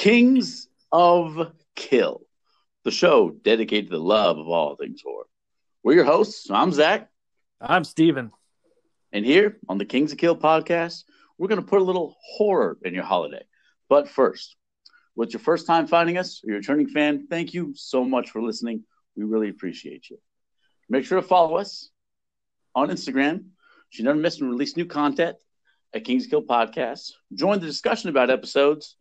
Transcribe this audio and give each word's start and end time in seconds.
Kings 0.00 0.66
of 0.90 1.52
Kill, 1.76 2.22
the 2.84 2.90
show 2.90 3.28
dedicated 3.28 3.90
to 3.90 3.98
the 3.98 4.02
love 4.02 4.38
of 4.38 4.48
all 4.48 4.74
things 4.74 5.02
horror. 5.04 5.26
We're 5.82 5.92
your 5.92 6.06
hosts. 6.06 6.50
I'm 6.50 6.72
Zach. 6.72 7.10
I'm 7.60 7.84
Steven. 7.84 8.30
And 9.12 9.26
here 9.26 9.58
on 9.68 9.76
the 9.76 9.84
Kings 9.84 10.10
of 10.10 10.16
Kill 10.16 10.34
podcast, 10.34 11.04
we're 11.36 11.48
going 11.48 11.60
to 11.60 11.66
put 11.66 11.82
a 11.82 11.84
little 11.84 12.16
horror 12.22 12.78
in 12.82 12.94
your 12.94 13.04
holiday. 13.04 13.42
But 13.90 14.08
first, 14.08 14.56
what's 15.12 15.34
your 15.34 15.40
first 15.40 15.66
time 15.66 15.86
finding 15.86 16.16
us 16.16 16.40
or 16.42 16.46
you're 16.46 16.56
a 16.56 16.60
returning 16.60 16.88
fan, 16.88 17.26
thank 17.28 17.52
you 17.52 17.74
so 17.76 18.02
much 18.02 18.30
for 18.30 18.40
listening. 18.40 18.84
We 19.16 19.24
really 19.24 19.50
appreciate 19.50 20.08
you. 20.08 20.16
Make 20.88 21.04
sure 21.04 21.20
to 21.20 21.28
follow 21.28 21.58
us 21.58 21.90
on 22.74 22.88
Instagram. 22.88 23.40
So 23.90 23.98
you 23.98 24.04
never 24.04 24.18
miss 24.18 24.40
and 24.40 24.48
release 24.48 24.78
new 24.78 24.86
content 24.86 25.36
at 25.92 26.04
Kings 26.04 26.24
of 26.24 26.30
Kill 26.30 26.42
Podcast. 26.42 27.12
Join 27.34 27.60
the 27.60 27.66
discussion 27.66 28.08
about 28.08 28.30
episodes 28.30 28.96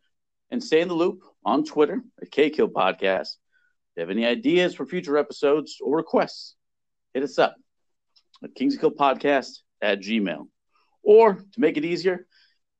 and 0.52 0.63
stay 0.63 0.81
in 0.81 0.88
the 0.88 0.94
loop 0.94 1.21
on 1.45 1.63
Twitter 1.63 2.02
at 2.21 2.31
KKill 2.31 2.71
Podcast. 2.71 3.35
If 3.95 3.98
you 3.98 4.02
have 4.02 4.09
any 4.09 4.26
ideas 4.26 4.76
for 4.76 4.85
future 4.85 5.17
episodes 5.17 5.77
or 5.81 5.98
requests, 5.98 6.55
hit 7.13 7.23
us 7.23 7.38
up 7.38 7.55
at 8.44 8.55
Podcast 8.55 9.59
at 9.81 9.99
Gmail. 9.99 10.48
Or 11.04 11.34
to 11.35 11.59
make 11.59 11.77
it 11.77 11.85
easier, 11.85 12.26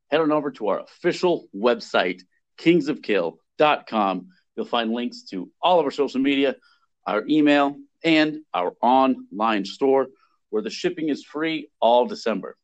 head 0.09 0.21
on 0.21 0.31
over 0.31 0.51
to 0.51 0.67
our 0.67 0.79
official 0.79 1.47
website, 1.55 2.21
kingsofkill.com. 2.57 4.27
You'll 4.55 4.65
find 4.65 4.91
links 4.91 5.23
to 5.31 5.49
all 5.61 5.79
of 5.79 5.85
our 5.85 5.91
social 5.91 6.19
media, 6.19 6.55
our 7.05 7.23
email, 7.27 7.75
and 8.03 8.39
our 8.53 8.73
online 8.81 9.66
store 9.66 10.07
where 10.49 10.61
the 10.61 10.69
shipping 10.69 11.09
is 11.09 11.23
free 11.23 11.69
all 11.79 12.05
December. 12.05 12.57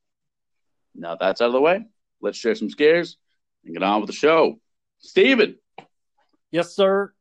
Now 0.96 1.16
that's 1.16 1.42
out 1.42 1.48
of 1.48 1.54
the 1.54 1.62
way, 1.62 1.86
let's 2.22 2.38
share 2.38 2.56
some 2.56 2.70
scares 2.70 3.18
and 3.64 3.74
get 3.74 3.84
on 3.84 4.02
with 4.02 4.08
the 4.08 4.16
show. 4.16 4.60
Steven. 5.00 5.58
Yes, 6.52 6.76
sir. 6.76 7.14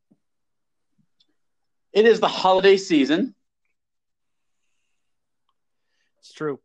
It 1.93 2.07
is 2.07 2.21
the 2.21 2.29
holiday 2.29 2.77
season. 2.77 3.35
It's 6.19 6.33
true. 6.33 6.59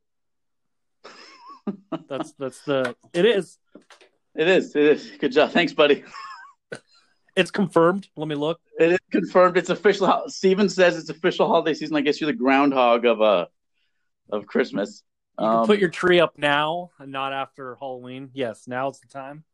that's 2.08 2.34
that's 2.34 2.62
the 2.64 2.96
it 3.14 3.26
is. 3.26 3.58
It 4.36 4.48
is. 4.48 4.76
It 4.76 4.84
is. 4.84 5.12
Good 5.20 5.32
job. 5.32 5.52
Thanks, 5.52 5.74
buddy. 5.74 6.04
It's 7.36 7.52
confirmed. 7.52 8.08
Let 8.16 8.28
me 8.28 8.36
look. 8.36 8.60
It 8.80 8.92
is 8.92 9.00
confirmed. 9.12 9.58
It's 9.58 9.70
official. 9.70 10.24
Steven 10.28 10.68
says 10.68 10.98
it's 10.98 11.10
official 11.10 11.48
holiday 11.48 11.74
season. 11.74 11.96
I 11.96 12.02
guess 12.02 12.20
you're 12.20 12.32
the 12.32 12.38
groundhog 12.38 13.06
of 13.06 13.22
uh 13.22 13.46
of 14.32 14.46
Christmas. 14.46 15.04
You 15.40 15.46
can 15.46 15.66
put 15.66 15.80
your 15.80 15.90
tree 15.90 16.20
up 16.20 16.38
now 16.38 16.92
and 17.00 17.14
not 17.14 17.32
after 17.32 17.76
Halloween. 17.76 18.30
Yes, 18.34 18.68
now's 18.68 19.00
the 19.00 19.08
time. 19.08 19.46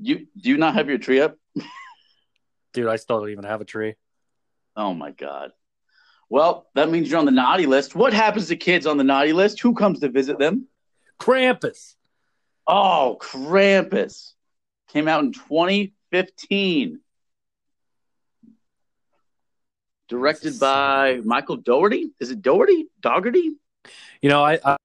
You 0.00 0.26
do 0.36 0.50
you 0.50 0.58
not 0.58 0.74
have 0.74 0.88
your 0.88 0.98
tree 0.98 1.20
up? 1.20 1.36
Dude, 2.72 2.88
I 2.88 2.96
still 2.96 3.20
don't 3.20 3.30
even 3.30 3.44
have 3.44 3.60
a 3.60 3.64
tree. 3.64 3.94
Oh 4.76 4.92
my 4.92 5.10
god. 5.10 5.52
Well, 6.28 6.66
that 6.74 6.90
means 6.90 7.08
you're 7.08 7.18
on 7.18 7.24
the 7.24 7.30
naughty 7.30 7.66
list. 7.66 7.94
What 7.94 8.12
happens 8.12 8.48
to 8.48 8.56
kids 8.56 8.86
on 8.86 8.96
the 8.96 9.04
naughty 9.04 9.32
list? 9.32 9.60
Who 9.60 9.74
comes 9.74 10.00
to 10.00 10.08
visit 10.08 10.38
them? 10.38 10.66
Krampus. 11.20 11.94
Oh, 12.66 13.16
Krampus. 13.20 14.32
Came 14.88 15.08
out 15.08 15.22
in 15.24 15.32
2015. 15.32 17.00
Directed 20.08 20.58
by 20.60 21.20
Michael 21.24 21.56
Doherty. 21.56 22.10
Is 22.20 22.30
it 22.30 22.42
Doherty? 22.42 22.88
Dougherty? 23.00 23.52
You 24.20 24.28
know, 24.28 24.44
I, 24.44 24.58
I 24.64 24.76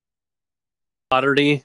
Dougherty, 1.12 1.64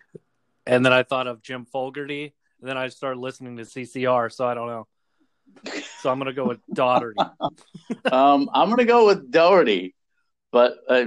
and 0.66 0.84
then 0.84 0.92
I 0.92 1.02
thought 1.02 1.26
of 1.26 1.42
Jim 1.42 1.64
Fogerty, 1.66 2.34
and 2.60 2.68
then 2.68 2.76
I 2.76 2.88
started 2.88 3.20
listening 3.20 3.56
to 3.56 3.62
CCR, 3.62 4.32
so 4.32 4.46
I 4.46 4.54
don't 4.54 4.68
know. 4.68 4.86
So 6.00 6.10
I'm 6.10 6.18
gonna 6.18 6.32
go 6.32 6.46
with 6.46 6.60
Dougherty. 6.72 7.18
um, 8.12 8.50
I'm 8.52 8.70
gonna 8.70 8.84
go 8.84 9.06
with 9.06 9.30
Dougherty, 9.30 9.94
but 10.52 10.78
uh, 10.88 11.06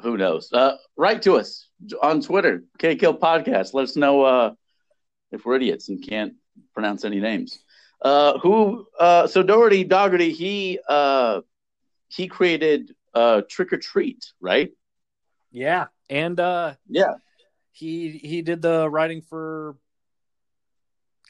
who 0.00 0.16
knows? 0.16 0.52
Uh, 0.52 0.76
write 0.96 1.22
to 1.22 1.36
us 1.36 1.68
on 2.02 2.20
Twitter, 2.20 2.64
KKill 2.78 3.18
Podcast. 3.18 3.74
Let 3.74 3.84
us 3.84 3.96
know 3.96 4.22
uh, 4.22 4.54
if 5.30 5.44
we're 5.44 5.56
idiots 5.56 5.88
and 5.88 6.02
can't 6.06 6.34
pronounce 6.74 7.04
any 7.04 7.20
names. 7.20 7.58
Uh, 8.02 8.38
who? 8.38 8.86
Uh, 8.98 9.26
so 9.26 9.42
Dougherty, 9.42 9.84
Dougherty, 9.84 10.32
he 10.32 10.78
uh, 10.88 11.40
he 12.08 12.28
created 12.28 12.94
uh, 13.14 13.42
Trick 13.48 13.72
or 13.72 13.78
Treat, 13.78 14.32
right? 14.40 14.70
Yeah, 15.50 15.86
and 16.10 16.38
uh, 16.38 16.74
yeah, 16.88 17.14
he 17.72 18.10
he 18.10 18.42
did 18.42 18.60
the 18.60 18.88
writing 18.88 19.22
for 19.22 19.76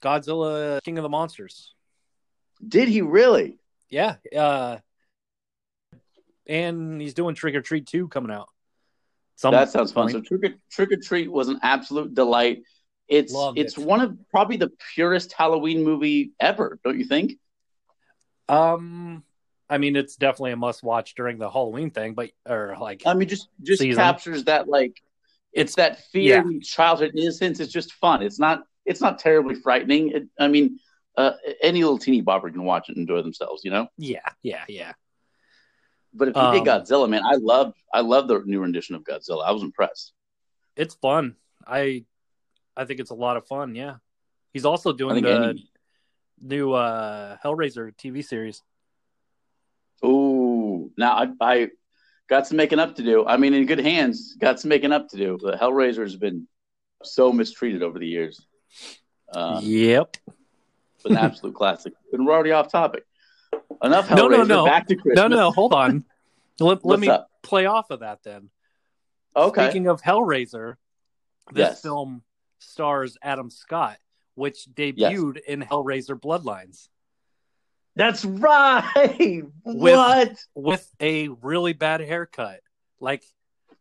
Godzilla, 0.03 0.83
King 0.83 0.99
of 0.99 1.03
the 1.03 1.09
Monsters. 1.09 1.75
Did 2.67 2.89
he 2.89 3.03
really? 3.03 3.59
Yeah. 3.89 4.17
Uh, 4.37 4.79
and 6.47 7.01
he's 7.01 7.15
doing 7.15 7.35
Trick 7.35 7.55
or 7.55 7.61
Treat 7.61 7.87
2 7.87 8.09
coming 8.09 8.31
out. 8.31 8.49
Some 9.37 9.53
that 9.53 9.71
sounds 9.71 9.93
fun. 9.93 10.11
So 10.11 10.21
Trick 10.21 10.45
or, 10.45 10.55
Trick 10.71 10.93
or 10.93 10.97
Treat 10.97 11.31
was 11.31 11.49
an 11.49 11.61
absolute 11.63 12.15
delight. 12.15 12.63
It's 13.07 13.33
Loved 13.33 13.59
it's 13.59 13.77
it. 13.77 13.85
one 13.85 14.01
of 14.01 14.17
probably 14.31 14.57
the 14.57 14.73
purest 14.95 15.33
Halloween 15.33 15.85
movie 15.85 16.33
ever, 16.41 16.81
don't 16.83 16.99
you 16.99 17.05
think? 17.05 17.35
Um 18.49 19.25
I 19.69 19.79
mean 19.79 19.95
it's 19.95 20.17
definitely 20.17 20.53
a 20.53 20.57
must 20.57 20.83
watch 20.83 21.15
during 21.15 21.39
the 21.39 21.51
Halloween 21.51 21.91
thing, 21.91 22.15
but 22.15 22.31
or 22.49 22.77
like 22.81 23.03
I 23.05 23.13
mean 23.15 23.29
just 23.29 23.49
just 23.63 23.83
season. 23.83 24.03
captures 24.03 24.45
that 24.45 24.69
like 24.69 25.03
it's 25.53 25.75
that 25.75 26.01
fear 26.07 26.45
yeah. 26.49 26.59
childhood 26.63 27.13
innocence. 27.15 27.61
It's 27.61 27.73
just 27.73 27.93
fun. 27.93 28.23
It's 28.23 28.39
not 28.39 28.65
it's 28.87 29.01
not 29.01 29.19
terribly 29.19 29.55
frightening. 29.55 30.11
It, 30.11 30.29
I 30.39 30.49
mean, 30.49 30.79
uh, 31.17 31.33
any 31.63 31.83
little 31.83 31.99
teeny 31.99 32.23
bopper 32.23 32.53
can 32.53 32.65
watch 32.65 32.89
it 32.89 32.97
and 32.97 33.09
enjoy 33.09 33.23
themselves, 33.23 33.65
you 33.65 33.71
know? 33.71 33.89
Yeah, 33.99 34.21
yeah, 34.43 34.65
yeah. 34.69 34.93
But 36.15 36.29
if 36.29 36.37
you 36.37 36.41
um, 36.41 36.55
did 36.55 36.65
Godzilla, 36.65 37.09
man, 37.09 37.23
I 37.25 37.35
love 37.35 37.75
I 37.93 38.01
love 38.01 38.27
the 38.27 38.41
new 38.47 38.61
rendition 38.61 38.95
of 38.95 39.05
Godzilla. 39.05 39.45
I 39.45 39.53
was 39.53 39.63
impressed. 39.63 40.13
It's 40.75 40.95
fun. 40.95 41.37
I 41.67 42.05
I 42.75 42.87
think 42.87 43.01
it's 43.01 43.11
a 43.11 43.15
lot 43.15 43.37
of 43.37 43.47
fun. 43.47 43.75
Yeah, 43.75 43.97
he's 44.55 44.65
also 44.65 44.95
doing 44.95 45.23
the 45.23 45.31
any... 45.31 45.71
new 46.41 46.73
uh, 46.73 47.37
Hellraiser 47.45 47.95
TV 47.97 48.25
series. 48.25 48.63
Ooh, 50.05 50.91
now 50.97 51.13
I, 51.13 51.29
I 51.41 51.69
got 52.29 52.47
some 52.47 52.57
making 52.57 52.79
up 52.79 52.97
to 52.97 53.03
do. 53.03 53.27
I 53.27 53.37
mean, 53.37 53.53
in 53.53 53.67
good 53.67 53.81
hands, 53.81 54.37
got 54.39 54.59
some 54.59 54.71
making 54.71 54.93
up 54.93 55.09
to 55.09 55.17
do. 55.17 55.39
The 55.41 55.53
Hellraiser 55.53 56.03
has 56.03 56.17
been 56.17 56.49
so 57.03 57.33
mistreated 57.33 57.83
over 57.83 57.99
the 57.99 58.07
years. 58.07 58.47
Um, 59.35 59.61
yep, 59.63 60.17
an 61.05 61.17
absolute 61.17 61.55
classic. 61.57 61.93
And 62.13 62.27
we're 62.27 62.33
already 62.33 62.53
off 62.53 62.71
topic. 62.71 63.05
Enough 63.83 64.09
Hellraiser. 64.09 64.17
No, 64.17 64.29
no, 64.29 64.45
no. 64.45 64.65
Back 64.67 64.87
to 64.89 64.97
Christmas. 64.97 65.17
No, 65.17 65.29
no, 65.29 65.51
hold 65.51 65.73
on. 65.73 66.05
let, 66.61 66.85
let 66.85 67.01
me 67.01 67.09
up? 67.09 67.29
play 67.43 67.67
off 67.67 67.91
of 67.91 68.01
that 68.01 68.23
then. 68.23 68.51
Okay. 69.35 69.65
Speaking 69.65 69.89
of 69.89 70.01
Hellraiser, 70.01 70.77
this 71.53 71.69
yes. 71.69 71.83
film 71.83 72.23
stars 72.59 73.19
Adam 73.23 73.51
Scott, 73.51 73.99
which 74.35 74.67
debuted 74.73 75.37
yes. 75.37 75.45
in 75.47 75.63
Hellraiser 75.63 76.19
Bloodlines. 76.19 76.89
That's 77.97 78.25
right. 78.25 79.43
With, 79.65 79.95
what? 79.95 80.37
With 80.55 80.95
a 81.01 81.29
really 81.29 81.73
bad 81.73 82.01
haircut. 82.01 82.61
Like 83.01 83.23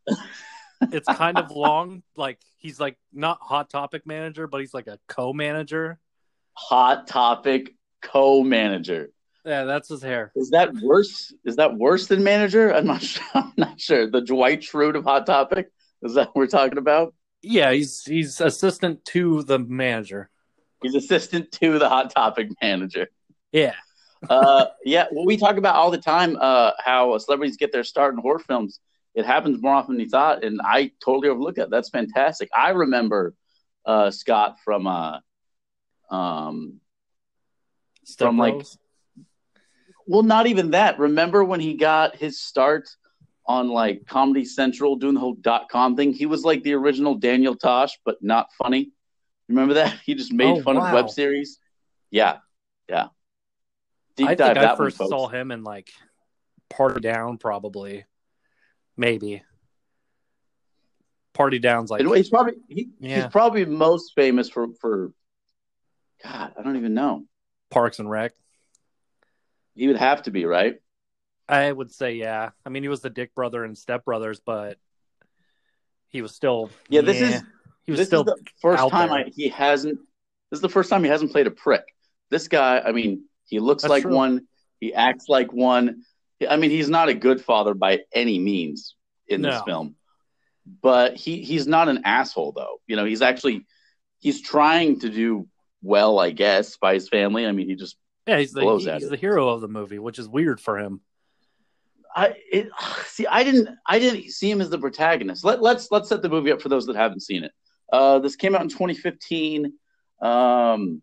it's 0.91 1.07
kind 1.07 1.37
of 1.37 1.51
long. 1.51 2.03
Like 2.15 2.39
he's 2.57 2.79
like 2.79 2.97
not 3.13 3.39
hot 3.41 3.69
topic 3.69 4.05
manager, 4.05 4.47
but 4.47 4.61
he's 4.61 4.73
like 4.73 4.87
a 4.87 4.99
co-manager. 5.07 5.99
Hot 6.53 7.07
topic 7.07 7.75
co-manager. 8.01 9.09
Yeah, 9.45 9.65
that's 9.65 9.89
his 9.89 10.01
hair. 10.01 10.31
Is 10.35 10.49
that 10.49 10.73
worse? 10.81 11.31
Is 11.45 11.57
that 11.57 11.75
worse 11.75 12.07
than 12.07 12.23
manager? 12.23 12.73
I'm 12.73 12.87
not 12.87 13.03
sure. 13.03 13.23
I'm 13.35 13.53
not 13.57 13.79
sure. 13.79 14.09
The 14.09 14.21
Dwight 14.21 14.61
Schrute 14.61 14.95
of 14.95 15.03
Hot 15.03 15.25
Topic. 15.25 15.71
Is 16.01 16.15
that 16.15 16.29
what 16.29 16.35
we're 16.35 16.47
talking 16.47 16.79
about? 16.79 17.13
Yeah, 17.41 17.71
he's 17.71 18.03
he's 18.03 18.41
assistant 18.41 19.05
to 19.05 19.43
the 19.43 19.59
manager. 19.59 20.29
He's 20.81 20.95
assistant 20.95 21.51
to 21.53 21.77
the 21.77 21.87
Hot 21.87 22.13
Topic 22.13 22.49
manager. 22.61 23.07
Yeah. 23.51 23.75
uh, 24.29 24.65
yeah. 24.83 25.05
Well, 25.11 25.25
we 25.25 25.37
talk 25.37 25.57
about 25.57 25.75
all 25.75 25.91
the 25.91 25.99
time 25.99 26.37
uh, 26.39 26.71
how 26.83 27.15
celebrities 27.19 27.57
get 27.57 27.71
their 27.71 27.83
start 27.83 28.15
in 28.15 28.21
horror 28.21 28.39
films. 28.39 28.79
It 29.15 29.25
happens 29.25 29.61
more 29.61 29.73
often 29.73 29.95
than 29.95 30.01
you 30.01 30.09
thought, 30.09 30.43
and 30.43 30.59
I 30.63 30.91
totally 31.03 31.29
overlook 31.29 31.55
that. 31.55 31.69
That's 31.69 31.89
fantastic. 31.89 32.49
I 32.55 32.71
remember 32.71 33.33
uh, 33.85 34.11
Scott 34.11 34.57
from 34.63 34.85
uh, 34.85 35.19
um, 36.09 36.81
Step 38.03 38.27
from 38.27 38.37
like 38.37 38.61
well, 40.07 40.23
not 40.23 40.47
even 40.47 40.71
that. 40.71 40.99
Remember 40.99 41.43
when 41.43 41.59
he 41.59 41.73
got 41.73 42.15
his 42.15 42.39
start 42.39 42.89
on 43.47 43.69
like 43.69 44.05
Comedy 44.05 44.45
Central 44.45 44.95
doing 44.97 45.15
the 45.15 45.19
whole 45.19 45.33
dot 45.33 45.69
com 45.69 45.95
thing? 45.95 46.13
He 46.13 46.25
was 46.25 46.43
like 46.43 46.63
the 46.63 46.73
original 46.73 47.15
Daniel 47.15 47.55
Tosh, 47.55 47.97
but 48.05 48.21
not 48.21 48.47
funny. 48.57 48.91
Remember 49.49 49.75
that? 49.75 49.97
He 50.05 50.13
just 50.13 50.31
made 50.31 50.59
oh, 50.59 50.61
fun 50.61 50.77
wow. 50.77 50.87
of 50.87 50.93
web 50.93 51.09
series. 51.09 51.59
Yeah, 52.11 52.37
yeah. 52.87 53.07
Deep 54.15 54.27
I 54.27 54.35
think 54.35 54.57
I 54.57 54.75
first 54.75 54.97
saw 54.97 55.27
him 55.27 55.51
in 55.51 55.63
like 55.63 55.89
Party 56.69 57.01
Down, 57.01 57.37
probably, 57.37 58.05
maybe. 58.97 59.43
Party 61.33 61.59
Down's 61.59 61.91
like 61.91 62.01
he's 62.01 62.29
probably 62.29 62.53
he, 62.69 62.89
yeah. 62.99 63.23
he's 63.23 63.31
probably 63.31 63.65
most 63.65 64.13
famous 64.15 64.49
for 64.49 64.67
for 64.79 65.11
God, 66.23 66.53
I 66.57 66.63
don't 66.63 66.77
even 66.77 66.93
know. 66.93 67.25
Parks 67.69 67.99
and 67.99 68.09
Rec. 68.09 68.31
He 69.75 69.87
would 69.87 69.97
have 69.97 70.23
to 70.23 70.31
be 70.31 70.45
right. 70.45 70.75
I 71.47 71.71
would 71.71 71.91
say 71.91 72.13
yeah. 72.13 72.51
I 72.65 72.69
mean, 72.69 72.83
he 72.83 72.89
was 72.89 73.01
the 73.01 73.09
Dick 73.09 73.35
brother 73.35 73.63
and 73.65 73.77
Step 73.77 74.05
Brothers, 74.05 74.39
but 74.39 74.77
he 76.09 76.21
was 76.21 76.33
still 76.33 76.69
Yeah, 76.89 77.01
this 77.01 77.19
is 77.19 77.41
he 77.83 77.91
was 77.91 77.99
this 77.99 78.07
still 78.07 78.21
is 78.21 78.25
the 78.25 78.37
first 78.61 78.89
time. 78.89 79.11
I, 79.11 79.25
he 79.35 79.49
hasn't. 79.49 79.99
This 80.49 80.57
is 80.57 80.61
the 80.61 80.69
first 80.69 80.89
time 80.89 81.03
he 81.03 81.09
hasn't 81.09 81.31
played 81.31 81.47
a 81.47 81.51
prick. 81.51 81.83
This 82.29 82.47
guy, 82.47 82.79
I 82.79 82.91
mean, 82.91 83.25
he 83.45 83.59
looks 83.59 83.83
That's 83.83 83.89
like 83.89 84.03
true. 84.03 84.15
one. 84.15 84.47
He 84.79 84.93
acts 84.93 85.25
like 85.27 85.51
one. 85.51 86.03
I 86.47 86.57
mean, 86.57 86.71
he's 86.71 86.89
not 86.89 87.09
a 87.09 87.13
good 87.13 87.41
father 87.41 87.73
by 87.73 88.01
any 88.13 88.39
means 88.39 88.95
in 89.27 89.41
this 89.41 89.61
film, 89.63 89.95
but 90.81 91.15
he 91.15 91.41
he's 91.41 91.67
not 91.67 91.89
an 91.89 92.01
asshole 92.05 92.51
though. 92.51 92.79
You 92.87 92.95
know, 92.95 93.05
he's 93.05 93.21
actually 93.21 93.65
he's 94.19 94.41
trying 94.41 94.99
to 95.01 95.09
do 95.09 95.47
well, 95.81 96.19
I 96.19 96.31
guess, 96.31 96.77
by 96.77 96.93
his 96.95 97.09
family. 97.09 97.45
I 97.45 97.51
mean, 97.51 97.67
he 97.67 97.75
just 97.75 97.97
yeah, 98.27 98.39
he's 98.39 98.53
the 98.53 98.61
blows 98.61 98.87
at 98.87 98.95
he's 98.95 99.07
it. 99.07 99.11
the 99.11 99.17
hero 99.17 99.49
of 99.49 99.61
the 99.61 99.67
movie, 99.67 99.99
which 99.99 100.19
is 100.19 100.27
weird 100.27 100.59
for 100.59 100.79
him. 100.79 101.01
I 102.15 102.33
it, 102.51 102.69
see. 103.05 103.27
I 103.27 103.43
didn't. 103.43 103.69
I 103.85 103.99
didn't 103.99 104.31
see 104.31 104.49
him 104.49 104.61
as 104.61 104.69
the 104.69 104.79
protagonist. 104.79 105.43
Let, 105.43 105.61
let's 105.61 105.91
let's 105.91 106.09
set 106.09 106.21
the 106.21 106.29
movie 106.29 106.51
up 106.51 106.61
for 106.61 106.69
those 106.69 106.85
that 106.87 106.95
haven't 106.95 107.21
seen 107.21 107.43
it. 107.43 107.51
Uh, 107.91 108.19
this 108.19 108.35
came 108.35 108.55
out 108.55 108.61
in 108.61 108.69
2015. 108.69 109.73
Um, 110.21 111.01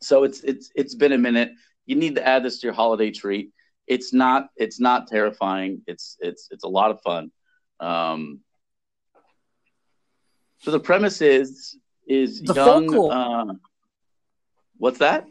so 0.00 0.24
it's 0.24 0.40
it's 0.42 0.70
it's 0.74 0.94
been 0.94 1.12
a 1.12 1.18
minute. 1.18 1.50
You 1.86 1.96
need 1.96 2.16
to 2.16 2.26
add 2.26 2.44
this 2.44 2.60
to 2.60 2.66
your 2.66 2.74
holiday 2.74 3.10
treat. 3.10 3.50
It's 3.92 4.12
not 4.12 4.48
it's 4.56 4.80
not 4.80 5.06
terrifying. 5.08 5.82
It's 5.86 6.16
it's 6.20 6.48
it's 6.50 6.64
a 6.64 6.68
lot 6.68 6.90
of 6.90 7.00
fun. 7.02 7.30
Um, 7.80 8.40
so 10.60 10.70
the 10.70 10.80
premise 10.80 11.20
is 11.20 11.76
is 12.06 12.40
The 12.40 12.54
young. 12.54 12.94
Uh, 13.10 13.54
what's 14.78 14.98
that? 14.98 15.26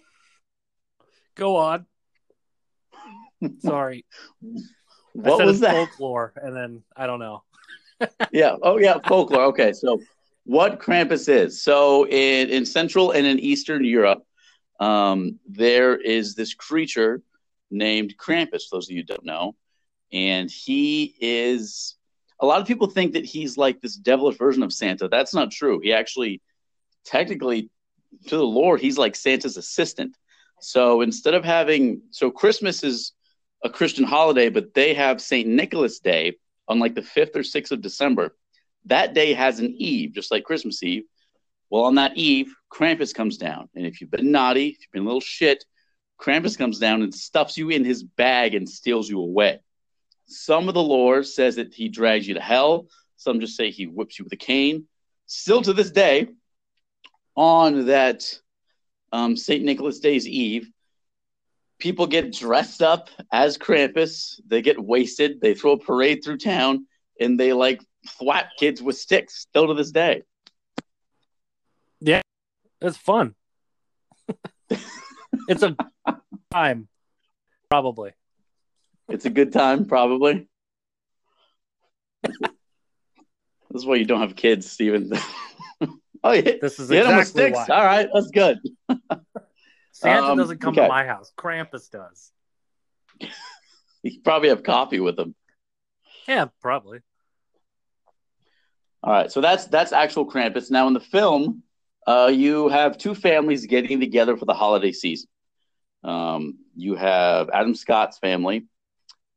Go 1.35 1.55
on. 1.55 1.85
Sorry, 3.59 4.05
I 4.43 4.59
What 5.13 5.37
said 5.39 5.45
was 5.47 5.59
that? 5.61 5.73
folklore, 5.73 6.33
and 6.35 6.55
then 6.55 6.83
I 6.95 7.07
don't 7.07 7.19
know. 7.19 7.43
yeah. 8.31 8.55
Oh, 8.61 8.77
yeah. 8.77 8.97
Folklore. 9.07 9.45
Okay. 9.45 9.73
So, 9.73 9.99
what 10.43 10.79
Krampus 10.79 11.27
is? 11.27 11.63
So, 11.63 12.05
in, 12.07 12.49
in 12.49 12.65
Central 12.65 13.11
and 13.11 13.25
in 13.25 13.39
Eastern 13.39 13.83
Europe, 13.83 14.23
um, 14.79 15.39
there 15.49 15.95
is 15.95 16.35
this 16.35 16.53
creature 16.53 17.21
named 17.71 18.15
Krampus. 18.17 18.69
Those 18.71 18.87
of 18.87 18.91
you 18.91 19.01
who 19.01 19.03
don't 19.03 19.25
know, 19.25 19.55
and 20.11 20.49
he 20.49 21.15
is. 21.19 21.95
A 22.39 22.45
lot 22.45 22.59
of 22.59 22.67
people 22.67 22.87
think 22.87 23.13
that 23.13 23.23
he's 23.23 23.55
like 23.55 23.81
this 23.81 23.95
devilish 23.95 24.37
version 24.37 24.63
of 24.63 24.73
Santa. 24.73 25.07
That's 25.07 25.33
not 25.33 25.51
true. 25.51 25.79
He 25.79 25.93
actually, 25.93 26.41
technically, 27.05 27.69
to 28.27 28.37
the 28.37 28.43
Lord, 28.43 28.81
he's 28.81 28.97
like 28.97 29.15
Santa's 29.15 29.57
assistant. 29.57 30.17
So 30.59 31.01
instead 31.01 31.35
of 31.35 31.45
having, 31.45 32.01
so 32.09 32.31
Christmas 32.31 32.83
is 32.83 33.13
a 33.63 33.69
Christian 33.69 34.05
holiday, 34.05 34.49
but 34.49 34.73
they 34.73 34.95
have 34.95 35.21
Saint 35.21 35.47
Nicholas 35.47 35.99
Day, 35.99 36.37
on 36.67 36.79
like 36.79 36.95
the 36.95 37.01
5th 37.01 37.35
or 37.35 37.41
6th 37.41 37.71
of 37.71 37.81
December. 37.81 38.35
That 38.85 39.13
day 39.13 39.33
has 39.33 39.59
an 39.59 39.75
eve, 39.77 40.13
just 40.13 40.31
like 40.31 40.43
Christmas 40.43 40.81
Eve. 40.81 41.03
Well, 41.69 41.83
on 41.83 41.95
that 41.95 42.17
eve, 42.17 42.53
Krampus 42.71 43.13
comes 43.13 43.37
down. 43.37 43.69
And 43.75 43.85
if 43.85 44.01
you've 44.01 44.09
been 44.09 44.31
naughty, 44.31 44.69
if 44.69 44.79
you've 44.79 44.91
been 44.93 45.03
a 45.03 45.05
little 45.05 45.19
shit, 45.19 45.65
Krampus 46.21 46.57
comes 46.57 46.77
down 46.77 47.01
and 47.01 47.13
stuffs 47.13 47.57
you 47.57 47.69
in 47.69 47.83
his 47.83 48.03
bag 48.03 48.53
and 48.53 48.69
steals 48.69 49.09
you 49.09 49.19
away. 49.19 49.59
Some 50.27 50.67
of 50.67 50.75
the 50.75 50.83
lore 50.83 51.23
says 51.23 51.55
that 51.55 51.73
he 51.73 51.89
drags 51.89 52.27
you 52.27 52.35
to 52.35 52.39
hell. 52.39 52.87
Some 53.17 53.39
just 53.39 53.57
say 53.57 53.71
he 53.71 53.87
whips 53.87 54.19
you 54.19 54.25
with 54.25 54.33
a 54.33 54.37
cane. 54.37 54.85
Still 55.25 55.61
to 55.63 55.73
this 55.73 55.91
day, 55.91 56.27
on 57.35 57.87
that 57.87 58.39
um, 59.11 59.35
St. 59.35 59.63
Nicholas 59.63 59.99
Day's 59.99 60.27
Eve, 60.27 60.69
people 61.79 62.05
get 62.05 62.33
dressed 62.33 62.81
up 62.81 63.09
as 63.31 63.57
Krampus. 63.57 64.39
They 64.45 64.61
get 64.61 64.81
wasted. 64.81 65.41
They 65.41 65.55
throw 65.55 65.71
a 65.71 65.79
parade 65.79 66.23
through 66.23 66.37
town, 66.37 66.85
and 67.19 67.39
they 67.39 67.51
like 67.53 67.81
thwap 68.19 68.49
kids 68.57 68.81
with 68.81 68.97
sticks. 68.97 69.39
Still 69.39 69.67
to 69.67 69.73
this 69.73 69.91
day. 69.91 70.23
Yeah, 71.99 72.21
it's 72.79 72.97
fun. 72.97 73.35
it's 75.47 75.63
a 75.63 75.75
time, 76.51 76.87
probably. 77.69 78.11
It's 79.09 79.25
a 79.25 79.29
good 79.29 79.51
time, 79.53 79.85
probably. 79.85 80.47
this 82.23 82.31
is 83.73 83.85
why 83.85 83.95
you 83.95 84.05
don't 84.05 84.21
have 84.21 84.35
kids, 84.35 84.69
Steven. 84.71 85.11
oh, 86.23 86.31
yeah. 86.31 86.53
This 86.61 86.79
is 86.79 86.89
You 86.89 86.97
hit 86.97 87.07
'em 87.07 87.15
with 87.17 87.29
exactly 87.29 87.53
sticks. 87.53 87.69
why. 87.69 87.75
All 87.75 87.85
right, 87.85 88.07
that's 88.13 88.31
good. 88.31 88.59
Santa 89.93 90.27
Um, 90.27 90.37
doesn't 90.37 90.59
come 90.59 90.73
okay. 90.73 90.83
to 90.83 90.87
my 90.87 91.05
house. 91.05 91.31
Krampus 91.37 91.89
does. 91.89 92.31
You 94.03 94.19
probably 94.23 94.49
have 94.49 94.63
coffee 94.63 94.99
with 94.99 95.19
him. 95.19 95.35
Yeah, 96.27 96.47
probably. 96.59 97.01
All 99.03 99.13
right, 99.13 99.31
so 99.31 99.41
that's 99.41 99.65
that's 99.65 99.91
actual 99.93 100.25
Krampus. 100.27 100.71
Now 100.71 100.87
in 100.87 100.93
the 100.95 100.99
film, 100.99 101.61
uh, 102.07 102.31
you 102.33 102.67
have 102.69 102.97
two 102.97 103.13
families 103.13 103.67
getting 103.67 103.99
together 103.99 104.35
for 104.37 104.45
the 104.45 104.55
holiday 104.55 104.91
season. 104.91 105.29
Um, 106.03 106.59
you 106.75 106.95
have 106.95 107.49
Adam 107.49 107.75
Scott's 107.75 108.17
family, 108.17 108.65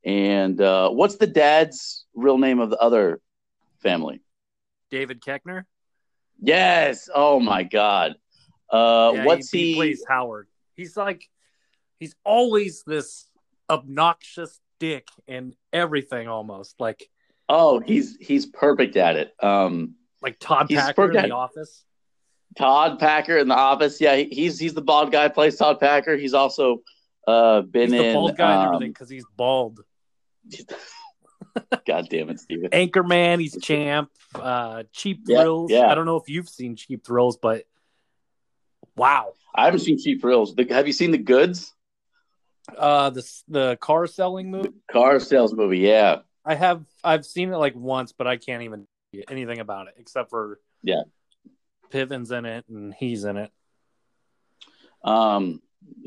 and 0.03 0.59
uh, 0.59 0.89
what's 0.89 1.17
the 1.17 1.27
dad's 1.27 2.05
real 2.13 2.37
name 2.37 2.59
of 2.59 2.69
the 2.69 2.77
other 2.77 3.21
family? 3.79 4.21
David 4.89 5.21
Koechner. 5.21 5.65
Yes. 6.41 7.09
Oh 7.13 7.39
my 7.39 7.63
God. 7.63 8.15
Uh, 8.69 9.11
Yeah, 9.13 9.25
what's 9.25 9.51
he, 9.51 9.59
he? 9.59 9.69
he 9.69 9.75
plays 9.75 10.03
Howard. 10.07 10.47
He's 10.75 10.97
like, 10.97 11.29
he's 11.99 12.15
always 12.23 12.83
this 12.83 13.29
obnoxious 13.69 14.59
dick 14.79 15.07
in 15.27 15.55
everything, 15.71 16.27
almost 16.27 16.79
like 16.79 17.09
Oh, 17.47 17.79
he's 17.79 18.17
he's 18.17 18.45
perfect 18.47 18.95
at 18.97 19.15
it. 19.15 19.33
Um, 19.41 19.95
like 20.21 20.39
Todd 20.39 20.69
Packer 20.69 21.11
in. 21.11 21.29
The 21.29 21.35
Office. 21.35 21.83
Todd 22.57 22.99
Packer 22.99 23.37
in 23.37 23.47
the 23.47 23.55
Office. 23.55 23.99
Yeah, 23.99 24.15
he's 24.15 24.57
he's 24.59 24.73
the 24.73 24.81
bald 24.81 25.11
guy 25.11 25.27
plays 25.29 25.57
Todd 25.57 25.79
Packer. 25.79 26.15
He's 26.15 26.33
also 26.33 26.81
uh, 27.27 27.61
been 27.61 27.91
He's 27.91 27.99
the 28.01 28.07
in. 28.07 28.13
bald 28.13 28.37
guy 28.37 28.51
and 28.53 28.61
um, 28.69 28.75
everything 28.75 28.91
because 28.91 29.09
he's 29.09 29.25
bald. 29.35 29.79
God 31.87 32.07
damn 32.09 32.29
it, 32.29 32.39
Steven. 32.39 32.69
Anchorman, 32.71 33.39
he's 33.39 33.57
champ. 33.61 34.09
Uh, 34.33 34.83
Cheap 34.91 35.21
Yeah, 35.25 35.41
Thrills. 35.41 35.71
yeah. 35.71 35.87
I 35.89 35.95
don't 35.95 36.05
know 36.05 36.17
if 36.17 36.27
you've 36.27 36.49
seen 36.49 36.75
Cheap 36.75 37.05
Thrills, 37.05 37.37
but 37.37 37.63
wow. 38.95 39.33
I 39.53 39.65
haven't 39.65 39.79
seen 39.79 39.97
Cheap 39.97 40.21
Thrills. 40.21 40.53
The, 40.53 40.65
have 40.69 40.85
you 40.87 40.93
seen 40.93 41.11
The 41.11 41.17
Goods? 41.17 41.73
Uh, 42.77 43.11
the 43.11 43.23
the 43.47 43.77
car 43.79 44.07
selling 44.07 44.49
movie. 44.49 44.69
Car 44.91 45.19
sales 45.19 45.53
movie. 45.53 45.77
Yeah. 45.79 46.19
I 46.43 46.55
have 46.55 46.83
I've 47.03 47.23
seen 47.25 47.53
it 47.53 47.57
like 47.57 47.75
once, 47.75 48.11
but 48.11 48.25
I 48.27 48.37
can't 48.37 48.63
even 48.63 48.87
anything 49.29 49.59
about 49.59 49.87
it 49.87 49.93
except 49.97 50.29
for 50.31 50.59
Yeah. 50.83 51.03
Piven's 51.91 52.31
in 52.31 52.45
it 52.45 52.65
and 52.69 52.93
he's 52.93 53.23
in 53.25 53.37
it. 53.37 53.51
Um, 55.03 55.61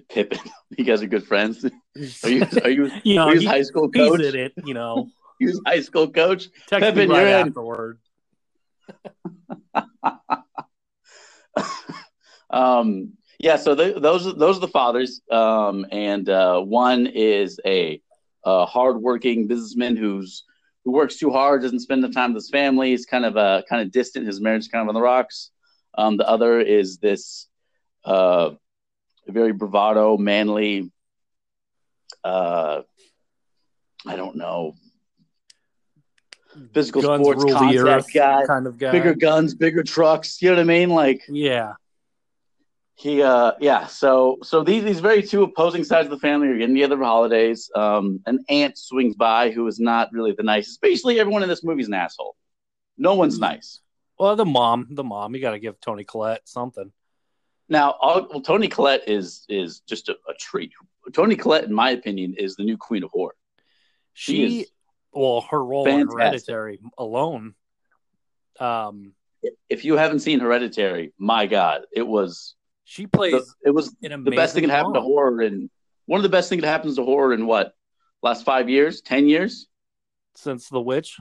Pippin. 0.09 0.39
You 0.77 0.85
guys 0.85 1.03
are 1.03 1.07
good 1.09 1.27
friends. 1.27 1.65
Are 2.25 2.29
you? 2.31 2.47
Are 2.63 2.71
you? 2.71 2.91
you 3.03 3.15
know, 3.17 3.23
are 3.25 3.29
you 3.31 3.35
his 3.35 3.43
he- 3.43 3.49
high 3.49 3.63
school 3.63 3.89
he's 3.93 4.09
coach? 4.09 4.21
in 4.21 4.37
it. 4.37 4.53
You 4.65 4.75
know, 4.75 5.09
his 5.41 5.61
high 5.67 5.81
school 5.81 6.09
coach? 6.09 6.49
text 6.69 6.85
Pippin, 6.85 7.09
right 7.09 7.19
you're 7.21 7.29
in. 7.41 7.49
afterward. 7.49 7.99
um, 12.51 13.13
yeah. 13.39 13.57
So 13.57 13.75
th 13.75 13.97
those 14.01 14.27
are- 14.27 14.33
those 14.35 14.57
are 14.57 14.61
the 14.61 14.69
fathers. 14.69 15.21
Um, 15.31 15.87
and 15.91 16.29
uh, 16.29 16.61
one 16.61 17.07
is 17.07 17.59
a, 17.65 18.01
a 18.45 18.67
hardworking 18.67 19.47
businessman 19.47 19.97
who's 19.97 20.45
who 20.85 20.93
works 20.93 21.17
too 21.17 21.31
hard, 21.31 21.63
doesn't 21.63 21.81
spend 21.81 22.03
the 22.05 22.09
time 22.11 22.35
with 22.35 22.43
his 22.45 22.51
family. 22.51 22.91
He's 22.91 23.07
kind 23.07 23.25
of 23.25 23.37
uh, 23.37 23.63
kind 23.69 23.83
of 23.83 23.91
distant. 23.91 24.27
His 24.27 24.41
marriage 24.41 24.63
is 24.63 24.69
kind 24.69 24.83
of 24.83 24.89
on 24.89 24.95
the 24.95 25.01
rocks. 25.03 25.51
Um, 25.99 26.17
the 26.17 26.29
other 26.29 26.61
is 26.61 26.99
this 26.99 27.49
uh, 28.05 28.53
very 29.27 29.53
bravado, 29.53 30.17
manly. 30.17 30.93
Uh, 32.23 32.83
I 34.07 34.15
don't 34.15 34.37
know. 34.37 34.75
Physical 36.73 37.03
Guns 37.03 37.27
sports 37.27 37.53
contact 37.53 38.13
guy. 38.15 38.47
kind 38.47 38.67
of 38.69 38.79
guy. 38.79 38.93
Bigger 38.93 39.15
guns, 39.15 39.55
bigger 39.55 39.83
trucks. 39.83 40.41
You 40.41 40.51
know 40.51 40.57
what 40.57 40.63
I 40.63 40.65
mean? 40.65 40.91
Like 40.91 41.23
Yeah. 41.29 41.75
he 42.95 43.23
uh 43.23 43.53
yeah 43.61 43.87
so 43.87 44.39
so 44.43 44.63
these 44.65 44.83
these 44.85 45.01
very 45.01 45.23
two 45.23 45.43
opposing 45.43 45.85
sides 45.85 46.07
of 46.07 46.11
the 46.11 46.19
family 46.19 46.49
are 46.49 46.59
getting 46.59 46.75
together 46.75 46.97
for 46.97 47.05
holidays 47.05 47.71
um 47.77 48.21
an 48.27 48.39
aunt 48.49 48.77
swings 48.77 49.15
by 49.15 49.51
who 49.51 49.67
is 49.69 49.79
not 49.79 50.09
really 50.13 50.33
the 50.33 50.43
nicest 50.43 50.81
basically 50.81 51.21
everyone 51.21 51.43
in 51.45 51.49
this 51.49 51.63
movie 51.63 51.83
is 51.83 51.87
an 51.89 51.95
asshole 51.95 52.35
no 52.97 53.15
one's 53.15 53.39
nice 53.39 53.81
Well, 54.19 54.37
the 54.37 54.45
mom, 54.45 54.89
the 54.91 55.05
mom, 55.05 55.35
you 55.35 55.41
got 55.41 55.53
to 55.53 55.59
give 55.59 55.81
Toni 55.81 56.05
Collette 56.05 56.49
something. 56.49 56.93
now 57.69 57.95
all, 58.01 58.27
well, 58.31 58.41
toni 58.41 58.69
collette 58.69 59.03
is 59.07 59.45
is 59.49 59.81
just 59.81 60.09
a, 60.09 60.13
a 60.29 60.35
treat 60.39 60.73
toni 61.13 61.37
collette 61.37 61.65
in 61.65 61.73
my 61.73 61.91
opinion 61.91 62.35
is 62.39 62.57
the 62.57 62.65
new 62.65 62.77
queen 62.77 63.05
of 63.05 63.11
horror 63.11 63.35
She, 64.15 64.33
She 64.33 64.61
is 64.61 64.71
well, 65.13 65.43
her 65.51 65.63
role 65.63 65.87
in. 65.87 66.07
Hereditary 66.07 66.81
alone. 66.97 67.55
Um, 68.61 69.13
if 69.69 69.85
you 69.85 69.97
haven't 69.97 70.21
seen 70.21 70.41
hereditary 70.41 71.13
my 71.19 71.47
god 71.47 71.83
it 71.93 72.07
was 72.07 72.55
She 72.85 73.07
plays. 73.07 73.33
The, 73.33 73.69
it 73.69 73.75
was 73.75 73.95
the 74.01 74.31
best 74.31 74.55
thing 74.55 74.67
that 74.67 74.75
happened 74.75 74.95
to 74.95 75.01
horror, 75.01 75.43
and 75.43 75.71
one 76.07 76.19
of 76.19 76.23
the 76.23 76.29
best 76.31 76.49
things 76.49 76.63
that 76.63 76.69
happens 76.69 76.97
to 76.97 77.05
horror 77.05 77.35
in 77.35 77.47
what 77.47 77.75
last 78.23 78.45
five 78.45 78.69
years, 78.71 79.03
ten 79.03 79.29
years. 79.29 79.69
since 80.35 80.69
The 80.69 80.81
Witch. 80.81 81.19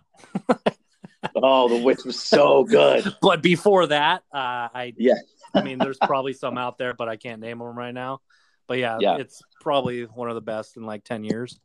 Oh, 1.36 1.68
The 1.70 1.84
Witch 1.84 2.04
was 2.06 2.20
so 2.20 2.64
good. 2.64 3.04
But 3.22 3.42
before 3.42 3.88
that, 3.88 4.24
uh, 4.34 4.70
I 4.74 4.94
Yeah. 4.98 5.16
I 5.54 5.62
mean, 5.62 5.78
there's 5.80 5.98
probably 5.98 6.34
some 6.34 6.58
out 6.58 6.78
there, 6.78 6.94
but 6.94 7.08
I 7.10 7.16
can't 7.16 7.42
name 7.42 7.60
them 7.60 7.78
right 7.78 7.94
now. 7.94 8.22
But 8.68 8.80
yeah, 8.80 8.98
Yeah. 9.00 9.18
it's 9.18 9.42
probably 9.62 10.04
one 10.04 10.30
of 10.30 10.36
the 10.36 10.42
best 10.42 10.78
in 10.78 10.84
like 10.86 11.04
ten 11.04 11.24
years. 11.24 11.60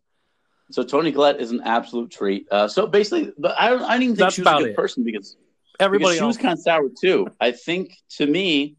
So 0.71 0.83
Toni 0.83 1.13
Collette 1.13 1.41
is 1.41 1.51
an 1.51 1.61
absolute 1.65 2.11
treat. 2.11 2.47
Uh, 2.51 2.67
so 2.69 2.87
basically, 2.87 3.33
but 3.37 3.55
I 3.59 3.69
don't, 3.69 3.83
I 3.83 3.93
didn't 3.99 4.03
even 4.05 4.17
think 4.17 4.19
That's 4.27 4.35
she 4.37 4.43
was 4.43 4.49
a 4.55 4.59
good 4.59 4.71
it. 4.71 4.77
person 4.77 5.05
because 5.05 5.37
Everybody 5.81 6.15
because 6.15 6.19
she 6.19 6.23
else, 6.25 6.37
was 6.37 6.43
kind 6.43 6.53
of 6.53 6.61
sour 6.61 6.89
too. 7.01 7.27
I 7.41 7.51
think 7.53 7.97
to 8.17 8.27
me, 8.27 8.77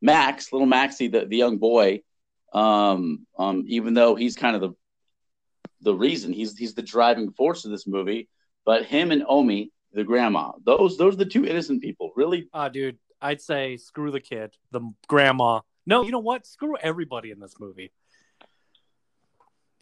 Max, 0.00 0.52
little 0.52 0.66
Maxie, 0.66 1.08
the, 1.08 1.26
the 1.26 1.36
young 1.36 1.58
boy, 1.58 2.02
um, 2.52 3.26
um, 3.38 3.64
even 3.68 3.94
though 3.94 4.14
he's 4.14 4.34
kind 4.36 4.56
of 4.56 4.62
the 4.62 4.70
the 5.82 5.94
reason 5.94 6.32
he's 6.32 6.56
he's 6.56 6.74
the 6.74 6.82
driving 6.82 7.30
force 7.32 7.64
of 7.64 7.70
this 7.70 7.86
movie, 7.86 8.28
but 8.64 8.84
him 8.86 9.12
and 9.12 9.22
Omi, 9.28 9.70
the 9.96 10.04
grandma, 10.04 10.52
those 10.64 10.96
those 10.98 11.14
are 11.14 11.16
the 11.16 11.24
two 11.24 11.44
innocent 11.44 11.82
people. 11.82 12.12
Really, 12.14 12.48
ah, 12.52 12.68
dude, 12.68 12.98
I'd 13.20 13.40
say 13.40 13.76
screw 13.78 14.10
the 14.12 14.20
kid, 14.20 14.54
the 14.70 14.82
grandma. 15.08 15.60
No, 15.86 16.02
you 16.02 16.12
know 16.12 16.18
what? 16.20 16.46
Screw 16.46 16.76
everybody 16.76 17.30
in 17.30 17.40
this 17.40 17.54
movie. 17.58 17.90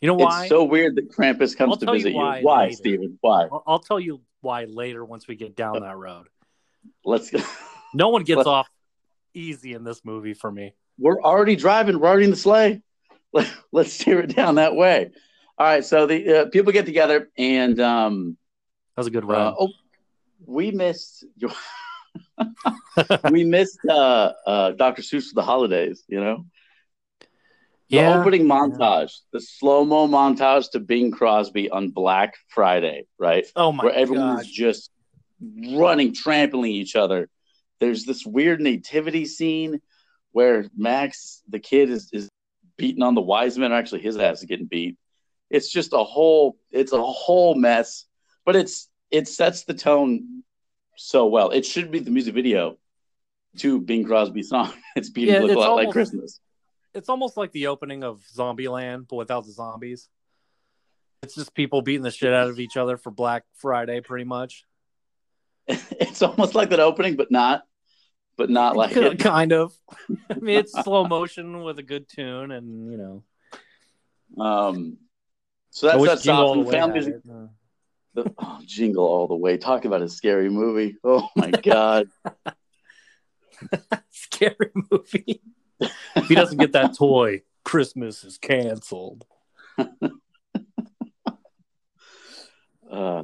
You 0.00 0.08
know 0.08 0.14
why? 0.14 0.42
it's 0.42 0.50
so 0.50 0.64
weird 0.64 0.96
that 0.96 1.10
Krampus 1.10 1.56
comes 1.56 1.72
I'll 1.72 1.76
to 1.78 1.86
you 1.86 1.92
visit 1.92 2.10
you. 2.10 2.16
why 2.16 2.40
Why. 2.42 2.70
Steven? 2.70 3.18
Why? 3.20 3.48
I'll, 3.50 3.62
I'll 3.66 3.78
tell 3.78 3.98
you 3.98 4.20
why 4.40 4.64
later 4.64 5.04
once 5.04 5.26
we 5.26 5.34
get 5.34 5.56
down 5.56 5.80
that 5.80 5.96
road. 5.96 6.26
Let's 7.04 7.30
go. 7.30 7.40
No 7.94 8.08
one 8.10 8.22
gets 8.24 8.38
Let's- 8.38 8.46
off 8.48 8.68
easy 9.34 9.72
in 9.72 9.82
this 9.84 10.04
movie 10.04 10.34
for 10.34 10.50
me. 10.50 10.74
We're 10.98 11.20
already 11.22 11.56
driving. 11.56 11.98
We're 11.98 12.08
already 12.08 12.24
in 12.24 12.30
the 12.30 12.36
sleigh. 12.36 12.82
Let- 13.32 13.50
Let's 13.72 13.92
steer 13.92 14.20
it 14.20 14.34
down 14.36 14.56
that 14.56 14.74
way. 14.76 15.10
All 15.58 15.66
right. 15.66 15.84
So 15.84 16.06
the 16.06 16.42
uh, 16.42 16.46
people 16.50 16.72
get 16.72 16.86
together, 16.86 17.30
and 17.38 17.80
um, 17.80 18.36
That 18.94 19.00
was 19.00 19.06
a 19.08 19.10
good 19.10 19.24
uh, 19.24 19.28
run. 19.28 19.54
oh, 19.58 19.68
we 20.46 20.70
missed. 20.70 21.24
we 23.30 23.44
missed 23.44 23.78
uh, 23.88 24.32
uh, 24.46 24.70
Dr. 24.72 25.02
Seuss 25.02 25.28
for 25.28 25.34
the 25.34 25.42
holidays. 25.42 26.04
You 26.08 26.20
know, 26.20 26.46
the 27.90 27.96
yeah, 27.96 28.18
opening 28.18 28.46
montage, 28.46 29.12
the 29.32 29.40
slow 29.40 29.84
mo 29.84 30.08
montage 30.08 30.70
to 30.72 30.80
Bing 30.80 31.10
Crosby 31.10 31.70
on 31.70 31.90
Black 31.90 32.34
Friday, 32.48 33.06
right? 33.18 33.46
Oh 33.56 33.72
my 33.72 33.84
where 33.84 33.92
everyone's 33.92 34.46
gosh. 34.46 34.50
just 34.50 34.90
running, 35.40 36.14
trampling 36.14 36.72
each 36.72 36.96
other. 36.96 37.28
There's 37.80 38.04
this 38.04 38.24
weird 38.24 38.60
nativity 38.60 39.26
scene 39.26 39.80
where 40.32 40.66
Max, 40.76 41.42
the 41.48 41.58
kid, 41.58 41.90
is, 41.90 42.08
is 42.12 42.28
beating 42.76 43.02
on 43.02 43.14
the 43.14 43.20
wise 43.20 43.58
men. 43.58 43.72
Actually, 43.72 44.02
his 44.02 44.16
ass 44.16 44.38
is 44.38 44.44
getting 44.44 44.66
beat. 44.66 44.96
It's 45.50 45.70
just 45.70 45.92
a 45.92 46.02
whole, 46.02 46.56
it's 46.72 46.92
a 46.92 47.02
whole 47.02 47.54
mess. 47.54 48.06
But 48.44 48.56
it's 48.56 48.88
it 49.14 49.28
sets 49.28 49.62
the 49.62 49.74
tone 49.74 50.42
so 50.96 51.26
well. 51.26 51.50
It 51.50 51.64
should 51.64 51.92
be 51.92 52.00
the 52.00 52.10
music 52.10 52.34
video 52.34 52.78
to 53.58 53.80
Bing 53.80 54.04
Crosby's 54.04 54.48
song. 54.48 54.72
It's 54.96 55.10
beating 55.10 55.34
Yeah, 55.34 55.42
it's 55.42 55.54
a 55.54 55.58
lot 55.58 55.74
like 55.74 55.90
Christmas. 55.90 56.40
It's 56.94 57.08
almost 57.08 57.36
like 57.36 57.50
the 57.52 57.68
opening 57.68 58.04
of 58.04 58.22
Zombieland, 58.32 59.08
but 59.08 59.16
without 59.16 59.44
the 59.44 59.52
zombies. 59.52 60.08
It's 61.22 61.34
just 61.34 61.54
people 61.54 61.82
beating 61.82 62.02
the 62.02 62.10
shit 62.10 62.32
out 62.32 62.48
of 62.48 62.60
each 62.60 62.76
other 62.76 62.96
for 62.96 63.10
Black 63.10 63.44
Friday, 63.56 64.00
pretty 64.00 64.24
much. 64.24 64.64
it's 65.68 66.22
almost 66.22 66.54
like 66.54 66.70
that 66.70 66.80
opening, 66.80 67.16
but 67.16 67.30
not, 67.30 67.62
but 68.36 68.50
not 68.50 68.76
like 68.82 68.96
it. 68.96 69.18
kind 69.18 69.52
of. 69.52 69.72
I 70.30 70.34
mean, 70.34 70.58
it's 70.58 70.72
slow 70.72 71.06
motion 71.06 71.62
with 71.62 71.78
a 71.78 71.82
good 71.82 72.08
tune, 72.08 72.50
and 72.52 72.90
you 72.90 72.98
know, 72.98 74.44
Um, 74.44 74.98
so 75.70 75.86
that's 75.86 76.04
that's 76.04 76.22
Jingle 76.22 76.44
off. 76.44 76.48
All 76.48 76.54
the 76.54 76.60
And 76.60 76.68
Way 76.68 76.72
family 76.72 76.94
had 76.94 77.04
music, 77.06 77.22
it. 77.24 77.30
Uh, 77.30 77.46
the, 78.14 78.32
oh, 78.38 78.60
jingle 78.64 79.04
all 79.04 79.26
the 79.28 79.34
way. 79.34 79.56
Talk 79.56 79.84
about 79.84 80.02
a 80.02 80.08
scary 80.08 80.48
movie. 80.48 80.96
Oh 81.04 81.28
my 81.36 81.50
god. 81.62 82.08
Scary 84.10 84.70
movie. 84.90 85.42
if 85.80 86.26
he 86.28 86.34
doesn't 86.34 86.58
get 86.58 86.72
that 86.72 86.96
toy, 86.96 87.42
Christmas 87.64 88.24
is 88.24 88.38
canceled. 88.38 89.24
uh, 92.90 93.22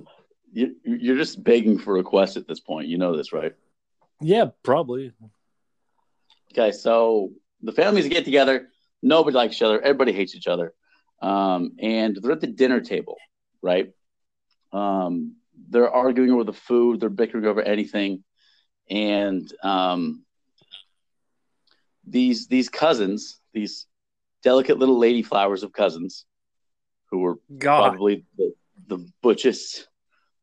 you, 0.52 0.76
you're 0.84 1.16
just 1.16 1.42
begging 1.42 1.78
for 1.78 1.94
requests 1.94 2.36
at 2.36 2.46
this 2.46 2.60
point. 2.60 2.88
You 2.88 2.98
know 2.98 3.16
this, 3.16 3.32
right? 3.32 3.54
Yeah, 4.20 4.46
probably. 4.62 5.12
Okay, 6.52 6.72
so 6.72 7.30
the 7.62 7.72
families 7.72 8.08
get 8.08 8.24
together. 8.24 8.68
Nobody 9.02 9.36
likes 9.36 9.56
each 9.56 9.62
other. 9.62 9.80
Everybody 9.80 10.12
hates 10.12 10.34
each 10.34 10.46
other. 10.46 10.74
Um, 11.22 11.72
and 11.78 12.16
they're 12.20 12.32
at 12.32 12.40
the 12.40 12.46
dinner 12.46 12.80
table, 12.80 13.16
right? 13.62 13.92
Um, 14.72 15.36
they're 15.68 15.90
arguing 15.90 16.30
over 16.30 16.44
the 16.44 16.52
food. 16.52 17.00
They're 17.00 17.08
bickering 17.08 17.46
over 17.46 17.62
anything. 17.62 18.24
And 18.88 19.50
um, 19.62 20.24
these 22.06 22.48
these 22.48 22.68
cousins, 22.68 23.38
these 23.52 23.86
delicate 24.42 24.78
little 24.78 24.98
lady 24.98 25.22
flowers 25.22 25.62
of 25.62 25.72
cousins, 25.72 26.24
who 27.10 27.18
were 27.18 27.38
God, 27.56 27.90
probably 27.90 28.24
the, 28.36 28.54
the 28.88 29.08
butchest, 29.22 29.88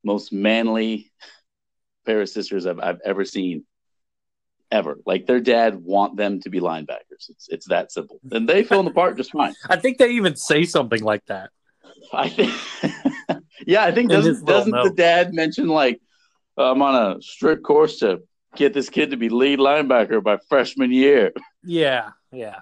most 0.03 0.31
manly 0.31 1.11
pair 2.05 2.21
of 2.21 2.29
sisters 2.29 2.65
I've, 2.65 2.79
I've 2.79 2.99
ever 3.03 3.25
seen. 3.25 3.65
Ever. 4.69 4.99
Like 5.05 5.27
their 5.27 5.39
dad 5.39 5.75
want 5.81 6.17
them 6.17 6.41
to 6.41 6.49
be 6.49 6.59
linebackers. 6.59 7.29
It's 7.29 7.47
it's 7.47 7.67
that 7.67 7.89
simple. 7.89 8.19
And 8.31 8.49
they 8.49 8.63
fill 8.63 8.79
in 8.79 8.85
the 8.85 8.91
part 8.91 9.15
just 9.15 9.31
fine. 9.31 9.55
I 9.69 9.77
think 9.77 9.97
they 9.97 10.09
even 10.11 10.35
say 10.35 10.65
something 10.65 11.01
like 11.01 11.25
that. 11.27 11.51
I 12.11 12.27
think 12.27 12.53
Yeah, 13.67 13.83
I 13.83 13.91
think 13.91 14.09
doesn't 14.09 14.45
doesn't 14.45 14.71
the 14.71 14.93
dad 14.95 15.33
mention 15.33 15.67
like 15.67 15.99
I'm 16.57 16.81
on 16.81 17.17
a 17.17 17.21
strict 17.21 17.63
course 17.63 17.99
to 17.99 18.21
get 18.55 18.73
this 18.73 18.89
kid 18.89 19.11
to 19.11 19.17
be 19.17 19.27
lead 19.27 19.59
linebacker 19.59 20.23
by 20.23 20.37
freshman 20.49 20.91
year. 20.91 21.33
Yeah, 21.63 22.11
yeah. 22.31 22.59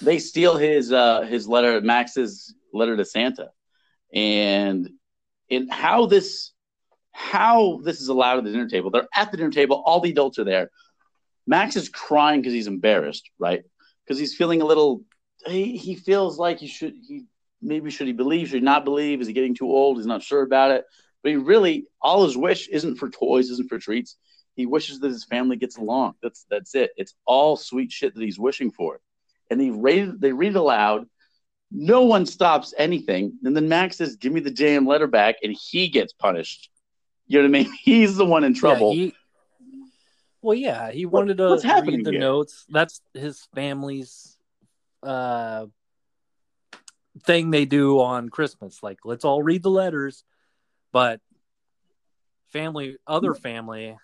they 0.00 0.18
steal 0.18 0.56
his 0.56 0.92
uh 0.92 1.22
his 1.22 1.48
letter 1.48 1.80
max's 1.80 2.54
letter 2.72 2.96
to 2.96 3.04
santa 3.04 3.50
and 4.12 4.90
in 5.48 5.68
how 5.68 6.06
this 6.06 6.52
how 7.12 7.80
this 7.84 8.00
is 8.00 8.08
allowed 8.08 8.38
at 8.38 8.44
the 8.44 8.50
dinner 8.50 8.68
table 8.68 8.90
they're 8.90 9.08
at 9.14 9.30
the 9.30 9.36
dinner 9.36 9.50
table 9.50 9.82
all 9.86 10.00
the 10.00 10.10
adults 10.10 10.38
are 10.38 10.44
there 10.44 10.70
max 11.46 11.76
is 11.76 11.88
crying 11.88 12.40
because 12.40 12.52
he's 12.52 12.66
embarrassed 12.66 13.30
right 13.38 13.62
because 14.04 14.18
he's 14.18 14.34
feeling 14.34 14.62
a 14.62 14.64
little 14.64 15.02
he, 15.46 15.76
he 15.76 15.94
feels 15.94 16.38
like 16.38 16.58
he 16.58 16.66
should 16.66 16.94
he 17.06 17.24
maybe 17.64 17.90
should 17.90 18.06
he 18.06 18.12
believe 18.12 18.48
should 18.48 18.56
he 18.60 18.64
not 18.64 18.84
believe 18.84 19.20
is 19.20 19.26
he 19.26 19.32
getting 19.32 19.54
too 19.54 19.66
old 19.70 19.96
he's 19.96 20.06
not 20.06 20.22
sure 20.22 20.42
about 20.42 20.70
it 20.70 20.84
but 21.22 21.30
he 21.30 21.36
really 21.36 21.86
all 22.00 22.24
his 22.24 22.36
wish 22.36 22.68
isn't 22.68 22.96
for 22.96 23.08
toys 23.10 23.50
isn't 23.50 23.68
for 23.68 23.78
treats 23.78 24.16
he 24.54 24.66
wishes 24.66 25.00
that 25.00 25.08
his 25.08 25.24
family 25.24 25.56
gets 25.56 25.76
along 25.78 26.14
that's 26.22 26.46
that's 26.50 26.74
it 26.74 26.90
it's 26.96 27.14
all 27.26 27.56
sweet 27.56 27.90
shit 27.90 28.14
that 28.14 28.22
he's 28.22 28.38
wishing 28.38 28.70
for 28.70 29.00
and 29.50 29.60
they 29.60 29.70
read 29.70 30.20
they 30.20 30.32
read 30.32 30.56
aloud. 30.56 31.06
No 31.76 32.02
one 32.02 32.24
stops 32.24 32.72
anything, 32.78 33.32
and 33.42 33.54
then 33.56 33.68
Max 33.68 33.96
says, 33.96 34.14
"Give 34.16 34.32
me 34.32 34.40
the 34.40 34.50
damn 34.50 34.86
letter 34.86 35.06
back," 35.08 35.36
and 35.42 35.52
he 35.52 35.88
gets 35.88 36.12
punished. 36.12 36.70
You 37.26 37.38
know 37.42 37.48
what 37.48 37.56
I 37.58 37.62
mean? 37.64 37.72
He's 37.82 38.16
the 38.16 38.24
one 38.24 38.44
in 38.44 38.54
trouble. 38.54 38.94
Yeah, 38.94 39.04
he, 39.06 39.14
well, 40.40 40.54
yeah, 40.54 40.90
he 40.92 41.04
What- 41.04 41.20
wanted 41.22 41.38
to 41.38 41.50
what's 41.50 41.62
happening 41.64 41.96
read 41.96 42.06
the 42.06 42.10
here? 42.12 42.20
notes. 42.20 42.64
That's 42.68 43.00
his 43.12 43.46
family's 43.54 44.36
uh, 45.02 45.66
thing 47.22 47.50
they 47.50 47.64
do 47.64 48.00
on 48.00 48.28
Christmas. 48.28 48.82
Like, 48.82 48.98
let's 49.04 49.24
all 49.24 49.42
read 49.42 49.62
the 49.62 49.70
letters. 49.70 50.24
But 50.92 51.20
family, 52.52 52.96
other 53.06 53.34
family 53.34 53.96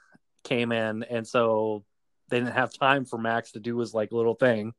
came 0.45 0.73
in, 0.73 1.02
and 1.05 1.26
so 1.26 1.85
they 2.29 2.38
didn't 2.38 2.55
have 2.55 2.73
time 2.73 3.05
for 3.05 3.19
Max 3.19 3.52
to 3.52 3.61
do 3.61 3.79
his 3.79 3.93
like 3.95 4.12
little 4.12 4.35
thing. 4.35 4.73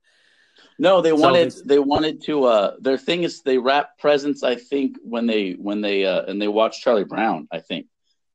no, 0.77 1.01
they 1.01 1.09
So 1.09 1.15
wanted 1.15 1.51
they- 1.51 1.61
they 1.75 1.79
wanted 1.79 2.21
to. 2.23 2.43
uh 2.45 2.75
Their 2.79 2.97
thing 2.97 3.23
is 3.23 3.41
they 3.41 3.57
wrap 3.57 3.97
presents. 3.99 4.43
I 4.43 4.55
think 4.55 4.97
when 5.03 5.25
they 5.25 5.53
when 5.53 5.81
they 5.81 6.05
uh 6.05 6.23
and 6.23 6.41
they 6.41 6.47
watch 6.47 6.81
Charlie 6.81 7.03
Brown. 7.05 7.47
I 7.51 7.59
think 7.59 7.87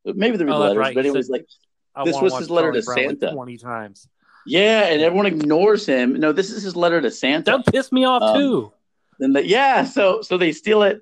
maybe 0.05 0.37
they 0.37 0.45
read 0.45 0.55
Oh, 0.55 0.61
letters, 0.61 0.79
right. 0.79 0.95
but 0.95 1.05
He 1.05 1.11
it 1.11 1.15
was 1.15 1.29
like 1.29 1.47
This 2.05 2.21
was 2.21 2.39
his 2.39 2.51
letter 2.51 2.73
to 2.73 2.83
Charlie 2.83 3.03
Brown, 3.03 3.09
like, 3.09 3.19
Santa. 3.21 3.35
twenty 3.35 3.57
times. 3.59 4.09
yeah, 4.47 4.85
and 4.87 5.03
everyone 5.03 5.27
ignores 5.27 5.85
him. 5.87 6.15
No, 6.21 6.33
this 6.33 6.51
is 6.51 6.63
his 6.63 6.77
letter 6.77 7.01
to 7.01 7.11
Santa. 7.11 7.51
That 7.59 7.67
pissed 7.73 7.93
me 7.93 8.05
off 8.05 8.23
Um, 8.23 8.37
too. 8.41 8.73
And 9.21 9.35
the, 9.35 9.47
yeah, 9.47 9.85
so 9.85 10.23
so 10.23 10.39
they 10.39 10.53
steal 10.53 10.83
it. 10.83 11.01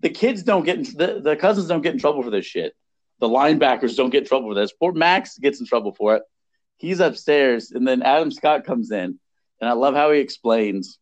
The 0.00 0.10
kids 0.10 0.42
don't 0.42 0.64
get 0.64 0.78
in, 0.78 0.84
the 0.84 1.20
the 1.22 1.36
cousins 1.36 1.68
don't 1.68 1.82
get 1.82 1.94
in 1.94 2.00
trouble 2.00 2.22
for 2.22 2.30
this 2.30 2.46
shit. 2.46 2.74
The 3.20 3.28
linebackers 3.28 3.96
don't 3.96 4.10
get 4.10 4.22
in 4.22 4.28
trouble 4.28 4.50
for 4.50 4.54
this. 4.54 4.72
Poor 4.72 4.92
Max 4.92 5.38
gets 5.38 5.60
in 5.60 5.66
trouble 5.66 5.92
for 5.92 6.16
it. 6.16 6.22
He's 6.76 7.00
upstairs, 7.00 7.70
and 7.70 7.86
then 7.86 8.02
Adam 8.02 8.32
Scott 8.32 8.64
comes 8.64 8.90
in, 8.90 9.18
and 9.60 9.70
I 9.70 9.72
love 9.72 9.94
how 9.94 10.10
he 10.10 10.18
explains. 10.18 10.98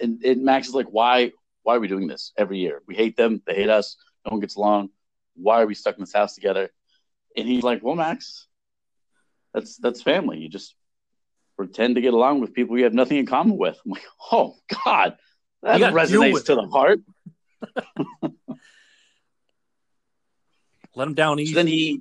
And, 0.00 0.22
and 0.24 0.44
Max 0.44 0.68
is 0.68 0.74
like, 0.74 0.88
"Why? 0.88 1.32
Why 1.62 1.76
are 1.76 1.80
we 1.80 1.88
doing 1.88 2.06
this 2.06 2.32
every 2.36 2.58
year? 2.58 2.82
We 2.86 2.94
hate 2.94 3.16
them. 3.16 3.42
They 3.46 3.54
hate 3.54 3.68
us. 3.68 3.96
No 4.24 4.30
one 4.30 4.40
gets 4.40 4.56
along. 4.56 4.90
Why 5.34 5.60
are 5.60 5.66
we 5.66 5.74
stuck 5.74 5.96
in 5.96 6.02
this 6.02 6.14
house 6.14 6.34
together?" 6.34 6.70
And 7.36 7.46
he's 7.46 7.62
like, 7.62 7.82
"Well, 7.82 7.96
Max, 7.96 8.46
that's 9.52 9.76
that's 9.76 10.00
family. 10.00 10.38
You 10.38 10.48
just 10.48 10.74
pretend 11.56 11.94
to 11.94 12.00
get 12.00 12.14
along 12.14 12.40
with 12.40 12.52
people 12.52 12.76
you 12.76 12.84
have 12.84 12.94
nothing 12.94 13.18
in 13.18 13.26
common 13.26 13.56
with. 13.56 13.78
I'm 13.84 13.92
like, 13.92 14.04
oh 14.32 14.56
God, 14.84 15.16
that 15.64 15.92
resonates 15.92 16.44
to 16.46 16.54
the 16.54 16.66
heart. 16.68 17.00
Let 20.96 21.08
him 21.08 21.14
down 21.14 21.38
So 21.38 21.42
easy. 21.42 21.54
then 21.54 21.66
he, 21.66 22.00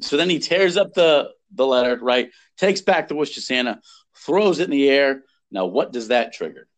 so 0.00 0.16
then 0.16 0.30
he 0.30 0.38
tears 0.38 0.76
up 0.76 0.94
the 0.94 1.30
the 1.54 1.66
letter, 1.66 1.96
right? 2.00 2.30
Takes 2.56 2.80
back 2.80 3.08
the 3.08 3.14
wish 3.14 3.34
to 3.34 3.40
Santa, 3.40 3.80
throws 4.16 4.58
it 4.58 4.64
in 4.64 4.70
the 4.70 4.88
air. 4.88 5.22
Now, 5.50 5.66
what 5.66 5.92
does 5.92 6.08
that 6.08 6.32
trigger? 6.32 6.68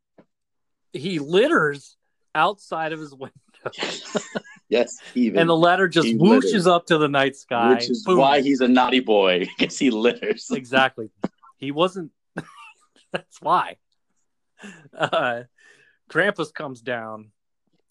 he 0.95 1.19
litters 1.19 1.97
outside 2.35 2.93
of 2.93 2.99
his 2.99 3.15
window, 3.15 3.35
yes, 4.71 4.97
even, 5.15 5.39
and 5.41 5.49
the 5.49 5.57
letter 5.57 5.87
just 5.87 6.07
he 6.09 6.17
whooshes 6.17 6.43
litters. 6.45 6.67
up 6.67 6.87
to 6.87 6.97
the 6.99 7.09
night 7.09 7.37
sky. 7.37 7.75
which 7.75 7.91
is 7.91 8.03
Boom. 8.05 8.19
why 8.19 8.41
he's 8.41 8.61
a 8.63 8.69
naughty 8.69 9.01
boy 9.01 9.47
because 9.59 9.79
he 9.79 9.91
litters. 9.91 10.49
exactly. 10.51 11.11
He 11.59 11.71
wasn't. 11.73 12.11
That's 13.13 13.41
why. 13.41 13.77
Uh, 14.97 15.43
Krampus 16.09 16.53
comes 16.53 16.81
down. 16.81 17.31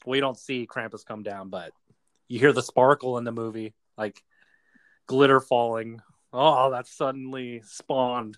We 0.06 0.20
don't 0.20 0.38
see 0.38 0.68
Krampus 0.68 1.06
come 1.06 1.24
down, 1.24 1.50
but 1.50 1.72
you 2.28 2.40
hear 2.40 2.54
the 2.54 2.62
sparkle 2.62 3.18
in 3.18 3.24
the 3.24 3.32
movie, 3.32 3.74
like 3.98 4.24
glitter 5.08 5.40
falling. 5.40 6.02
Oh, 6.34 6.72
that 6.72 6.88
suddenly 6.88 7.62
spawned 7.66 8.38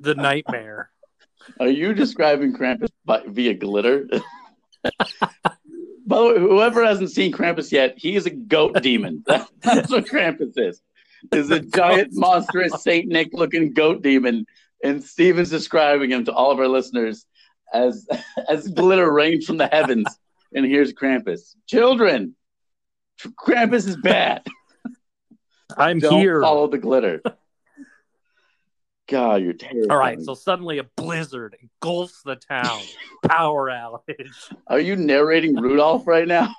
the 0.00 0.14
nightmare. 0.16 0.90
Are 1.60 1.68
you 1.68 1.94
describing 1.94 2.54
Krampus 2.54 2.88
by, 3.04 3.22
via 3.26 3.54
glitter? 3.54 4.08
By 6.06 6.18
the 6.18 6.24
way, 6.26 6.38
whoever 6.38 6.84
hasn't 6.84 7.10
seen 7.10 7.32
Krampus 7.32 7.72
yet, 7.72 7.94
he 7.96 8.14
is 8.16 8.26
a 8.26 8.30
goat 8.30 8.82
demon. 8.82 9.24
That's 9.62 9.90
what 9.90 10.06
Krampus 10.06 10.52
is. 10.56 10.80
Is 11.32 11.50
a 11.50 11.60
giant, 11.60 12.10
monstrous, 12.12 12.82
Saint 12.82 13.08
Nick 13.08 13.30
looking 13.32 13.72
goat 13.72 14.02
demon, 14.02 14.44
and 14.82 15.02
Steven's 15.02 15.48
describing 15.48 16.10
him 16.10 16.26
to 16.26 16.32
all 16.32 16.50
of 16.50 16.58
our 16.58 16.68
listeners 16.68 17.24
as 17.74 18.06
as 18.48 18.68
glitter 18.68 19.10
rains 19.12 19.44
from 19.44 19.58
the 19.58 19.66
heavens. 19.66 20.06
And 20.54 20.64
here's 20.64 20.92
Krampus. 20.92 21.56
Children, 21.66 22.36
Krampus 23.20 23.86
is 23.88 23.96
bad. 23.96 24.46
I'm 25.76 25.98
Don't 25.98 26.20
here. 26.20 26.40
follow 26.40 26.68
the 26.68 26.78
glitter. 26.78 27.20
God, 29.08 29.42
you're 29.42 29.52
terrible. 29.52 29.92
All 29.92 29.98
right, 29.98 30.20
so 30.22 30.34
suddenly 30.34 30.78
a 30.78 30.84
blizzard 30.84 31.56
engulfs 31.60 32.22
the 32.22 32.36
town. 32.36 32.80
Power 33.26 33.68
outage. 33.68 34.30
Are 34.66 34.80
you 34.80 34.96
narrating 34.96 35.56
Rudolph 35.56 36.06
right 36.06 36.26
now? 36.26 36.54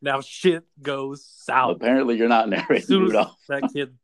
Now 0.00 0.20
shit 0.20 0.64
goes 0.80 1.24
south. 1.24 1.76
Apparently, 1.76 2.16
you're 2.16 2.28
not 2.28 2.48
narrating 2.48 3.00
Rudolph. 3.00 3.36
that 3.48 3.70
kid, 3.72 3.96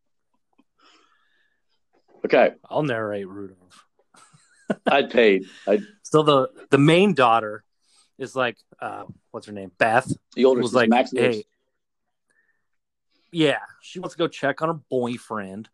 Okay, 2.25 2.50
I'll 2.68 2.82
narrate 2.82 3.28
Rudolph. 3.28 3.87
I'd 4.87 5.10
paid. 5.10 5.44
I 5.66 5.80
So 6.02 6.22
the 6.22 6.48
the 6.70 6.78
main 6.78 7.14
daughter 7.14 7.64
is 8.18 8.34
like, 8.34 8.56
uh, 8.80 9.04
what's 9.30 9.46
her 9.46 9.52
name? 9.52 9.70
Beth. 9.78 10.12
the 10.34 10.44
older 10.44 10.60
was 10.60 10.75
like, 10.75 10.88
Max 10.88 11.12
hey, 11.14 11.44
yeah, 13.30 13.58
she 13.80 14.00
wants 14.00 14.14
to 14.14 14.18
go 14.18 14.28
check 14.28 14.62
on 14.62 14.68
her 14.68 14.80
boyfriend. 14.90 15.68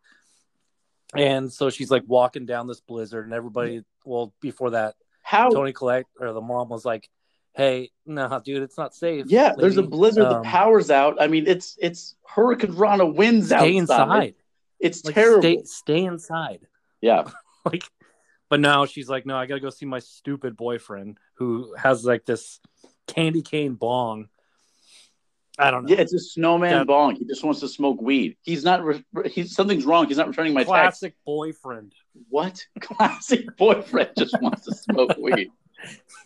And 1.16 1.52
so 1.52 1.70
she's 1.70 1.90
like 1.90 2.02
walking 2.06 2.44
down 2.44 2.66
this 2.66 2.80
blizzard, 2.80 3.24
and 3.24 3.32
everybody, 3.32 3.82
well, 4.04 4.34
before 4.40 4.70
that, 4.70 4.94
How? 5.22 5.48
Toni 5.48 5.72
Collette 5.72 6.06
or 6.18 6.32
the 6.32 6.40
mom 6.40 6.68
was 6.68 6.84
like, 6.84 7.08
"Hey, 7.52 7.92
no, 8.04 8.40
dude, 8.44 8.64
it's 8.64 8.76
not 8.76 8.96
safe." 8.96 9.26
yeah, 9.28 9.54
there's 9.56 9.76
a 9.76 9.82
blizzard. 9.84 10.24
Um, 10.24 10.42
the 10.42 10.48
power's 10.48 10.90
out. 10.90 11.22
I 11.22 11.28
mean, 11.28 11.46
it's 11.46 11.78
it's 11.80 12.16
Hurricane 12.26 12.74
Rana 12.74 13.06
winds 13.06 13.52
outside. 13.52 13.64
Stay 13.64 13.78
outside. 13.78 14.02
inside. 14.02 14.34
It's 14.80 15.04
Like, 15.04 15.14
terrible. 15.14 15.42
Stay, 15.42 15.62
stay 15.64 16.04
inside. 16.04 16.66
Yeah, 17.00 17.30
Like, 17.64 17.84
but 18.48 18.60
now 18.60 18.86
she's 18.86 19.08
like, 19.08 19.26
"No, 19.26 19.36
I 19.36 19.46
gotta 19.46 19.60
go 19.60 19.70
see 19.70 19.86
my 19.86 19.98
stupid 20.00 20.56
boyfriend 20.56 21.18
who 21.34 21.74
has 21.76 22.04
like 22.04 22.24
this 22.24 22.60
candy 23.06 23.42
cane 23.42 23.74
bong." 23.74 24.28
I 25.56 25.70
don't 25.70 25.84
know. 25.84 25.94
yeah. 25.94 26.00
It's 26.00 26.12
a 26.12 26.18
snowman 26.18 26.72
That- 26.78 26.86
bong. 26.88 27.14
He 27.14 27.24
just 27.24 27.44
wants 27.44 27.60
to 27.60 27.68
smoke 27.68 28.00
weed. 28.02 28.36
He's 28.42 28.64
not. 28.64 28.84
Re- 28.84 29.04
he's 29.30 29.54
something's 29.54 29.84
wrong. 29.84 30.06
He's 30.08 30.16
not 30.16 30.26
returning 30.28 30.52
my 30.52 30.60
text. 30.62 30.70
Classic 30.70 31.14
boyfriend. 31.24 31.94
What? 32.28 32.64
Classic 32.80 33.56
boyfriend 33.56 34.10
just 34.18 34.36
wants 34.40 34.62
to 34.64 34.74
smoke 34.74 35.16
weed. 35.18 35.50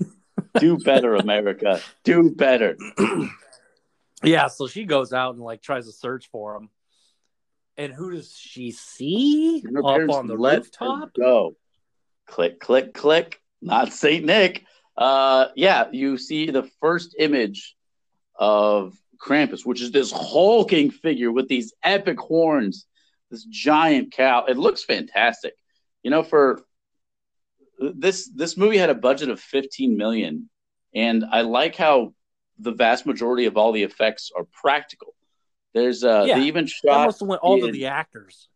Do 0.59 0.78
better, 0.78 1.14
America. 1.16 1.81
Do 2.04 2.31
better. 2.31 2.76
Yeah, 4.24 4.48
so 4.48 4.66
she 4.66 4.85
goes 4.85 5.12
out 5.12 5.37
and 5.37 5.44
like 5.44 5.62
tries 5.62 5.87
to 5.87 5.92
search 5.92 6.28
for 6.33 6.57
him. 6.57 6.70
And 7.76 7.92
who 7.92 8.11
does 8.11 8.37
she 8.37 8.72
see 8.72 9.62
up 9.76 9.85
on 10.11 10.26
the 10.26 10.37
rooftop? 10.37 11.14
Go. 11.14 11.54
Click, 12.28 12.60
click, 12.60 12.94
click. 12.94 13.40
Not 13.60 13.92
Saint 13.92 14.24
Nick. 14.24 14.64
Uh, 14.96 15.46
yeah, 15.56 15.86
you 15.92 16.16
see 16.18 16.50
the 16.50 16.68
first 16.80 17.16
image 17.18 17.76
of 18.36 18.96
Krampus, 19.20 19.64
which 19.66 19.80
is 19.80 19.90
this 19.90 20.12
hulking 20.12 20.90
figure 20.90 21.32
with 21.32 21.48
these 21.48 21.72
epic 21.82 22.18
horns, 22.20 22.86
this 23.30 23.44
giant 23.44 24.12
cow. 24.12 24.44
It 24.46 24.56
looks 24.56 24.84
fantastic. 24.84 25.54
You 26.02 26.10
know, 26.10 26.22
for 26.22 26.62
this 27.78 28.28
this 28.34 28.56
movie 28.56 28.78
had 28.78 28.90
a 28.90 28.94
budget 28.94 29.28
of 29.28 29.40
15 29.40 29.96
million, 29.96 30.48
and 30.94 31.24
I 31.30 31.42
like 31.42 31.74
how 31.76 32.14
the 32.58 32.72
vast 32.72 33.06
majority 33.06 33.46
of 33.46 33.56
all 33.56 33.72
the 33.72 33.82
effects 33.82 34.30
are 34.36 34.44
practical. 34.52 35.14
There's 35.74 36.02
uh, 36.04 36.24
Yeah, 36.26 36.38
they 36.38 36.44
even 36.46 36.66
shot 36.66 37.12
have 37.12 37.20
went 37.20 37.42
all 37.42 37.64
in- 37.64 37.72
the 37.72 37.86
actors. 37.86 38.48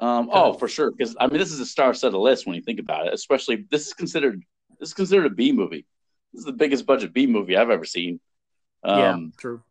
Um, 0.00 0.30
oh, 0.32 0.52
for 0.52 0.68
sure. 0.68 0.90
Because 0.90 1.16
I 1.18 1.26
mean, 1.26 1.38
this 1.38 1.52
is 1.52 1.60
a 1.60 1.66
star-studded 1.66 2.18
list 2.18 2.46
when 2.46 2.54
you 2.56 2.62
think 2.62 2.80
about 2.80 3.06
it. 3.06 3.14
Especially 3.14 3.66
this 3.70 3.86
is 3.88 3.94
considered 3.94 4.42
this 4.78 4.90
is 4.90 4.94
considered 4.94 5.26
a 5.26 5.30
B 5.34 5.52
movie. 5.52 5.86
This 6.32 6.40
is 6.40 6.44
the 6.46 6.52
biggest 6.52 6.86
budget 6.86 7.12
B 7.12 7.26
movie 7.26 7.56
I've 7.56 7.70
ever 7.70 7.84
seen. 7.84 8.20
yeah, 8.84 9.12
Um, 9.14 9.32
true. 9.38 9.62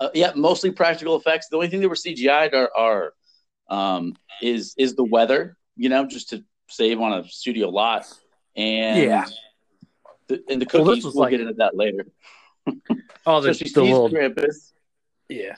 uh, 0.00 0.10
yeah, 0.14 0.32
mostly 0.36 0.70
practical 0.70 1.16
effects. 1.16 1.48
The 1.48 1.56
only 1.56 1.68
thing 1.68 1.80
that 1.80 1.88
were 1.88 1.94
CGI'd 1.94 2.54
are, 2.54 2.70
are 2.76 3.12
um, 3.68 4.16
is 4.40 4.74
is 4.78 4.94
the 4.94 5.04
weather. 5.04 5.56
You 5.76 5.88
know, 5.88 6.06
just 6.06 6.30
to 6.30 6.44
save 6.68 7.00
on 7.00 7.12
a 7.20 7.28
studio 7.28 7.68
lot. 7.68 8.06
And 8.56 9.02
Yeah. 9.02 9.26
the, 10.28 10.42
and 10.48 10.62
the 10.62 10.66
Well, 10.72 10.84
cookies. 10.86 11.04
was 11.04 11.14
we'll 11.14 11.22
like- 11.24 11.32
get 11.32 11.40
into 11.40 11.54
that 11.54 11.76
later. 11.76 12.06
Oh, 13.26 13.40
So 13.40 13.46
the, 13.48 13.54
she 13.54 13.68
the 13.70 13.82
little 13.82 14.08
Krampus. 14.10 14.72
yeah. 15.30 15.54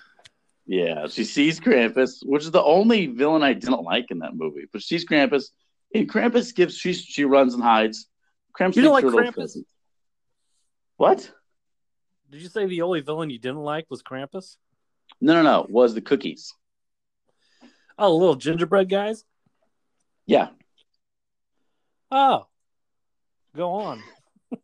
Yeah, 0.66 1.06
she 1.06 1.24
sees 1.24 1.60
Krampus, 1.60 2.24
which 2.24 2.42
is 2.42 2.50
the 2.50 2.62
only 2.62 3.06
villain 3.06 3.42
I 3.44 3.52
didn't 3.52 3.82
like 3.82 4.10
in 4.10 4.18
that 4.18 4.34
movie. 4.34 4.66
But 4.70 4.82
she 4.82 4.98
sees 4.98 5.08
Krampus, 5.08 5.50
and 5.94 6.10
Krampus 6.10 6.54
gives 6.54 6.76
she 6.76 6.92
she 6.92 7.24
runs 7.24 7.54
and 7.54 7.62
hides. 7.62 8.08
Krampus 8.58 8.76
You 8.76 8.82
don't 8.82 8.92
like 8.92 9.02
her 9.02 9.08
a 9.08 9.12
little 9.12 9.32
Krampus? 9.32 9.58
What? 10.96 11.30
Did 12.30 12.42
you 12.42 12.48
say 12.48 12.66
the 12.66 12.82
only 12.82 13.00
villain 13.00 13.30
you 13.30 13.38
didn't 13.38 13.62
like 13.62 13.86
was 13.88 14.02
Krampus? 14.02 14.56
No, 15.20 15.34
no, 15.34 15.42
no. 15.42 15.66
Was 15.68 15.94
the 15.94 16.00
cookies? 16.00 16.52
Oh, 17.98 18.16
little 18.16 18.34
gingerbread 18.34 18.88
guys. 18.88 19.24
Yeah. 20.26 20.48
Oh, 22.10 22.46
go 23.54 23.70
on. 23.70 24.02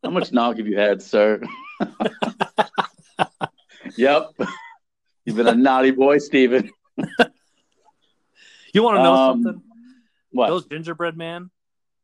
How 0.02 0.10
much 0.10 0.32
nog 0.32 0.58
have 0.58 0.66
you 0.66 0.76
had, 0.76 1.00
sir? 1.00 1.40
yep. 3.96 4.32
You've 5.24 5.36
been 5.36 5.46
a 5.48 5.54
naughty 5.54 5.90
boy, 5.92 6.18
Steven. 6.18 6.70
You 8.74 8.82
want 8.82 8.96
to 8.96 9.02
know 9.02 9.12
Um, 9.12 9.42
something? 9.42 9.62
What? 10.30 10.48
Those 10.48 10.64
gingerbread 10.64 11.14
man 11.14 11.50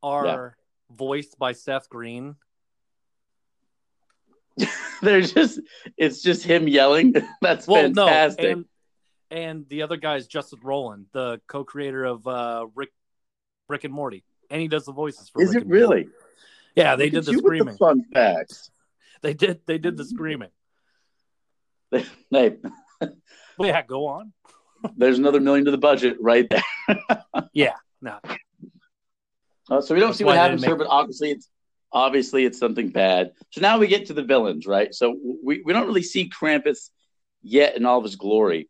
are 0.03 0.55
voiced 0.91 1.39
by 1.39 1.53
Seth 1.53 1.89
Green. 1.89 2.37
They're 5.01 5.23
just 5.23 5.61
it's 5.97 6.21
just 6.21 6.45
him 6.45 6.69
yelling. 6.69 7.15
That's 7.41 7.67
Well, 7.67 7.85
fantastic. 7.85 8.45
no, 8.45 8.51
and 8.51 8.65
and 9.31 9.69
the 9.71 9.81
other 9.81 9.97
guy 9.97 10.17
is 10.17 10.27
Justin 10.27 10.59
Roiland, 10.61 11.07
the 11.13 11.41
co-creator 11.47 12.05
of 12.05 12.27
uh, 12.27 12.67
Rick 12.75 12.91
Rick 13.71 13.85
and 13.85 13.95
Morty, 13.95 14.25
and 14.51 14.61
he 14.61 14.69
does 14.69 14.85
the 14.85 14.93
voices 14.93 15.31
for. 15.31 15.41
Is 15.41 15.49
Rick 15.55 15.57
it 15.57 15.63
and 15.63 15.71
Morty. 15.71 15.83
really? 15.83 16.09
Yeah, 16.77 16.97
they 16.97 17.09
Look 17.09 17.25
did 17.25 17.35
the 17.35 17.39
screaming. 17.39 17.77
fun 17.79 18.05
facts. 18.13 18.71
They 19.23 19.33
did. 19.33 19.61
They 19.65 19.79
did 19.79 19.97
the 19.97 20.05
screaming. 20.05 20.51
Hey, 21.91 22.05
Well, 22.31 22.59
yeah, 23.61 23.83
go 23.83 24.07
on. 24.07 24.33
there's 24.97 25.19
another 25.19 25.41
million 25.41 25.65
to 25.65 25.71
the 25.71 25.79
budget 25.79 26.17
right 26.21 26.49
there. 26.49 26.63
Yeah, 27.53 27.75
no, 28.01 28.19
Uh, 29.71 29.81
so 29.81 29.95
we 29.95 30.01
don't 30.01 30.11
That's 30.11 30.19
see 30.19 30.25
what 30.25 30.37
happens 30.37 30.65
here, 30.65 30.77
but 30.77 30.87
obviously 30.89 31.31
it's 31.31 31.49
obviously 31.93 32.45
it's 32.45 32.59
something 32.59 32.89
bad. 32.89 33.33
So 33.51 33.61
now 33.61 33.79
we 33.79 33.87
get 33.87 34.07
to 34.07 34.13
the 34.13 34.23
villains, 34.23 34.67
right? 34.67 34.95
So 34.95 35.17
we, 35.43 35.63
we 35.65 35.73
don't 35.73 35.87
really 35.87 36.03
see 36.03 36.31
Krampus 36.31 36.91
yet 37.43 37.77
in 37.77 37.85
all 37.85 37.99
of 37.99 38.05
his 38.05 38.17
glory. 38.17 38.69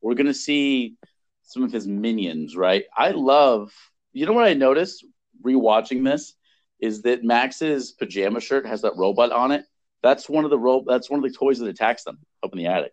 We're 0.00 0.14
gonna 0.14 0.34
see 0.34 0.94
some 1.42 1.62
of 1.62 1.72
his 1.72 1.86
minions, 1.86 2.56
right? 2.56 2.84
I 2.96 3.10
love 3.10 3.72
you 4.12 4.26
know 4.26 4.32
what 4.32 4.46
I 4.46 4.54
noticed 4.54 5.04
rewatching 5.44 6.04
this 6.04 6.34
is 6.80 7.02
that 7.02 7.22
Max's 7.24 7.92
pajama 7.92 8.40
shirt 8.40 8.66
has 8.66 8.82
that 8.82 8.96
robot 8.96 9.32
on 9.32 9.52
it. 9.52 9.64
That's 10.02 10.28
one 10.28 10.44
of 10.44 10.50
the 10.50 10.58
ro- 10.58 10.84
that's 10.86 11.10
one 11.10 11.22
of 11.22 11.30
the 11.30 11.36
toys 11.36 11.58
that 11.58 11.68
attacks 11.68 12.04
them 12.04 12.18
up 12.42 12.52
in 12.52 12.58
the 12.58 12.66
attic. 12.66 12.92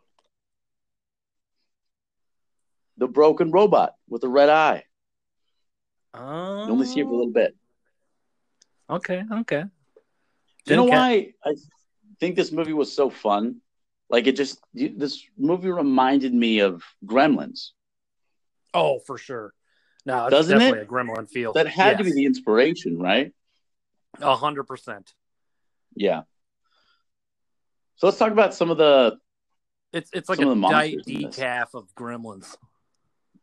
The 2.97 3.07
broken 3.07 3.51
robot 3.51 3.95
with 4.09 4.21
the 4.21 4.27
red 4.29 4.49
eye. 4.49 4.83
Oh, 6.13 6.65
You 6.65 6.71
only 6.71 6.85
see 6.85 6.99
it 6.99 7.03
for 7.03 7.11
a 7.11 7.15
little 7.15 7.31
bit. 7.31 7.55
Oh, 8.89 8.95
okay, 8.95 9.23
okay. 9.31 9.63
Do 10.65 10.73
you 10.73 10.77
know 10.77 10.85
why 10.85 11.33
I 11.45 11.55
think 12.19 12.35
this 12.35 12.51
movie 12.51 12.73
was 12.73 12.93
so 12.93 13.09
fun? 13.09 13.61
Like 14.09 14.25
it 14.27 14.35
just 14.35 14.59
you- 14.73 14.95
this 14.97 15.23
movie 15.37 15.69
reminded 15.69 16.33
me 16.33 16.59
of 16.59 16.83
Gremlins. 17.05 17.71
Oh, 18.73 18.99
for 18.99 19.17
sure. 19.17 19.53
No, 20.05 20.25
it's 20.27 20.31
Doesn't 20.31 20.57
definitely 20.57 20.79
it? 20.79 20.83
a 20.83 20.85
gremlin 20.85 21.29
feel. 21.29 21.53
That 21.53 21.67
had 21.67 21.97
to 21.97 22.03
be 22.03 22.11
the 22.13 22.25
inspiration, 22.25 22.97
right? 22.97 23.33
a 24.19 24.35
hundred 24.35 24.63
percent. 24.63 25.13
Yeah. 25.95 26.21
So 27.97 28.07
let's 28.07 28.17
talk 28.17 28.31
about 28.31 28.53
some 28.53 28.71
of 28.71 28.77
the 28.77 29.17
It's 29.91 30.09
it's 30.13 30.29
like 30.29 30.39
Some 30.39 30.47
a 30.47 30.69
diet 30.69 30.95
monsters 30.95 31.07
in 31.07 31.21
this. 31.23 31.35
decaf 31.37 31.73
of 31.73 31.93
gremlins. 31.95 32.57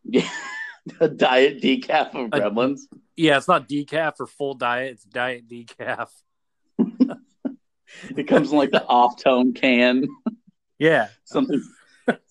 Yeah, 0.04 0.28
the 1.00 1.08
diet 1.08 1.60
decaf 1.62 2.14
of 2.14 2.26
A- 2.32 2.40
Gremlins. 2.40 2.80
Yeah, 3.16 3.36
it's 3.36 3.48
not 3.48 3.68
decaf 3.68 4.14
or 4.20 4.26
full 4.26 4.54
diet. 4.54 4.92
It's 4.92 5.04
diet 5.04 5.48
decaf. 5.48 6.08
It 8.16 8.24
comes 8.24 8.50
in 8.50 8.58
like 8.58 8.72
the 8.72 8.84
off 8.84 9.22
tone 9.22 9.52
can, 9.54 10.06
Yeah, 10.80 11.08
something 11.24 11.62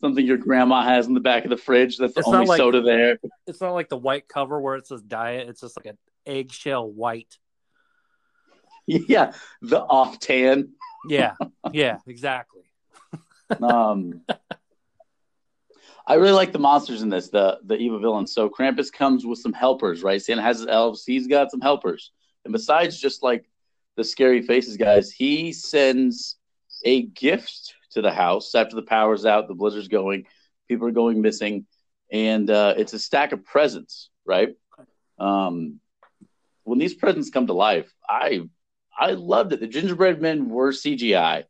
something 0.01 0.25
your 0.25 0.38
grandma 0.38 0.83
has 0.83 1.07
in 1.07 1.13
the 1.13 1.19
back 1.21 1.45
of 1.45 1.49
the 1.51 1.57
fridge. 1.57 1.97
That's 1.97 2.13
the 2.13 2.19
It's 2.19 2.27
only 2.27 2.45
like- 2.47 2.57
soda 2.57 2.81
there. 2.81 3.17
it's 3.47 3.62
not 3.62 3.71
like 3.71 3.88
the 3.89 3.97
white 3.97 4.27
cover 4.27 4.59
where 4.59 4.75
it 4.75 4.86
says 4.88 5.01
diet. 5.01 5.47
It's 5.47 5.62
just 5.62 5.77
like 5.77 5.86
an 5.88 5.97
eggshell 6.25 6.89
white. 6.91 7.38
Yeah, 8.86 9.31
the 9.62 9.79
off 9.81 10.19
tan. 10.19 10.73
Yeah, 11.07 11.36
yeah, 11.71 11.99
exactly. 12.07 12.63
Um, 13.62 14.21
I 16.06 16.16
really 16.16 16.34
like 16.34 16.52
the 16.52 16.60
monsters 16.60 17.02
in 17.02 17.10
this, 17.10 17.30
the 17.30 17.60
the 17.63 17.76
evil 17.78 18.00
villains. 18.00 18.34
So 18.34 18.50
Krampus 18.50 18.92
comes 18.92 19.26
with 19.26 19.39
some 19.39 19.54
helpers, 19.54 20.04
right? 20.04 20.22
Santa 20.22 20.42
has 20.42 20.60
his 20.60 20.68
elves. 20.68 21.06
He's 21.06 21.28
got 21.28 21.52
some 21.52 21.62
helpers, 21.62 22.12
and 22.46 22.52
besides 22.52 23.00
just 23.00 23.24
like 23.24 23.50
the 23.96 24.04
scary 24.04 24.42
faces 24.42 24.78
guys, 24.78 25.12
he 25.12 25.54
sends 25.54 26.38
a 26.84 27.04
gift 27.04 27.76
to 27.92 28.02
the 28.02 28.12
house 28.12 28.56
after 28.56 28.76
the 28.76 28.82
power's 28.82 29.26
out, 29.26 29.48
the 29.48 29.54
blizzard's 29.54 29.88
going, 29.88 30.26
people 30.68 30.88
are 30.88 30.92
going 30.92 31.22
missing, 31.22 31.66
and 32.12 32.50
uh, 32.50 32.74
it's 32.78 32.94
a 32.94 33.00
stack 33.00 33.32
of 33.32 33.46
presents, 33.46 34.10
right? 34.26 34.56
Um, 35.20 35.80
when 36.63 36.80
these 36.80 36.94
presents 36.94 37.30
come 37.30 37.48
to 37.48 37.54
life, 37.54 37.94
I 38.08 38.42
I 38.98 39.12
loved 39.12 39.54
it. 39.54 39.60
The 39.60 39.68
gingerbread 39.68 40.22
men 40.22 40.50
were 40.50 40.72
CGI. 40.72 41.46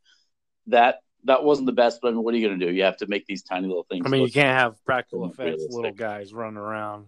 That 0.67 0.99
that 1.25 1.43
wasn't 1.43 1.67
the 1.67 1.73
best, 1.73 1.99
but 2.01 2.09
I 2.09 2.11
mean, 2.11 2.23
what 2.23 2.33
are 2.33 2.37
you 2.37 2.47
going 2.47 2.59
to 2.59 2.65
do? 2.65 2.71
You 2.71 2.83
have 2.83 2.97
to 2.97 3.07
make 3.07 3.25
these 3.25 3.43
tiny 3.43 3.67
little 3.67 3.85
things. 3.89 4.05
I 4.05 4.09
mean, 4.09 4.23
you 4.23 4.31
can't 4.31 4.57
have 4.57 4.83
practical 4.85 5.25
effects, 5.25 5.39
realistic. 5.39 5.71
little 5.71 5.91
guys 5.93 6.33
running 6.33 6.57
around. 6.57 7.05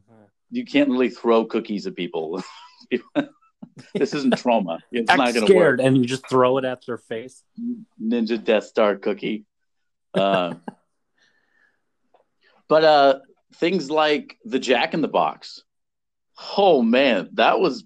you 0.52 0.66
can't 0.66 0.90
really 0.90 1.10
throw 1.10 1.46
cookies 1.46 1.88
at 1.88 1.96
people. 1.96 2.42
this 3.94 4.14
isn't 4.14 4.38
trauma. 4.38 4.80
It's 4.92 5.10
Act 5.10 5.18
not 5.18 5.34
going 5.34 5.48
to 5.48 5.54
work. 5.56 5.80
and 5.84 5.98
you 5.98 6.06
just 6.06 6.30
throw 6.30 6.58
it 6.60 6.66
at 6.66 6.86
their 6.86 6.98
face. 6.98 7.44
Ninja 8.02 8.42
Death 8.44 8.66
Star 8.66 8.96
cookie. 8.96 9.46
Uh, 10.14 10.56
but 12.68 12.84
uh, 12.84 13.20
things 13.56 13.90
like 13.92 14.38
the 14.46 14.60
Jack 14.60 14.94
in 14.94 15.02
the 15.02 15.08
Box. 15.08 15.64
Oh 16.58 16.82
man, 16.82 17.30
that 17.34 17.60
was. 17.60 17.84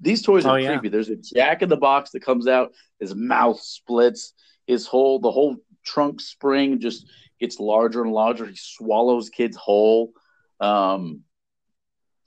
These 0.00 0.22
toys 0.22 0.44
are 0.44 0.54
Oh, 0.54 0.56
yeah. 0.56 0.72
creepy. 0.76 0.90
There's 0.90 1.08
a 1.08 1.16
Jack 1.16 1.62
in 1.62 1.68
the 1.70 1.76
Box 1.76 2.10
that 2.10 2.20
comes 2.20 2.46
out. 2.46 2.72
His 3.00 3.14
mouth 3.14 3.60
splits. 3.60 4.34
His 4.66 4.86
whole 4.86 5.18
the 5.18 5.30
whole 5.30 5.56
trunk 5.84 6.20
spring 6.20 6.80
just 6.80 7.06
gets 7.40 7.60
larger 7.60 8.02
and 8.02 8.12
larger. 8.12 8.46
He 8.46 8.56
swallows 8.56 9.30
kids 9.30 9.56
whole. 9.56 10.12
Um, 10.60 11.22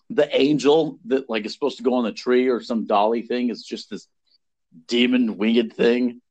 the 0.10 0.34
angel 0.36 1.00
that 1.06 1.30
like 1.30 1.46
is 1.46 1.54
supposed 1.54 1.78
to 1.78 1.84
go 1.84 1.96
on 1.96 2.04
the 2.04 2.12
tree 2.12 2.48
or 2.48 2.62
some 2.62 2.86
dolly 2.88 3.22
thing 3.22 3.50
is 3.50 3.64
just 3.64 3.90
this 3.90 4.08
demon 4.88 5.38
winged 5.38 5.74
thing. 5.74 6.22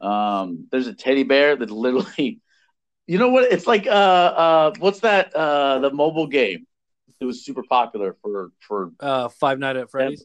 Um, 0.00 0.66
there's 0.70 0.86
a 0.86 0.94
teddy 0.94 1.22
bear 1.22 1.56
that 1.56 1.70
literally, 1.70 2.40
you 3.06 3.18
know 3.18 3.30
what? 3.30 3.52
It's 3.52 3.66
like 3.66 3.86
uh 3.86 3.90
uh 3.90 4.72
what's 4.78 5.00
that 5.00 5.34
uh 5.34 5.80
the 5.80 5.90
mobile 5.90 6.26
game? 6.26 6.66
It 7.20 7.24
was 7.24 7.44
super 7.44 7.62
popular 7.62 8.16
for 8.22 8.52
for 8.60 8.92
Uh, 9.00 9.28
Five 9.28 9.58
Night 9.58 9.76
at 9.76 9.90
Freddy's. 9.90 10.24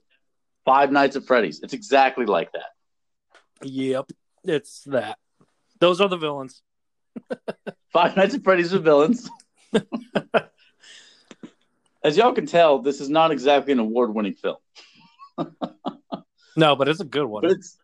Five 0.66 0.92
Nights 0.92 1.16
at 1.16 1.26
Freddy's. 1.26 1.62
It's 1.62 1.74
exactly 1.74 2.26
like 2.26 2.52
that. 2.52 2.70
Yep, 3.64 4.12
it's 4.44 4.82
that. 4.86 5.18
Those 5.82 6.00
are 6.00 6.08
the 6.08 6.16
villains. 6.18 6.62
Five 7.92 8.16
Nights 8.16 8.36
at 8.36 8.44
Freddy's 8.44 8.72
with 8.72 8.86
villains. 8.86 9.30
As 12.04 12.18
y'all 12.18 12.34
can 12.34 12.46
tell, 12.48 12.80
this 12.80 13.00
is 13.02 13.10
not 13.10 13.32
exactly 13.32 13.74
an 13.74 13.80
award-winning 13.80 14.34
film, 14.34 14.56
No, 16.56 16.76
but 16.76 16.88
it's 16.88 17.00
a 17.00 17.06
good 17.06 17.26
one. 17.26 17.42
but 17.44 17.52
it's 17.52 17.78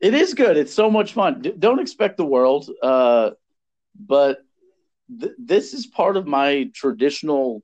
it 0.00 0.14
is 0.14 0.34
good. 0.34 0.56
It's 0.56 0.72
so 0.72 0.88
much 0.90 1.12
fun. 1.14 1.42
D- 1.42 1.52
don't 1.58 1.78
expect 1.80 2.16
the 2.16 2.24
world, 2.24 2.70
uh, 2.82 3.30
but 3.98 4.38
th- 5.20 5.32
this 5.38 5.74
is 5.74 5.86
part 5.86 6.16
of 6.16 6.26
my 6.26 6.70
traditional 6.74 7.62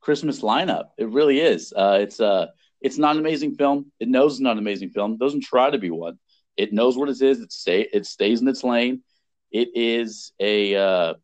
Christmas 0.00 0.40
lineup. 0.42 0.88
It 0.98 1.08
really 1.08 1.40
is. 1.40 1.72
Uh, 1.74 1.98
it's 2.02 2.20
uh, 2.20 2.46
it's 2.82 2.98
not 2.98 3.16
an 3.16 3.20
amazing 3.22 3.54
film. 3.56 3.90
It 4.00 4.08
knows 4.08 4.32
it's 4.34 4.40
not 4.40 4.52
an 4.52 4.58
amazing 4.58 4.90
film. 4.90 5.14
It 5.14 5.18
doesn't 5.18 5.42
try 5.44 5.70
to 5.70 5.78
be 5.78 5.90
one. 5.90 6.18
It 6.56 6.72
knows 6.72 6.96
what 6.96 7.08
it 7.08 7.20
is. 7.20 7.40
It 7.40 7.52
stay 7.52 7.88
it 7.92 8.06
stays 8.06 8.40
in 8.40 8.48
its 8.48 8.64
lane. 8.64 9.02
It 9.50 9.70
is 9.74 10.32
a 10.40 10.74
uh, 10.74 11.14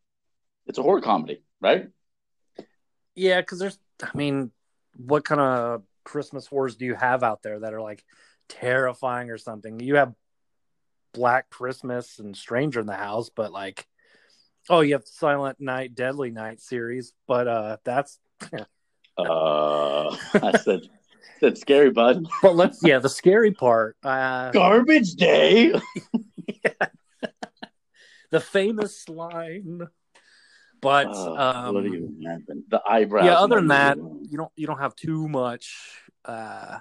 it's 0.65 0.77
a 0.77 0.83
horror 0.83 1.01
comedy, 1.01 1.43
right? 1.61 1.87
Yeah, 3.15 3.41
because 3.41 3.59
there's, 3.59 3.77
I 4.01 4.15
mean, 4.15 4.51
what 4.95 5.25
kind 5.25 5.41
of 5.41 5.83
Christmas 6.03 6.47
horrors 6.47 6.75
do 6.75 6.85
you 6.85 6.95
have 6.95 7.23
out 7.23 7.41
there 7.43 7.59
that 7.59 7.73
are 7.73 7.81
like 7.81 8.03
terrifying 8.47 9.29
or 9.29 9.37
something? 9.37 9.79
You 9.79 9.95
have 9.95 10.13
Black 11.13 11.49
Christmas 11.49 12.19
and 12.19 12.37
Stranger 12.37 12.79
in 12.79 12.85
the 12.85 12.93
House, 12.93 13.29
but 13.29 13.51
like, 13.51 13.87
oh, 14.69 14.81
you 14.81 14.93
have 14.93 15.05
Silent 15.05 15.59
Night, 15.59 15.95
Deadly 15.95 16.31
Night 16.31 16.61
series, 16.61 17.11
but 17.27 17.47
uh, 17.47 17.77
that's, 17.83 18.19
Uh, 19.19 20.15
I 20.33 20.57
said 20.57 20.81
said 21.39 21.57
scary 21.57 21.91
bud. 21.91 22.25
but 22.41 22.55
let's, 22.55 22.79
yeah, 22.83 22.99
the 22.99 23.09
scary 23.09 23.51
part, 23.51 23.95
uh, 24.03 24.51
Garbage 24.51 25.13
day. 25.13 25.73
the 28.31 28.39
famous 28.39 29.07
line, 29.09 29.87
but 30.81 31.07
Oh, 31.09 31.35
um? 31.37 31.73
The 32.69 32.81
eyebrows. 32.87 33.25
yeah, 33.25 33.33
other 33.39 33.55
than 33.57 33.67
that, 33.67 33.97
you 33.97 34.37
don't, 34.37 34.51
you 34.55 34.67
don't 34.67 34.79
have 34.79 34.95
too 34.95 35.27
much. 35.27 35.75
Uh, 36.25 36.77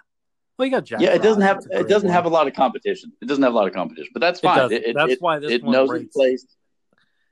well, 0.58 0.66
you 0.66 0.72
got 0.72 0.84
Jack. 0.84 1.00
yeah, 1.00 1.14
it 1.14 1.22
doesn't 1.22 1.42
have 1.42 1.58
a 1.72 1.80
it 1.80 1.88
doesn't 1.88 2.08
one. 2.08 2.14
have 2.14 2.24
a 2.24 2.28
lot 2.28 2.48
of 2.48 2.54
competition. 2.54 3.12
It 3.22 3.26
doesn't 3.26 3.42
have 3.44 3.52
a 3.52 3.56
lot 3.56 3.68
of 3.68 3.74
competition, 3.74 4.11
but 4.12 4.20
that's 4.20 4.40
fine. 4.40 4.72
It, 4.72 4.87
it, 4.87 4.94
That's 4.96 5.12
it, 5.12 5.18
why 5.22 5.38
this 5.38 5.52
it 5.52 5.62
one 5.62 5.72
knows 5.72 5.92
its 5.92 6.12
place 6.14 6.44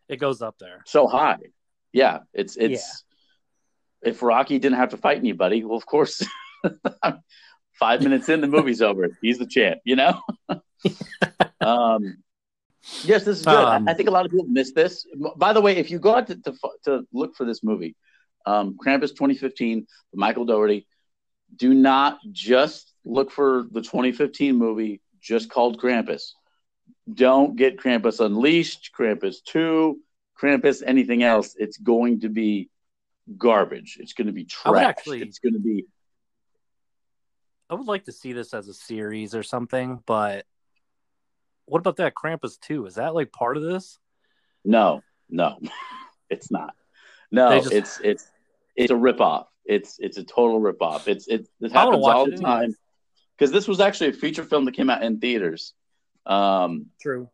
It 0.09 0.19
goes 0.19 0.43
up 0.43 0.57
there. 0.61 0.83
so 0.87 1.09
high. 1.09 1.39
Yeah, 1.93 2.21
it's 2.33 2.57
it's. 2.57 3.05
If 4.03 4.23
Rocky 4.23 4.61
didn't 4.61 4.79
have 4.79 4.91
to 4.91 4.97
fight 4.97 5.19
anybody, 5.19 5.65
well, 5.65 5.77
of 5.77 5.87
course, 5.87 6.23
five 7.79 8.03
minutes 8.03 8.29
in, 8.29 8.41
the 8.41 8.47
movie's 8.47 8.83
over. 8.83 9.09
He's 9.23 9.39
the 9.39 9.47
champ, 9.47 9.81
you 9.85 9.97
know. 9.97 10.21
um, 11.61 12.19
yes, 13.05 13.25
this 13.25 13.39
is 13.41 13.45
good. 13.45 13.55
I- 13.55 13.77
Um, 13.77 13.89
I, 13.89 13.95
think 13.95 14.09
a 14.09 14.13
lot 14.13 14.25
of 14.25 14.31
people 14.31 14.47
miss 14.49 14.73
this. 14.73 15.07
By 15.37 15.53
the 15.53 15.61
way, 15.61 15.77
if 15.77 15.91
you 15.91 15.99
go 15.99 16.15
out 16.17 16.27
to 16.29 16.37
to, 16.37 16.55
to 16.85 17.07
look 17.13 17.37
for 17.37 17.45
this 17.45 17.63
movie, 17.63 17.97
um, 18.47 18.77
Krampus 18.85 19.11
2015, 19.11 19.87
Michael 20.15 20.45
Dougherty, 20.45 20.87
do 21.57 21.75
not 21.75 22.19
just 22.33 22.93
look 23.05 23.31
for 23.31 23.67
the 23.71 23.81
2015 23.83 24.57
movie 24.57 25.01
just 25.21 25.51
called 25.51 25.81
Krampus. 25.81 26.33
Don't 27.13 27.57
get 27.57 27.79
Krampus 27.79 28.25
Unleashed, 28.25 28.91
Krampus 28.97 29.37
2, 29.45 29.99
Krampus 30.41 30.83
anything 30.85 31.23
else. 31.23 31.55
It's 31.57 31.77
going 31.79 32.21
to 32.21 32.29
be 32.29 32.69
garbage. 33.39 33.97
It's 34.01 34.13
going 34.13 34.27
to 34.27 34.33
be 34.33 34.45
trash. 34.45 34.73
actually- 34.85 35.23
It's 35.23 35.39
going 35.39 35.55
to 35.55 35.61
be 35.61 35.87
I 37.69 37.75
would 37.75 37.87
like 37.87 38.05
to 38.05 38.13
see 38.13 38.33
this 38.33 38.55
as 38.55 38.69
a 38.69 38.75
series 38.75 39.35
or 39.35 39.43
something, 39.43 40.01
but 40.07 40.47
what 41.65 41.79
about 41.81 41.97
that 41.97 42.15
Krampus 42.15 42.61
2? 42.61 42.87
Is 42.87 42.95
that 42.95 43.15
like 43.15 43.33
part 43.33 43.57
of 43.57 43.63
this? 43.63 43.99
no, 44.65 45.03
no, 45.29 45.59
it's 46.31 46.51
not. 46.51 46.75
No, 47.31 47.61
just- 47.61 47.73
it's 47.73 48.01
it's 48.03 48.31
it's 48.77 48.91
a 48.91 48.95
ripoff. 48.95 49.47
It's 49.65 49.99
it's 49.99 50.17
a 50.17 50.25
total 50.25 50.61
ripoff. 50.61 51.09
It's 51.09 51.27
it's 51.27 51.49
it 51.49 51.51
this 51.61 51.73
happens 51.73 52.07
all 52.07 52.27
the 52.27 52.37
time 52.37 52.75
because 53.37 53.51
this 53.51 53.67
was 53.67 53.81
actually 53.81 54.11
a 54.11 54.13
feature 54.13 54.45
film 54.45 54.65
that 54.67 54.73
came 54.73 54.89
out 54.91 55.03
in 55.03 55.19
theaters. 55.19 55.73
Um, 56.25 56.87
True. 57.01 57.29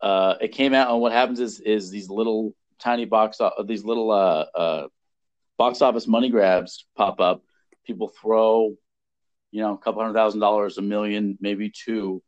uh, 0.00 0.34
it 0.40 0.48
came 0.48 0.74
out, 0.74 0.90
and 0.90 1.00
what 1.00 1.12
happens 1.12 1.38
is 1.38 1.60
is 1.60 1.90
these 1.90 2.08
little 2.10 2.54
tiny 2.80 3.04
box 3.04 3.40
o- 3.40 3.62
these 3.64 3.84
little 3.84 4.10
uh, 4.10 4.46
uh, 4.56 4.86
box 5.58 5.80
office 5.80 6.08
money 6.08 6.28
grabs 6.28 6.86
pop 6.96 7.20
up. 7.20 7.42
People 7.86 8.08
throw, 8.08 8.74
you 9.54 9.60
know, 9.60 9.72
a 9.74 9.78
couple 9.78 10.02
hundred 10.02 10.14
thousand 10.14 10.40
dollars, 10.40 10.78
a 10.78 10.82
million, 10.82 11.38
maybe 11.40 11.70
two, 11.70 12.20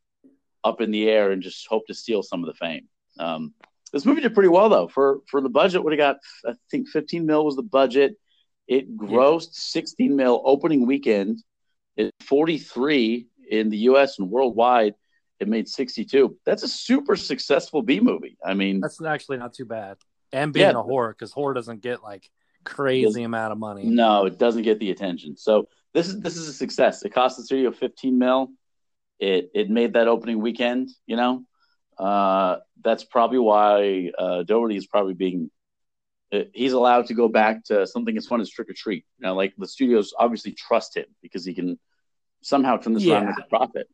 up 0.62 0.80
in 0.80 0.92
the 0.92 1.08
air, 1.08 1.32
and 1.32 1.42
just 1.42 1.66
hope 1.66 1.84
to 1.88 1.94
steal 1.94 2.22
some 2.22 2.40
of 2.44 2.46
the 2.46 2.54
fame. 2.54 2.86
Um, 3.18 3.52
this 3.92 4.06
movie 4.06 4.20
did 4.20 4.32
pretty 4.32 4.48
well 4.48 4.68
though 4.68 4.86
for 4.86 5.18
for 5.26 5.40
the 5.40 5.48
budget. 5.48 5.82
What 5.82 5.92
it 5.92 5.96
got? 5.96 6.18
I 6.46 6.52
think 6.70 6.88
15 6.88 7.26
mil 7.26 7.44
was 7.44 7.56
the 7.56 7.64
budget. 7.64 8.14
It 8.68 8.96
grossed 8.96 9.54
16 9.54 10.14
mil 10.14 10.40
opening 10.44 10.86
weekend. 10.86 11.42
It 11.96 12.12
43 12.26 13.26
in 13.50 13.70
the 13.70 13.78
U.S. 13.90 14.20
and 14.20 14.30
worldwide. 14.30 14.94
It 15.40 15.48
made 15.48 15.68
62. 15.68 16.36
That's 16.46 16.62
a 16.62 16.68
super 16.68 17.16
successful 17.16 17.82
B 17.82 17.98
movie. 17.98 18.38
I 18.44 18.54
mean, 18.54 18.78
That's 18.80 19.02
actually 19.02 19.38
not 19.38 19.52
too 19.52 19.64
bad. 19.66 19.96
And 20.32 20.52
being 20.52 20.70
Yeah. 20.70 20.78
a 20.78 20.82
horror, 20.82 21.12
because 21.12 21.32
horror 21.32 21.54
doesn't 21.54 21.82
get 21.82 22.02
like 22.04 22.30
crazy 22.64 23.22
amount 23.24 23.52
of 23.52 23.58
money. 23.58 23.84
no, 23.84 24.26
it 24.26 24.38
doesn't 24.38 24.62
get 24.62 24.78
the 24.78 24.90
attention. 24.90 25.36
So 25.36 25.68
this 25.96 26.08
is 26.08 26.20
this 26.20 26.36
is 26.36 26.46
a 26.46 26.52
success. 26.52 27.02
It 27.04 27.14
cost 27.14 27.38
the 27.38 27.42
studio 27.42 27.72
15 27.72 28.18
mil. 28.18 28.50
It 29.18 29.50
it 29.54 29.70
made 29.70 29.94
that 29.94 30.08
opening 30.08 30.42
weekend. 30.42 30.90
You 31.06 31.16
know, 31.16 31.44
uh, 31.98 32.56
that's 32.84 33.02
probably 33.02 33.38
why 33.38 34.10
uh, 34.18 34.42
Doherty 34.42 34.76
is 34.76 34.86
probably 34.86 35.14
being. 35.14 35.50
uh, 36.34 36.40
He's 36.52 36.74
allowed 36.74 37.06
to 37.06 37.14
go 37.14 37.28
back 37.28 37.64
to 37.64 37.86
something 37.86 38.14
as 38.18 38.26
fun 38.26 38.42
as 38.42 38.50
Trick 38.50 38.68
or 38.68 38.74
Treat. 38.74 39.06
You 39.18 39.26
know, 39.26 39.34
like 39.34 39.54
the 39.56 39.66
studios 39.66 40.12
obviously 40.18 40.52
trust 40.52 40.98
him 40.98 41.06
because 41.22 41.46
he 41.46 41.54
can 41.54 41.78
somehow 42.42 42.76
turn 42.76 42.92
this 42.92 43.06
around 43.06 43.28
with 43.28 43.38
a 43.38 43.48
profit. 43.48 43.88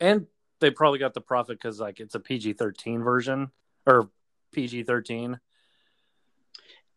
And 0.00 0.26
they 0.58 0.72
probably 0.72 0.98
got 0.98 1.14
the 1.14 1.20
profit 1.20 1.58
because 1.58 1.78
like 1.78 2.00
it's 2.00 2.16
a 2.16 2.20
PG 2.20 2.54
thirteen 2.54 3.04
version 3.04 3.52
or 3.86 4.10
PG 4.50 4.82
thirteen. 4.82 5.38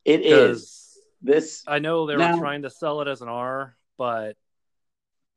It 0.05 0.21
is 0.21 0.80
this. 1.21 1.63
I 1.67 1.79
know 1.79 2.05
they 2.07 2.15
Now- 2.15 2.33
were 2.33 2.39
trying 2.39 2.63
to 2.63 2.69
sell 2.69 3.01
it 3.01 3.07
as 3.07 3.21
an 3.21 3.27
R, 3.29 3.75
but 3.97 4.35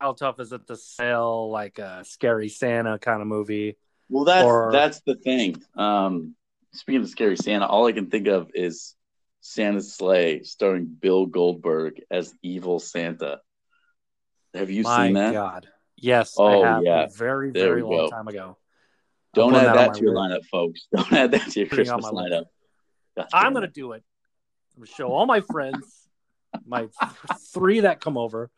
how 0.00 0.12
tough 0.12 0.40
is 0.40 0.52
it 0.52 0.66
to 0.66 0.76
sell 0.76 1.50
like 1.50 1.78
a 1.78 2.04
scary 2.04 2.48
Santa 2.48 2.98
kind 2.98 3.20
of 3.22 3.28
movie? 3.28 3.76
Well, 4.08 4.24
that's 4.24 4.44
or- 4.46 4.72
that's 4.72 5.00
the 5.02 5.14
thing. 5.16 5.62
Um, 5.76 6.36
speaking 6.72 7.02
of 7.02 7.08
scary 7.08 7.36
Santa, 7.36 7.66
all 7.66 7.86
I 7.86 7.92
can 7.92 8.10
think 8.10 8.26
of 8.28 8.50
is 8.54 8.94
Santa's 9.40 9.94
Slay, 9.94 10.42
starring 10.42 10.86
Bill 10.86 11.26
Goldberg 11.26 12.02
as 12.10 12.34
evil 12.42 12.78
Santa. 12.80 13.40
Have 14.54 14.70
you 14.70 14.82
My 14.82 15.06
seen 15.06 15.14
that? 15.14 15.32
God. 15.32 15.68
Yes, 15.96 16.34
Oh, 16.38 16.62
I 16.62 16.66
have 16.66 16.82
yeah. 16.84 17.04
a 17.04 17.08
very, 17.08 17.50
There 17.50 17.68
very 17.68 17.82
long 17.82 17.90
go. 17.92 18.10
time 18.10 18.28
ago. 18.28 18.58
Don't 19.32 19.54
add 19.54 19.66
that 19.66 19.74
that 19.74 19.94
to 19.94 20.02
your 20.02 20.14
list. 20.14 20.32
lineup, 20.32 20.46
folks. 20.46 20.86
Don't 20.94 21.12
add 21.12 21.30
that 21.32 21.50
to 21.50 21.60
your 21.60 21.68
Putting 21.68 21.86
Christmas 21.86 22.04
lineup. 22.06 22.44
I'm 23.32 23.52
gonna 23.52 23.68
do 23.68 23.92
it. 23.92 24.02
I'm 24.76 24.82
gonna 24.82 24.86
show 24.86 25.08
all 25.08 25.26
my 25.26 25.40
friends, 25.40 26.08
my 26.66 26.80
th- 26.80 27.38
three 27.52 27.80
that 27.80 28.00
come 28.00 28.16
over. 28.16 28.50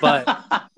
but- 0.00 0.44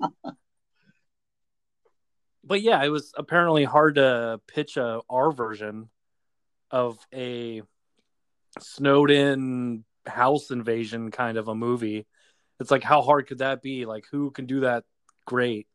But 2.43 2.61
yeah, 2.61 2.81
it 2.81 2.87
was 2.87 3.11
apparently 3.17 3.65
hard 3.65 3.95
to 3.95 4.39
pitch 4.47 4.77
a 4.77 5.01
R 5.09 5.31
version 5.31 5.89
of 6.71 6.97
a 7.13 7.61
snowed 8.59 9.11
in 9.11 9.83
house 10.05 10.49
invasion 10.49 11.11
kind 11.11 11.37
of 11.37 11.49
a 11.49 11.55
movie. 11.55 12.05
It's 12.61 12.71
like 12.71 12.83
how 12.83 13.01
hard 13.01 13.27
could 13.27 13.39
that 13.39 13.61
be? 13.61 13.85
Like 13.85 14.05
who 14.11 14.31
can 14.31 14.45
do 14.45 14.61
that 14.61 14.85
great? 15.25 15.67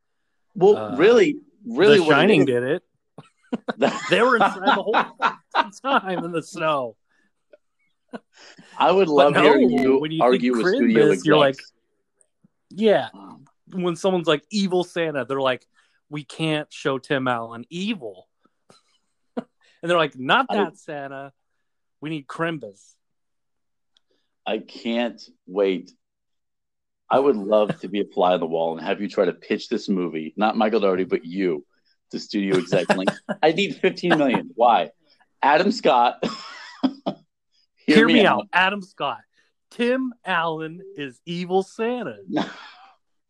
well, 0.54 0.76
uh, 0.78 0.96
really, 0.96 1.37
really, 1.66 1.96
the 1.98 2.04
what 2.04 2.12
it 2.12 2.14
Shining 2.14 2.44
did 2.46 2.62
it. 2.62 2.82
They 4.08 4.22
were 4.22 4.37
inside 4.37 4.64
the 4.64 4.82
whole 4.82 4.94
time 6.00 6.24
in 6.24 6.32
the 6.32 6.42
snow. 6.42 6.96
I 8.79 8.90
would 8.90 9.09
love 9.09 9.35
no, 9.35 9.42
hearing 9.42 9.70
you 9.70 9.98
when 10.01 10.11
you 10.11 10.22
argue 10.22 10.53
with 10.57 10.66
studio 10.66 11.07
Christmas, 11.07 11.27
you're 11.27 11.38
like- 11.38 11.61
Yeah, 12.70 13.09
Um, 13.14 13.44
when 13.72 13.96
someone's 13.96 14.27
like 14.27 14.44
evil 14.51 14.85
Santa, 14.85 15.25
they're 15.25 15.40
like, 15.40 15.66
we 16.11 16.25
can't 16.25 16.72
show 16.72 16.98
Tim 16.98 17.27
Allen 17.29 17.64
evil. 17.70 18.29
and 19.37 19.46
they're 19.83 19.96
like, 19.98 20.18
not 20.18 20.46
I- 20.51 20.57
that 20.57 20.79
Santa. 20.79 21.33
We 22.01 22.11
need 22.11 22.27
Crimbus. 22.27 22.94
I 24.44 24.59
can't 24.59 25.22
wait. 25.46 25.92
I 27.09 27.18
would 27.18 27.37
love 27.37 27.79
to 27.81 27.88
be 27.88 28.01
a 28.01 28.05
fly 28.05 28.33
on 28.33 28.40
the 28.40 28.46
wall 28.46 28.77
and 28.77 28.85
have 28.85 29.01
you 29.01 29.09
try 29.09 29.27
to 29.27 29.33
pitch 29.33 29.68
this 29.68 29.88
movie, 29.88 30.35
not 30.37 30.57
Michael 30.57 30.81
Doherty, 30.81 31.05
but 31.05 31.25
you, 31.25 31.64
to 32.11 32.18
studio 32.18 32.57
exec. 32.59 32.88
like, 32.96 33.09
I 33.42 33.53
need 33.53 33.77
15 33.77 34.18
million. 34.18 34.51
Why? 34.55 34.90
Adam 35.42 35.70
Scott. 35.70 36.25
Hear, 37.87 38.07
me 38.07 38.25
out. 38.25 38.47
Adam 38.53 38.83
Scott. 38.83 39.21
Tim 39.71 40.12
Allen 40.25 40.81
is 40.97 41.21
evil 41.27 41.62
Santa. 41.62 42.18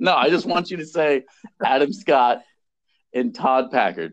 No, 0.01 0.17
I 0.17 0.31
just 0.31 0.47
want 0.47 0.69
you 0.73 0.79
to 0.79 0.85
say 0.87 1.23
Adam 1.65 1.93
Scott 1.93 2.43
and 3.15 3.33
Todd 3.33 3.71
Packard. 3.71 4.13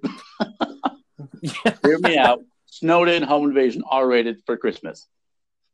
Yeah. 1.41 1.73
Hear 1.83 1.97
me 1.97 2.15
out. 2.15 2.43
Snowden, 2.67 3.23
home 3.23 3.45
invasion, 3.47 3.81
R 3.89 4.05
rated 4.07 4.43
for 4.45 4.55
Christmas. 4.55 5.07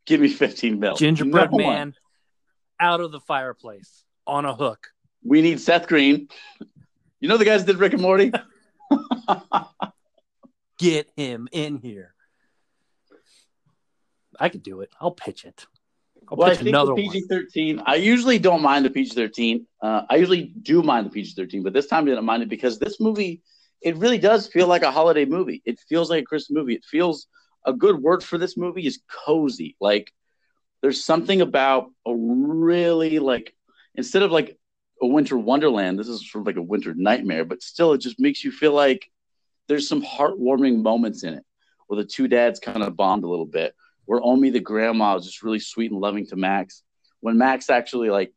Give 0.06 0.22
me 0.22 0.30
15 0.30 0.80
mil. 0.80 0.96
Gingerbread 0.96 1.52
No 1.52 1.58
one. 1.58 1.66
man 1.66 1.94
out 2.80 3.02
of 3.02 3.12
the 3.12 3.20
fireplace 3.20 4.06
on 4.26 4.46
a 4.46 4.56
hook. 4.56 4.88
We 5.22 5.42
need 5.42 5.60
Seth 5.60 5.88
Green. 5.90 6.30
You 7.20 7.28
know 7.28 7.36
the 7.36 7.44
guys 7.44 7.66
that 7.66 7.74
did 7.74 7.82
Rick 7.82 7.92
and 7.92 8.02
Morty? 8.02 8.32
Get 10.80 11.10
him 11.18 11.50
in 11.52 11.76
here. 11.78 12.15
I 14.40 14.50
could 14.50 14.64
do 14.64 14.82
it. 14.82 14.92
I'll 15.00 15.12
pitch 15.12 15.46
it. 15.46 15.66
I'll 16.30 16.38
well, 16.38 16.48
I 16.48 16.52
pitch 16.52 16.60
think 16.60 16.70
another. 16.70 16.94
PG 16.96 17.22
thirteen. 17.30 17.82
I 17.86 17.96
usually 17.96 18.40
don't 18.40 18.62
mind 18.62 18.86
the 18.86 18.90
PG 18.90 19.16
thirteen. 19.16 19.68
Uh, 19.82 20.04
I 20.10 20.16
usually 20.16 20.44
do 20.44 20.82
mind 20.82 21.06
the 21.06 21.12
PG 21.12 21.34
thirteen, 21.34 21.64
but 21.64 21.74
this 21.74 21.88
time 21.88 22.04
I 22.04 22.08
didn't 22.08 22.26
mind 22.26 22.44
it 22.44 22.50
because 22.50 22.80
this 22.80 23.00
movie, 23.00 23.42
it 23.82 23.98
really 23.98 24.18
does 24.18 24.48
feel 24.48 24.68
like 24.68 24.84
a 24.84 24.92
holiday 24.92 25.26
movie. 25.26 25.62
It 25.66 25.80
feels 25.88 26.10
like 26.10 26.24
a 26.24 26.26
Christmas 26.26 26.56
movie. 26.56 26.76
It 26.76 26.86
feels 26.86 27.28
a 27.66 27.74
good 27.74 28.02
word 28.02 28.24
for 28.24 28.38
this 28.38 28.58
movie 28.58 28.86
is 28.86 29.02
cozy. 29.08 29.76
Like 29.80 30.12
there's 30.82 31.04
something 31.04 31.42
about 31.42 31.92
a 32.06 32.14
really 32.16 33.20
like 33.20 33.56
instead 33.96 34.24
of 34.24 34.32
like 34.32 34.58
a 35.02 35.08
winter 35.08 35.38
wonderland, 35.38 36.00
this 36.00 36.08
is 36.08 36.30
sort 36.30 36.44
of 36.44 36.48
like 36.48 36.58
a 36.58 36.62
winter 36.62 36.94
nightmare, 36.96 37.46
but 37.46 37.62
still 37.62 37.94
it 37.94 38.00
just 38.00 38.20
makes 38.20 38.44
you 38.44 38.52
feel 38.52 38.74
like 38.74 39.10
there's 39.68 39.88
some 39.88 40.04
heartwarming 40.04 40.82
moments 40.82 41.24
in 41.24 41.34
it 41.34 41.44
where 41.88 41.98
the 41.98 42.08
two 42.08 42.28
dads 42.28 42.60
kind 42.60 42.84
of 42.84 42.96
bond 42.96 43.24
a 43.24 43.28
little 43.28 43.46
bit 43.46 43.74
where 44.06 44.22
Omi 44.24 44.50
the 44.50 44.60
grandma 44.60 45.16
is 45.16 45.26
just 45.26 45.44
really 45.44 45.60
sweet 45.60 45.92
and 45.92 46.00
loving 46.00 46.26
to 46.28 46.36
Max. 46.36 46.84
When 47.20 47.38
Max 47.38 47.70
actually 47.70 48.10
like 48.10 48.34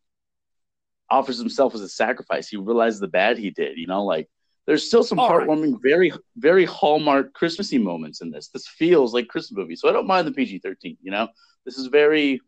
offers 1.10 1.38
himself 1.38 1.74
as 1.74 1.80
a 1.80 1.88
sacrifice, 1.88 2.48
he 2.48 2.56
realizes 2.56 3.00
the 3.00 3.08
bad 3.08 3.38
he 3.38 3.50
did. 3.50 3.78
You 3.78 3.86
know, 3.86 4.04
like 4.04 4.28
there's 4.66 4.86
still 4.86 5.02
some 5.02 5.18
All 5.18 5.36
right. 5.36 5.48
heartwarming, 5.48 5.80
very 5.82 6.12
very 6.36 6.64
hallmark 6.64 7.32
Christmassy 7.32 7.78
moments 7.78 8.20
in 8.20 8.30
this. 8.30 8.48
This 8.48 8.66
feels 8.66 9.14
like 9.14 9.28
Christmas 9.28 9.56
movie, 9.58 9.76
so 9.76 9.88
I 9.88 9.92
don't 9.92 10.06
mind 10.06 10.26
the 10.26 10.32
PG-13. 10.32 10.98
You 11.02 11.10
know, 11.10 11.28
this 11.64 11.78
is 11.78 11.86
very. 11.86 12.40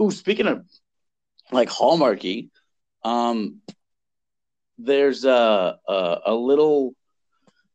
Ooh, 0.00 0.10
speaking 0.10 0.46
of 0.46 0.64
like 1.50 1.68
hallmarky, 1.68 2.48
um, 3.04 3.60
there's 4.78 5.24
a, 5.26 5.78
a 5.86 6.18
a 6.26 6.34
little 6.34 6.94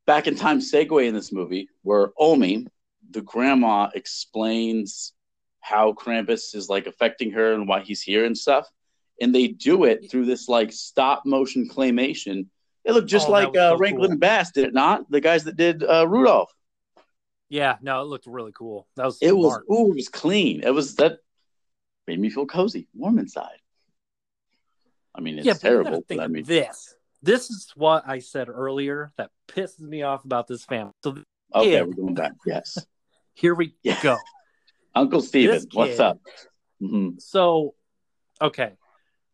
back 0.08 0.26
in 0.26 0.36
time 0.36 0.60
segue 0.60 1.08
in 1.08 1.14
this 1.14 1.32
movie 1.32 1.70
where 1.84 2.12
Omi, 2.18 2.66
the 3.12 3.22
grandma, 3.22 3.90
explains 3.96 5.14
how 5.62 5.94
Krampus 5.94 6.56
is 6.56 6.70
like 6.70 6.88
affecting 6.88 7.32
her 7.32 7.54
and 7.54 7.68
why 7.68 7.82
he's 7.82 8.02
here 8.02 8.26
and 8.26 8.38
stuff. 8.38 8.68
And 9.20 9.34
they 9.34 9.48
do 9.48 9.84
it 9.86 10.10
through 10.10 10.26
this 10.26 10.48
like 10.48 10.72
stop 10.72 11.26
motion 11.26 11.68
claymation. 11.68 12.48
It 12.86 12.94
looked 12.94 13.10
just 13.10 13.28
Oh, 13.28 13.32
like 13.32 13.50
was 13.54 13.58
uh, 13.58 13.72
so 13.72 13.78
Rankin 13.78 14.02
cool. 14.02 14.12
and 14.12 14.20
Bass, 14.20 14.52
did 14.52 14.66
it 14.66 14.74
not? 14.74 15.10
The 15.12 15.20
guys 15.20 15.44
that 15.46 15.58
did 15.58 15.84
uh, 15.84 16.08
Rudolph. 16.08 16.52
Yeah, 17.50 17.78
no, 17.82 18.02
it 18.02 18.06
looked 18.06 18.28
really 18.28 18.52
cool. 18.54 18.88
That 18.96 19.06
was 19.06 19.18
It 19.22 19.36
was 19.36 19.54
smart. 19.54 19.66
ooh, 19.72 19.92
it 19.92 19.96
was 19.96 20.10
clean. 20.10 20.64
It 20.64 20.74
was 20.74 20.96
that 20.96 21.20
made 22.06 22.20
me 22.20 22.30
feel 22.30 22.46
cozy, 22.46 22.88
warm 22.94 23.20
inside. 23.20 23.58
I 25.16 25.22
mean, 25.22 25.38
it's 25.38 25.48
yeah, 25.48 25.54
terrible. 25.54 26.04
But 26.08 26.20
I 26.20 26.28
mean, 26.28 26.44
this. 26.44 26.94
This 27.24 27.50
is 27.50 27.72
what 27.76 28.08
I 28.08 28.20
said 28.20 28.48
earlier 28.48 29.12
that 29.18 29.32
pisses 29.48 29.80
me 29.80 30.04
off 30.04 30.24
about 30.24 30.48
this 30.48 30.64
family. 30.64 30.92
So 31.04 31.18
okay, 31.56 31.72
kid. 31.72 31.88
we're 31.88 31.94
going 31.94 32.14
back. 32.14 32.34
Yes, 32.46 32.78
here 33.38 33.54
we 33.56 33.76
Yeah. 33.84 34.02
go. 34.02 34.18
Uncle 34.96 35.22
Steven, 35.22 35.56
This 35.56 35.68
what's 35.74 35.92
kid- 35.92 36.02
up? 36.02 36.20
Mhm. 36.82 37.22
So, 37.22 37.76
okay. 38.42 38.78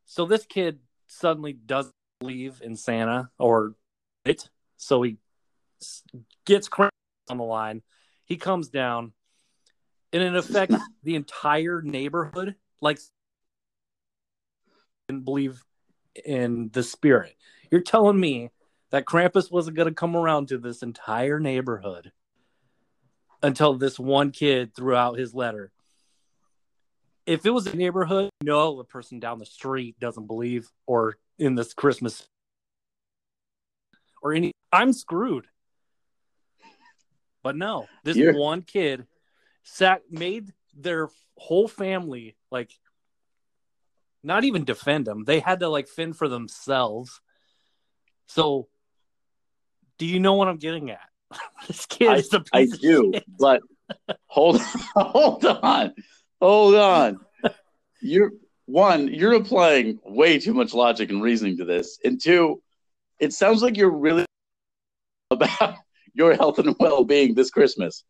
So 0.05 0.25
this 0.25 0.45
kid 0.45 0.79
suddenly 1.07 1.53
doesn't 1.53 1.95
believe 2.19 2.61
in 2.61 2.75
Santa 2.75 3.31
or 3.39 3.75
it. 4.25 4.49
So 4.77 5.01
he 5.01 5.17
gets 6.45 6.67
Krampus 6.67 6.89
on 7.29 7.37
the 7.37 7.43
line. 7.43 7.81
He 8.25 8.35
comes 8.37 8.67
down 8.69 9.13
and 10.11 10.21
it 10.21 10.35
affects 10.35 10.75
the 11.03 11.15
entire 11.15 11.81
neighborhood. 11.81 12.55
Like, 12.81 12.99
didn't 15.07 15.23
believe 15.25 15.63
in 16.25 16.69
the 16.69 16.83
spirit. 16.83 17.35
You're 17.71 17.81
telling 17.81 18.19
me 18.19 18.49
that 18.91 19.05
Krampus 19.05 19.49
wasn't 19.51 19.77
going 19.77 19.87
to 19.89 19.95
come 19.95 20.15
around 20.15 20.49
to 20.49 20.57
this 20.57 20.83
entire 20.83 21.39
neighborhood 21.39 22.11
until 23.43 23.73
this 23.75 23.99
one 23.99 24.32
kid 24.32 24.73
threw 24.73 24.95
out 24.95 25.19
his 25.19 25.36
letter. 25.36 25.71
If 27.25 27.45
it 27.45 27.51
was 27.51 27.67
a 27.67 27.75
neighborhood, 27.75 28.29
no, 28.41 28.77
the 28.77 28.84
person 28.86 29.19
down 29.19 29.38
the 29.38 29.45
street 29.45 29.99
doesn't 29.99 30.27
believe, 30.27 30.69
or 30.88 31.17
in 31.38 31.56
this 31.56 31.73
Christmas, 31.73 32.25
or 34.21 34.34
any, 34.34 34.53
I'm 34.71 34.93
screwed. 34.93 35.45
But 37.43 37.58
no, 37.58 37.88
this 38.03 38.17
You're- 38.17 38.38
one 38.38 38.62
kid 38.62 39.06
sat 39.63 40.01
made 40.10 40.53
their 40.73 41.10
whole 41.38 41.67
family 41.67 42.36
like 42.51 42.71
not 44.23 44.45
even 44.45 44.63
defend 44.63 45.06
them. 45.06 45.25
They 45.25 45.39
had 45.39 45.60
to 45.60 45.67
like 45.67 45.89
fend 45.89 46.15
for 46.17 46.29
themselves. 46.29 47.19
So, 48.27 48.69
do 49.97 50.06
you 50.06 50.19
know 50.19 50.34
what 50.36 50.47
I'm 50.47 50.58
getting 50.58 50.89
at? 50.89 51.10
this 51.67 51.86
kid 51.86 52.08
I, 52.10 52.15
is 52.15 52.34
a 52.34 52.43
I 52.54 52.65
do, 52.65 53.13
but 53.39 53.62
hold 54.28 54.62
hold 54.96 55.46
on. 55.46 55.93
Hold 56.41 56.76
on. 56.76 57.19
You're 58.02 58.32
one, 58.65 59.08
you're 59.08 59.34
applying 59.34 60.00
way 60.04 60.39
too 60.39 60.54
much 60.54 60.74
logic 60.74 61.10
and 61.10 61.22
reasoning 61.22 61.58
to 61.58 61.65
this. 61.65 62.00
And 62.04 62.22
two, 62.22 62.62
it 63.19 63.34
sounds 63.34 63.62
like 63.62 63.78
you're 63.78 63.89
really 63.89 64.26
about 65.32 65.78
your 66.13 66.36
health 66.36 66.60
and 66.60 66.76
well-being 66.80 67.34
this 67.34 67.50
Christmas. 67.50 68.04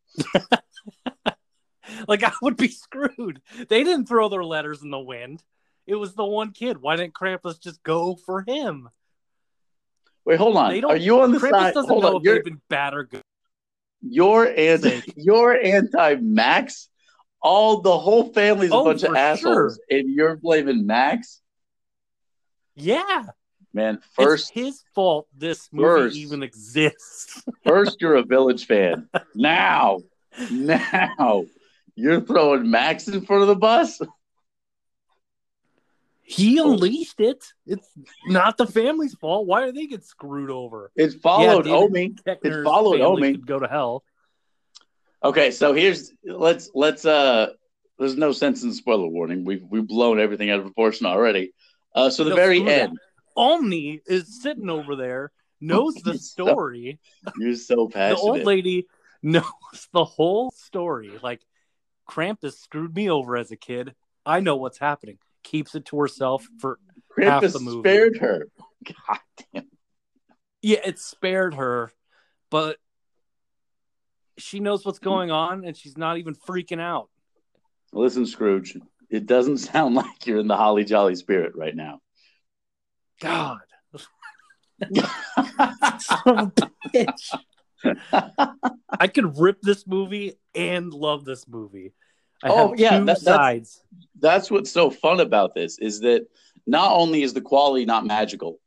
Like 2.07 2.23
I 2.23 2.31
would 2.41 2.57
be 2.57 2.67
screwed. 2.67 3.41
They 3.69 3.83
didn't 3.83 4.07
throw 4.07 4.29
their 4.29 4.43
letters 4.43 4.81
in 4.81 4.91
the 4.91 4.99
wind. 4.99 5.43
It 5.85 5.95
was 5.95 6.15
the 6.15 6.25
one 6.25 6.51
kid. 6.51 6.77
Why 6.77 6.95
didn't 6.95 7.13
Krampus 7.13 7.61
just 7.61 7.83
go 7.83 8.15
for 8.15 8.41
him? 8.41 8.89
Wait, 10.25 10.37
hold 10.37 10.55
on. 10.57 10.71
They 10.71 10.81
don't- 10.81 10.91
Are 10.91 10.97
you 10.97 11.19
on 11.21 11.31
the 11.31 11.37
Krampus 11.37 11.49
side? 11.51 11.73
doesn't 11.73 11.89
Hold 11.89 12.03
know 12.03 12.09
on. 12.11 12.15
if 12.17 12.23
You're 12.23 12.35
they've 12.35 12.43
been 12.45 12.61
bad 12.69 12.93
or 12.93 13.03
good. 13.03 13.21
you're 14.01 14.47
anti. 14.47 15.01
you're 15.15 15.53
anti 15.59 16.15
Max. 16.15 16.89
All 17.41 17.81
the 17.81 17.97
whole 17.97 18.31
family's 18.31 18.71
a 18.71 18.75
Oh, 18.75 18.85
bunch 18.85 19.03
of 19.03 19.15
assholes, 19.15 19.77
and 19.89 20.09
you're 20.09 20.37
blaming 20.37 20.85
Max. 20.87 21.41
Yeah, 22.75 23.25
Man, 23.73 23.99
first 24.13 24.51
it's 24.55 24.65
his 24.65 24.83
fault 24.95 25.27
this 25.35 25.67
movie 25.71 25.87
First. 25.87 26.15
even 26.17 26.41
exists. 26.43 27.43
First, 27.65 27.99
you're 28.01 28.15
a 28.15 28.23
village 28.23 28.65
fan. 28.65 29.09
Now, 29.35 29.99
now, 30.51 31.45
you're 31.95 32.21
throwing 32.21 32.69
Max 32.71 33.07
in 33.07 33.25
front 33.25 33.41
of 33.41 33.47
the 33.49 33.55
bus. 33.55 33.99
He 36.25 36.59
Oh. 36.59 36.71
unleashed 36.73 37.19
it. 37.19 37.43
It's 37.65 37.87
not 38.27 38.57
the 38.57 38.65
family's 38.65 39.13
fault. 39.15 39.45
Why 39.45 39.65
do 39.65 39.71
they 39.73 39.87
get 39.87 40.03
screwed 40.05 40.49
over? 40.49 40.91
It 40.95 41.21
followed 41.21 41.63
David 41.63 41.77
Omi. 41.77 42.09
Koechner's 42.25 42.63
followed 42.63 43.01
Omi. 43.01 43.33
go 43.37 43.59
to 43.59 43.67
hell. 43.67 44.03
Okay, 45.23 45.51
so 45.51 45.73
here's 45.73 46.11
let's 46.23 46.69
let's 46.73 47.05
uh. 47.05 47.47
There's 47.99 48.17
no 48.17 48.31
sense 48.31 48.63
in 48.63 48.73
spoiler 48.73 49.07
warning. 49.07 49.45
We've 49.45 49.63
we've 49.69 49.87
blown 49.87 50.19
everything 50.19 50.49
out 50.49 50.59
of 50.59 50.65
proportion 50.65 51.05
already. 51.05 51.53
Uh, 51.93 52.09
so 52.09 52.23
the 52.23 52.31
No, 52.31 52.35
very 52.35 52.59
that. 52.63 52.89
end, 52.89 52.97
Omi 53.37 54.01
is 54.07 54.41
sitting 54.41 54.69
over 54.69 54.95
there, 54.95 55.31
knows 55.61 55.93
the 56.03 56.13
So 56.17 56.45
story. 56.47 56.99
you're 57.37 57.55
so 57.55 57.87
passionate. 57.87 58.15
the 58.21 58.21
old 58.21 58.43
lady 58.43 58.87
knows 59.21 59.43
the 59.93 60.03
whole 60.03 60.51
story. 60.51 61.11
Like 61.21 61.41
Krampus 62.09 62.53
screwed 62.55 62.95
me 62.95 63.09
over 63.09 63.37
as 63.37 63.51
a 63.51 63.55
kid. 63.57 63.93
I 64.25 64.39
know 64.39 64.55
what's 64.55 64.79
happening. 64.79 65.19
Keeps 65.43 65.75
it 65.75 65.85
to 65.85 65.99
herself 65.99 66.47
for 66.59 66.79
half 67.19 67.41
the 67.41 67.59
movie. 67.59 67.89
spared 67.89 68.17
her. 68.17 68.47
God 68.85 69.19
damn. 69.53 69.67
yeah, 70.61 70.79
it 70.85 70.99
spared 70.99 71.53
her, 71.55 71.91
but 72.49 72.77
she 74.37 74.59
knows 74.59 74.85
what's 74.85 74.99
going 74.99 75.31
on 75.31 75.63
and 75.65 75.77
she's 75.77 75.97
not 75.97 76.17
even 76.17 76.35
freaking 76.35 76.81
out. 76.81 77.09
Listen, 77.91 78.25
Scrooge. 78.25 78.77
It 79.09 79.25
doesn't 79.25 79.57
sound 79.59 79.95
like 79.95 80.25
you're 80.25 80.39
in 80.39 80.47
the 80.47 80.57
holly 80.57 80.83
jolly 80.83 81.15
spirit 81.15 81.55
right 81.55 81.75
now. 81.75 81.99
God. 83.21 83.59
Bitch. 86.93 87.37
I 88.99 89.07
could 89.07 89.37
rip 89.37 89.61
this 89.61 89.87
movie 89.87 90.33
and 90.55 90.93
love 90.93 91.25
this 91.25 91.47
movie. 91.47 91.93
I 92.43 92.49
Oh, 92.49 92.69
have 92.71 92.79
yeah, 92.79 92.99
two 92.99 93.05
that- 93.05 93.21
that's- 93.23 93.83
that's 94.19 94.51
what's 94.51 94.69
so 94.71 94.89
fun 94.89 95.19
about 95.19 95.55
this 95.55 95.79
is 95.79 96.01
that 96.01 96.27
not 96.67 96.95
only 96.95 97.23
is 97.23 97.33
the 97.33 97.41
quality 97.41 97.85
not 97.85 98.05
magical, 98.05 98.59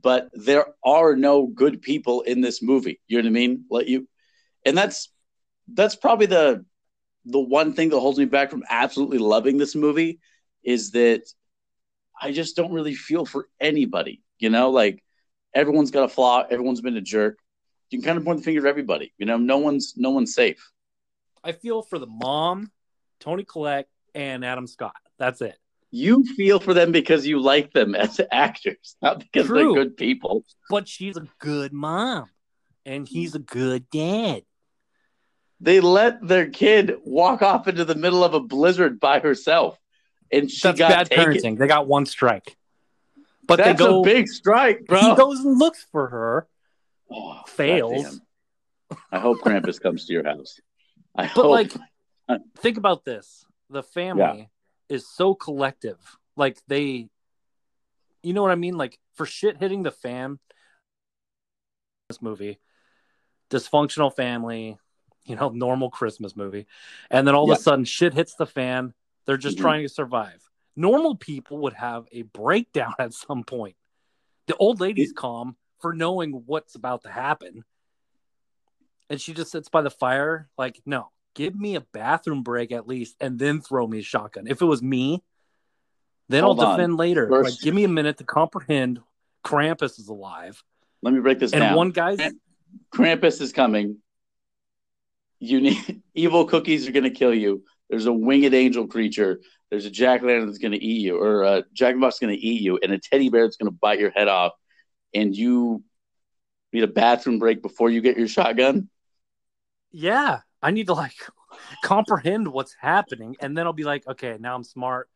but 0.00 0.28
there 0.34 0.66
are 0.84 1.16
no 1.16 1.46
good 1.46 1.80
people 1.82 2.20
in 2.22 2.40
this 2.40 2.62
movie. 2.62 3.00
You 3.08 3.18
know 3.18 3.22
what 3.26 3.28
I 3.28 3.32
mean? 3.32 3.64
Let 3.70 3.88
you, 3.88 4.08
and 4.64 4.76
that's 4.76 5.10
that's 5.68 5.96
probably 5.96 6.26
the 6.26 6.64
the 7.24 7.40
one 7.40 7.72
thing 7.72 7.88
that 7.88 7.98
holds 8.00 8.18
me 8.18 8.26
back 8.26 8.50
from 8.50 8.64
absolutely 8.68 9.16
loving 9.18 9.56
this 9.56 9.74
movie 9.74 10.20
is 10.62 10.90
that 10.90 11.22
I 12.20 12.32
just 12.32 12.54
don't 12.56 12.72
really 12.72 12.94
feel 12.94 13.24
for 13.24 13.48
anybody. 13.60 14.22
You 14.38 14.50
know, 14.50 14.70
like 14.70 15.02
everyone's 15.54 15.90
got 15.90 16.04
a 16.04 16.08
flaw, 16.08 16.44
everyone's 16.50 16.82
been 16.82 16.96
a 16.96 17.00
jerk. 17.00 17.38
You 17.90 17.98
can 17.98 18.04
kind 18.04 18.18
of 18.18 18.24
point 18.24 18.38
the 18.38 18.44
finger 18.44 18.60
at 18.60 18.66
everybody. 18.70 19.14
You 19.18 19.24
know, 19.26 19.38
no 19.38 19.58
one's 19.58 19.94
no 19.96 20.10
one's 20.10 20.34
safe. 20.34 20.70
I 21.42 21.52
feel 21.52 21.82
for 21.82 21.98
the 21.98 22.06
mom, 22.06 22.70
Toni 23.20 23.44
Collette, 23.44 23.88
and 24.14 24.44
Adam 24.44 24.66
Scott. 24.66 24.96
That's 25.18 25.40
it. 25.40 25.56
You 25.90 26.24
feel 26.24 26.58
for 26.60 26.74
them 26.74 26.90
because 26.92 27.26
you 27.26 27.38
like 27.40 27.72
them 27.72 27.94
as 27.94 28.20
actors, 28.32 28.96
not 29.00 29.20
because 29.20 29.46
True. 29.46 29.74
they're 29.74 29.84
good 29.84 29.96
people. 29.96 30.44
But 30.68 30.88
she's 30.88 31.16
a 31.16 31.26
good 31.38 31.72
mom, 31.72 32.28
and 32.84 33.06
he's 33.06 33.34
a 33.34 33.38
good 33.38 33.88
dad. 33.90 34.42
They 35.60 35.80
let 35.80 36.26
their 36.26 36.50
kid 36.50 36.96
walk 37.04 37.42
off 37.42 37.68
into 37.68 37.84
the 37.84 37.94
middle 37.94 38.24
of 38.24 38.34
a 38.34 38.40
blizzard 38.40 38.98
by 39.00 39.20
herself, 39.20 39.78
and 40.32 40.50
she 40.50 40.60
That's 40.66 40.78
got 40.78 40.90
bad 40.90 41.10
taken. 41.10 41.24
parenting. 41.54 41.58
They 41.58 41.68
got 41.68 41.86
one 41.86 42.06
strike. 42.06 42.56
But 43.46 43.56
That's 43.56 43.78
they 43.80 43.86
go. 43.86 44.00
a 44.00 44.04
big 44.04 44.26
strike, 44.28 44.86
bro. 44.86 45.00
He 45.00 45.14
goes 45.14 45.40
and 45.40 45.58
looks 45.58 45.86
for 45.92 46.08
her. 46.08 46.48
Oh, 47.10 47.42
fails. 47.46 48.20
I 49.12 49.18
hope 49.20 49.40
Krampus 49.40 49.80
comes 49.80 50.06
to 50.06 50.12
your 50.12 50.24
house. 50.24 50.58
I 51.14 51.24
But 51.24 51.30
hope. 51.42 51.50
like, 51.50 51.72
think 52.58 52.76
about 52.76 53.04
this: 53.04 53.46
the 53.70 53.82
family 53.82 54.50
is 54.88 55.08
so 55.08 55.34
collective. 55.34 55.98
Like 56.36 56.58
they, 56.66 57.08
you 58.22 58.32
know 58.32 58.42
what 58.42 58.50
I 58.50 58.56
mean? 58.56 58.76
Like 58.76 58.98
for 59.14 59.26
shit 59.26 59.58
hitting 59.58 59.82
the 59.82 59.90
fan. 59.90 60.38
This 62.10 62.20
movie, 62.20 62.58
dysfunctional 63.50 64.14
family, 64.14 64.76
you 65.24 65.36
know, 65.36 65.48
normal 65.48 65.90
Christmas 65.90 66.36
movie, 66.36 66.66
and 67.10 67.26
then 67.26 67.34
all 67.34 67.46
Yeah. 67.46 67.54
of 67.54 67.58
a 67.58 67.62
sudden 67.62 67.84
shit 67.84 68.12
hits 68.12 68.34
the 68.34 68.46
fan. 68.46 68.92
They're 69.26 69.38
just 69.38 69.56
Mhm. 69.56 69.62
trying 69.62 69.82
to 69.84 69.88
survive. 69.88 70.46
Normal 70.76 71.16
people 71.16 71.58
would 71.58 71.72
have 71.72 72.06
a 72.12 72.22
breakdown 72.22 72.92
at 72.98 73.14
some 73.14 73.44
point. 73.44 73.76
The 74.46 74.56
old 74.56 74.80
lady's 74.80 75.12
calm 75.12 75.56
for 75.80 75.94
knowing 75.94 76.42
what's 76.46 76.74
about 76.74 77.02
to 77.04 77.10
happen. 77.10 77.64
And 79.08 79.20
she 79.20 79.32
just 79.32 79.50
sits 79.50 79.68
by 79.68 79.82
the 79.82 79.90
fire, 79.90 80.50
like, 80.58 80.80
no, 80.84 81.10
give 81.34 81.54
me 81.58 81.74
a 81.74 81.80
bathroom 81.80 82.42
break 82.42 82.72
at 82.72 82.86
least, 82.86 83.16
and 83.20 83.38
then 83.38 83.60
throw 83.60 83.86
me 83.86 83.98
a 83.98 84.02
shotgun. 84.02 84.46
If 84.46 84.62
it 84.62 84.66
was 84.66 84.82
me, 84.82 85.22
then 86.28 86.42
Hold 86.44 86.60
I'll 86.60 86.66
on. 86.68 86.78
defend 86.78 86.96
later. 86.96 87.28
First- 87.28 87.56
Like, 87.58 87.60
give 87.60 87.74
me 87.74 87.84
a 87.84 87.88
minute 87.88 88.18
to 88.18 88.24
comprehend 88.24 89.00
Krampus 89.44 89.98
is 89.98 90.08
alive. 90.08 90.62
let 91.02 91.12
me 91.12 91.20
break 91.20 91.38
this 91.38 91.52
And 91.52 91.60
down. 91.60 91.76
one 91.76 91.90
guy's 91.90 92.18
Krampus 92.92 93.40
is 93.40 93.52
coming. 93.52 93.98
You 95.38 95.60
need 95.60 96.02
evil 96.14 96.46
cookies 96.46 96.88
are 96.88 96.92
going 96.92 97.04
to 97.04 97.10
kill 97.10 97.34
you. 97.34 97.62
There's 97.90 98.06
a 98.06 98.12
winged 98.12 98.54
angel 98.54 98.86
creature. 98.86 99.40
There's 99.70 99.84
a 99.84 99.90
jack 99.90 100.22
o' 100.22 100.26
lantern 100.26 100.46
that's 100.46 100.58
going 100.58 100.72
to 100.72 100.82
eat 100.82 101.02
you, 101.02 101.18
or 101.20 101.42
a 101.42 101.64
jack 101.74 101.94
the 101.94 102.00
box 102.00 102.18
going 102.18 102.34
to 102.34 102.40
eat 102.40 102.62
you, 102.62 102.78
and 102.82 102.92
a 102.92 102.98
teddy 102.98 103.28
bear 103.28 103.44
that's 103.44 103.56
going 103.56 103.70
to 103.70 103.76
bite 103.78 103.98
your 104.00 104.10
head 104.10 104.28
off. 104.28 104.52
And 105.12 105.36
you 105.36 105.82
need 106.72 106.84
a 106.84 106.88
bathroom 106.88 107.38
break 107.38 107.60
before 107.62 107.90
you 107.90 108.00
get 108.00 108.16
your 108.16 108.28
shotgun. 108.28 108.88
yeah, 109.92 110.40
I 110.64 110.70
need 110.70 110.86
to 110.86 110.94
like 110.94 111.14
comprehend 111.84 112.48
what's 112.48 112.74
happening, 112.80 113.36
and 113.40 113.56
then 113.56 113.66
I'll 113.66 113.74
be 113.74 113.84
like, 113.84 114.06
okay, 114.08 114.38
now 114.40 114.56
I'm 114.56 114.64
smart, 114.64 115.10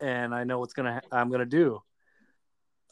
and 0.00 0.34
I 0.34 0.42
know 0.42 0.58
what's 0.58 0.72
gonna 0.72 1.00
I'm 1.12 1.30
gonna 1.30 1.46
do. 1.46 1.80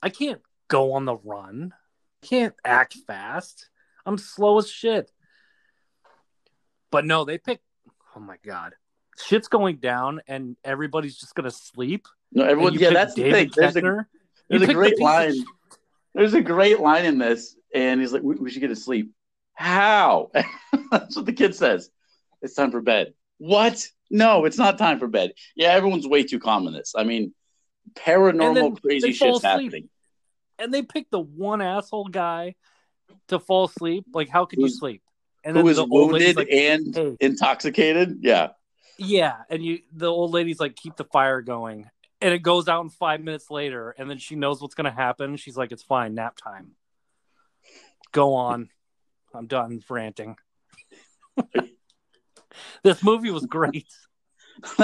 I 0.01 0.09
can't 0.09 0.41
go 0.69 0.93
on 0.93 1.05
the 1.05 1.17
run. 1.17 1.75
I 2.23 2.27
can't 2.27 2.55
act 2.65 2.97
fast. 3.09 3.71
I'm 4.07 4.19
slow 4.19 4.59
as 4.59 4.71
shit. 4.71 5.11
But 6.93 7.05
no, 7.07 7.25
they 7.25 7.39
pick. 7.39 7.61
Oh 8.15 8.21
my 8.21 8.37
god, 8.45 8.75
shit's 9.19 9.49
going 9.49 9.79
down, 9.79 10.21
and 10.29 10.57
everybody's 10.63 11.19
just 11.19 11.35
gonna 11.35 11.51
sleep. 11.51 12.07
No, 12.31 12.45
everyone. 12.45 12.75
Yeah, 12.75 12.91
that's 12.91 13.15
the 13.15 13.23
thing. 13.33 13.51
David 13.51 13.53
There's 13.57 13.77
a 13.77 14.07
there's 14.49 14.63
a 14.63 14.67
pick 14.67 14.69
the 14.69 14.75
great 14.75 15.01
line. 15.01 15.35
There's 16.15 16.35
a 16.35 16.41
great 16.41 16.79
line 16.79 17.05
in 17.05 17.19
this, 17.19 17.57
and 17.75 18.01
he's 18.01 18.13
like, 18.13 18.23
"We, 18.23 18.37
we 18.37 18.49
should 18.49 18.61
get 18.61 18.69
to 18.69 18.77
sleep." 18.77 19.13
How? 19.55 20.31
that's 20.91 21.17
what 21.17 21.27
the 21.27 21.33
kid 21.33 21.55
says. 21.55 21.91
It's 22.41 22.55
time 22.55 22.71
for 22.71 22.81
bed. 22.81 23.15
What? 23.39 23.87
No, 24.11 24.45
it's 24.45 24.59
not 24.59 24.79
time 24.79 24.99
for 24.99 25.09
bed. 25.09 25.33
Yeah, 25.57 25.73
everyone's 25.73 26.07
way 26.07 26.23
too 26.23 26.39
calm 26.39 26.67
in 26.67 26.73
this. 26.73 26.95
I 26.97 27.05
mean, 27.05 27.35
paranormal 27.95 28.81
crazy 28.81 29.13
shit's 29.13 29.43
happening. 29.43 29.89
and 30.59 30.73
they 30.73 30.83
pick 30.83 31.11
the 31.11 31.21
one 31.21 31.61
asshole 31.61 32.09
guy 32.09 32.55
to 33.29 33.39
fall 33.39 33.65
asleep. 33.65 34.07
Like, 34.13 34.29
how 34.29 34.45
could 34.45 34.59
you 34.59 34.69
sleep? 34.69 35.03
And 35.45 35.57
Who 35.57 35.67
is 35.69 35.77
the 35.77 35.85
wounded 35.85 36.37
like, 36.37 36.51
and 36.51 36.95
"Hey." 36.95 37.17
intoxicated? 37.21 38.19
Yeah. 38.21 38.51
yeah, 38.97 39.39
and 39.51 39.65
you, 39.65 39.81
the 39.93 40.07
old 40.07 40.31
lady's 40.31 40.61
like, 40.61 40.77
keep 40.77 40.97
the 40.97 41.05
fire 41.05 41.41
going, 41.43 41.91
and 42.21 42.33
it 42.33 42.43
goes 42.43 42.69
out 42.69 42.85
in 42.85 42.91
five 42.91 43.21
minutes 43.21 43.51
later, 43.51 43.95
and 43.99 44.09
then 44.09 44.19
she 44.19 44.37
knows 44.37 44.63
what's 44.63 44.75
gonna 44.75 44.93
happen. 44.93 45.37
She's 45.37 45.57
like, 45.57 45.73
it's 45.73 45.83
fine, 45.83 46.15
nap 46.15 46.37
time. 46.37 46.73
Go 48.13 48.35
on, 48.35 48.69
I'm 49.35 49.47
done 49.47 49.83
ranting. 49.89 50.37
this 52.83 53.03
movie 53.03 53.31
was 53.31 53.47
great. 53.47 53.89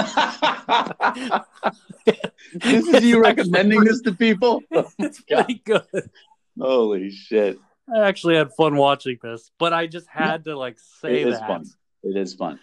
this 2.53 2.87
is 2.87 3.03
you 3.03 3.21
recommending 3.21 3.83
this 3.83 4.01
to 4.01 4.13
people? 4.13 4.61
it's 4.71 5.21
pretty 5.21 5.61
good. 5.65 5.83
Holy 6.59 7.11
shit. 7.11 7.59
I 7.93 8.07
actually 8.07 8.35
had 8.35 8.51
fun 8.53 8.75
watching 8.75 9.17
this, 9.21 9.51
but 9.57 9.73
I 9.73 9.87
just 9.87 10.07
had 10.07 10.45
to 10.45 10.57
like 10.57 10.77
say 11.01 11.21
It 11.21 11.27
is 11.27 11.39
that. 11.39 11.47
fun. 11.47 11.65
It 12.03 12.17
is 12.17 12.33
fun. 12.35 12.59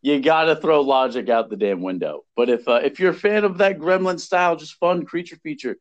You 0.00 0.20
got 0.20 0.44
to 0.44 0.56
throw 0.56 0.80
logic 0.80 1.28
out 1.28 1.48
the 1.48 1.56
damn 1.56 1.80
window. 1.82 2.24
But 2.36 2.48
if 2.48 2.66
uh, 2.66 2.80
if 2.82 2.98
you're 2.98 3.12
a 3.12 3.14
fan 3.14 3.44
of 3.44 3.58
that 3.58 3.78
Gremlin 3.78 4.18
style, 4.18 4.56
just 4.56 4.74
fun 4.74 5.04
creature 5.04 5.36
feature, 5.36 5.76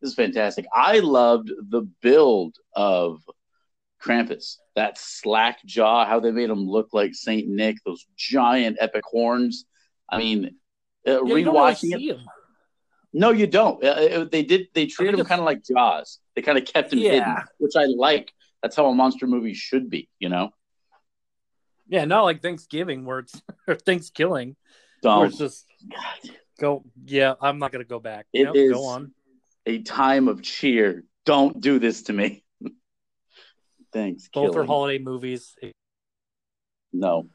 this 0.00 0.10
is 0.10 0.14
fantastic. 0.14 0.66
I 0.72 1.00
loved 1.00 1.50
the 1.70 1.82
build 2.00 2.56
of 2.74 3.20
Krampus, 4.06 4.56
that 4.76 4.98
slack 4.98 5.64
jaw, 5.64 6.06
how 6.06 6.20
they 6.20 6.30
made 6.30 6.50
him 6.50 6.68
look 6.68 6.88
like 6.92 7.14
Saint 7.14 7.48
Nick, 7.48 7.76
those 7.84 8.06
giant 8.16 8.76
epic 8.80 9.02
horns. 9.04 9.64
I 10.08 10.18
mean, 10.18 10.44
uh, 10.46 10.48
Yeah, 11.04 11.12
don't 11.14 11.28
really 11.28 11.44
rewatching 11.44 11.92
it. 11.94 12.00
him. 12.16 12.20
No, 13.12 13.30
you 13.30 13.46
don't. 13.46 13.82
Uh, 13.82 13.94
it- 13.98 14.30
they 14.30 14.42
did. 14.42 14.68
They 14.74 14.86
treated 14.86 15.18
him 15.18 15.26
kind 15.26 15.40
of 15.40 15.44
like 15.46 15.64
Jaws. 15.64 16.18
They 16.34 16.42
kind 16.42 16.58
of 16.58 16.64
kept 16.66 16.92
him 16.92 16.98
Yeah. 17.00 17.10
hidden, 17.12 17.34
which 17.58 17.72
I 17.76 17.84
like. 17.86 18.32
That's 18.62 18.76
how 18.76 18.86
a 18.86 18.94
monster 18.94 19.26
movie 19.26 19.54
should 19.54 19.88
be. 19.90 20.08
You 20.18 20.28
know. 20.28 20.50
Yeah, 21.88 22.04
not 22.04 22.22
like 22.24 22.42
Thanksgiving 22.42 23.04
where 23.04 23.20
it's 23.20 23.40
or 23.66 23.74
Thanksgiving 23.76 24.56
where 25.02 25.14
Don't. 25.14 25.26
it's 25.28 25.38
just 25.38 25.64
God. 25.90 26.30
go. 26.60 26.84
Yeah, 27.06 27.34
I'm 27.40 27.58
not 27.58 27.72
gonna 27.72 27.84
go 27.84 28.00
back. 28.00 28.26
It 28.32 28.46
Yep, 28.46 28.54
is- 28.56 28.72
Go 28.72 28.84
on. 28.86 29.12
a 29.66 29.82
time 29.82 30.28
of 30.28 30.42
cheer. 30.42 31.04
Don't 31.24 31.60
do 31.60 31.78
this 31.78 32.02
to 32.04 32.12
me. 32.12 32.44
Thanks. 33.92 34.28
Both 34.32 34.56
are 34.56 34.64
holiday 34.64 34.98
movies. 34.98 35.54
No, 36.92 37.28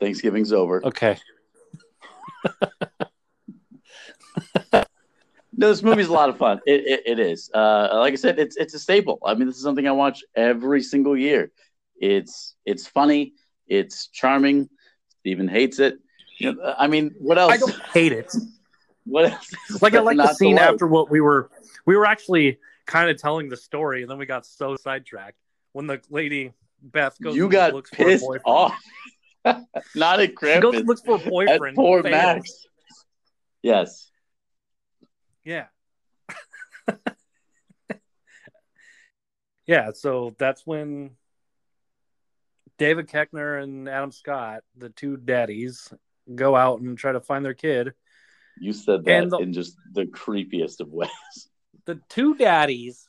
Thanksgiving's 0.00 0.52
over. 0.52 0.84
Okay. 0.84 1.18
No, 5.58 5.68
this 5.68 5.82
movie's 5.82 6.08
a 6.08 6.12
lot 6.12 6.28
of 6.28 6.36
fun. 6.36 6.60
It, 6.66 6.86
it, 6.86 7.02
it 7.06 7.18
is. 7.18 7.50
Uh, 7.52 7.88
like 7.94 8.12
I 8.12 8.16
said, 8.16 8.38
it's 8.38 8.56
it's 8.56 8.74
a 8.74 8.78
staple. 8.78 9.18
I 9.24 9.34
mean, 9.34 9.46
this 9.46 9.56
is 9.56 9.62
something 9.62 9.88
I 9.88 9.92
watch 9.92 10.22
every 10.34 10.82
single 10.82 11.16
year. 11.16 11.50
It's 11.98 12.54
it's 12.66 12.86
funny. 12.86 13.32
It's 13.66 14.08
charming. 14.08 14.68
Steven 15.20 15.48
hates 15.48 15.78
it. 15.78 15.98
You 16.38 16.54
know, 16.54 16.74
I 16.76 16.88
mean, 16.88 17.14
what 17.18 17.38
else? 17.38 17.52
I 17.52 17.56
don't 17.56 17.82
hate 17.82 18.12
it. 18.12 18.32
What 19.08 19.30
else? 19.30 19.80
Like 19.80 19.94
I 19.94 20.00
like 20.00 20.16
the 20.16 20.34
scene 20.34 20.56
like? 20.56 20.64
after 20.64 20.84
what 20.84 21.08
we 21.08 21.20
were 21.20 21.48
we 21.86 21.96
were 21.96 22.06
actually 22.06 22.58
kind 22.86 23.08
of 23.08 23.16
telling 23.16 23.48
the 23.48 23.56
story, 23.56 24.02
and 24.02 24.10
then 24.10 24.18
we 24.18 24.26
got 24.26 24.44
so 24.44 24.74
sidetracked 24.74 25.38
when 25.76 25.86
the 25.86 26.00
lady 26.08 26.54
Beth 26.82 27.16
goes. 27.22 27.36
You 27.36 27.48
got 27.50 27.74
looks 27.74 27.90
for 27.90 28.02
a 28.08 28.18
boyfriend. 28.18 28.42
off. 28.46 28.72
Not 29.94 30.20
at 30.20 30.30
She 30.30 30.34
goes 30.34 30.74
and 30.74 30.84
Krampus. 30.84 30.86
looks 30.86 31.02
for 31.02 31.16
a 31.16 31.20
At 31.20 31.28
boyfriend. 31.28 31.76
poor 31.76 32.02
fails. 32.02 32.12
Max. 32.12 32.66
Yes. 33.62 34.10
Yeah. 35.44 35.66
yeah, 39.66 39.90
so 39.94 40.34
that's 40.38 40.66
when 40.66 41.10
David 42.78 43.08
Koechner 43.08 43.62
and 43.62 43.88
Adam 43.88 44.12
Scott, 44.12 44.62
the 44.76 44.88
two 44.90 45.16
daddies, 45.16 45.92
go 46.34 46.54
out 46.56 46.80
and 46.80 46.96
try 46.96 47.12
to 47.12 47.20
find 47.20 47.44
their 47.44 47.54
kid. 47.54 47.92
You 48.58 48.72
said 48.72 49.04
that 49.04 49.30
the- 49.30 49.38
in 49.38 49.52
just 49.52 49.76
the 49.92 50.04
creepiest 50.06 50.80
of 50.80 50.88
ways. 50.88 51.10
The 51.84 52.00
two 52.08 52.34
daddies 52.34 53.08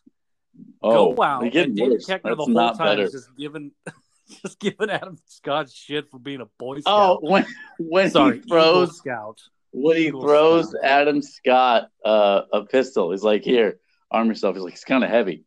Oh, 0.82 1.14
go 1.14 1.24
out, 1.24 1.52
get 1.52 1.68
and 1.68 1.76
David. 1.76 2.02
Koechner 2.02 2.36
the 2.38 2.44
whole 2.46 2.74
time 2.74 3.00
is 3.00 3.12
just 3.12 3.36
giving, 3.38 3.72
just 4.44 4.60
giving 4.60 4.90
Adam 4.90 5.18
Scott 5.26 5.70
shit 5.72 6.10
for 6.10 6.20
being 6.20 6.42
a 6.42 6.46
boy 6.60 6.80
scout. 6.80 7.20
Oh, 7.24 7.30
when 7.30 7.46
when 7.80 8.12
sorry, 8.12 8.38
he 8.38 8.42
throws 8.48 8.88
Eagle 8.90 8.94
Scout. 8.96 9.42
when 9.72 9.98
he 9.98 10.08
Eagle 10.08 10.22
throws 10.22 10.70
Scout. 10.70 10.84
Adam 10.84 11.22
Scott 11.22 11.90
uh, 12.06 12.42
a 12.54 12.64
pistol, 12.66 13.12
he's 13.12 13.24
like, 13.24 13.44
"Here, 13.44 13.80
arm 14.12 14.28
yourself." 14.28 14.56
He's 14.56 14.64
like, 14.64 14.74
"It's 14.74 14.84
kind 14.84 15.04
of 15.04 15.10
heavy." 15.10 15.46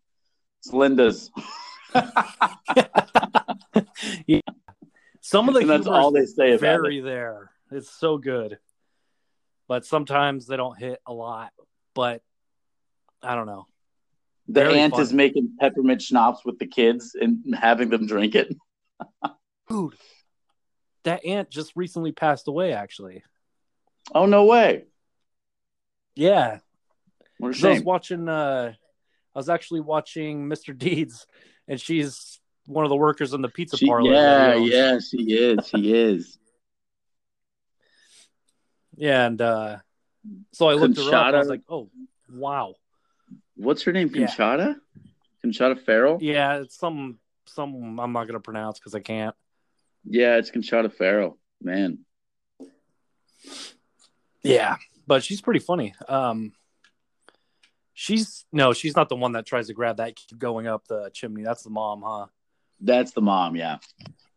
It's 0.63 0.73
Linda's, 0.75 1.31
Yeah. 4.27 4.41
Some 5.23 5.49
of 5.49 5.55
the 5.55 5.61
and 5.61 5.71
that's 5.71 5.87
all 5.87 6.11
they 6.11 6.27
say 6.27 6.51
about 6.53 6.61
very 6.61 6.99
it. 6.99 7.03
there. 7.03 7.51
It's 7.71 7.91
so 7.91 8.19
good. 8.19 8.59
But 9.69 9.85
sometimes 9.87 10.47
they 10.47 10.57
don't 10.57 10.77
hit 10.79 11.01
a 11.07 11.13
lot. 11.13 11.53
But 11.95 12.23
I 13.23 13.35
don't 13.37 13.47
know. 13.47 13.67
The 14.47 14.53
very 14.64 14.78
aunt 14.80 14.99
is 14.99 15.12
making 15.12 15.57
peppermint 15.61 16.03
schnapps 16.03 16.45
with 16.45 16.59
the 16.59 16.66
kids 16.66 17.14
and 17.20 17.55
having 17.55 17.88
them 17.91 18.07
drink 18.07 18.34
it. 18.34 18.55
Dude, 19.68 19.95
that 21.05 21.24
aunt 21.24 21.51
just 21.51 21.72
recently 21.76 22.11
passed 22.12 22.49
away, 22.49 22.72
actually. 22.72 23.22
Oh 24.14 24.26
no 24.26 24.45
way! 24.47 24.84
Yeah. 26.16 26.59
What 27.38 27.62
I 27.64 27.70
was 27.70 27.82
watching 27.82 28.28
uh 28.28 28.72
I 29.34 29.38
was 29.38 29.49
actually 29.49 29.80
watching 29.80 30.47
Mr. 30.49 30.76
Deeds 30.76 31.26
and 31.68 31.80
she's 31.80 32.41
one 32.66 32.84
of 32.84 32.88
the 32.91 32.97
workers 32.97 33.32
in 33.32 33.41
the 33.43 33.49
pizza 33.49 33.76
She- 33.76 33.86
parlor. 33.86 34.12
yeah, 34.12 34.55
yeah, 34.57 34.99
she 34.99 35.18
is. 35.32 35.66
She 35.68 35.93
is. 35.95 36.38
Yeah, 38.97 39.26
and 39.26 39.41
uh 39.41 39.76
so 40.53 40.68
I 40.68 40.74
looked 40.74 40.97
her 40.99 41.14
up 41.14 41.26
and 41.28 41.36
I 41.36 41.38
was 41.38 41.49
like, 41.49 41.62
oh 41.68 41.88
wow. 42.30 42.74
What's 43.61 43.83
her 43.83 43.93
name? 43.93 44.11
Yeah. 44.15 44.27
Conchata. 44.27 45.85
Ferrell. 45.85 46.19
Yeah, 46.21 46.61
it's 46.61 46.77
some 46.77 47.19
some 47.47 47.99
I'm 48.01 48.13
not 48.13 48.27
gonna 48.27 48.41
pronounce 48.41 48.79
because 48.79 48.95
I 48.95 49.01
can't. 49.01 49.35
Yeah, 50.05 50.37
it's 50.37 50.51
Conchata 50.51 50.93
Ferrell. 50.93 51.39
Man, 51.63 51.99
Yeah, 54.43 54.77
but 55.07 55.23
she's 55.23 55.43
pretty 55.43 55.61
funny. 55.61 55.95
Um, 56.09 56.53
she's 57.93 58.47
no, 58.51 58.73
she's 58.73 58.97
not 58.97 59.11
the 59.11 59.17
one 59.17 59.33
that 59.33 59.45
tries 59.45 59.67
to 59.67 59.75
grab 59.75 59.99
that 59.99 60.17
kid 60.17 60.39
going 60.39 60.67
up 60.67 60.87
the 60.89 61.11
chimney. 61.13 61.43
That's 61.43 61.63
the 61.63 61.71
mom, 61.71 62.03
huh? 62.05 62.27
that's 62.81 63.13
the 63.13 63.21
mom. 63.21 63.57
Yeah. 63.57 63.77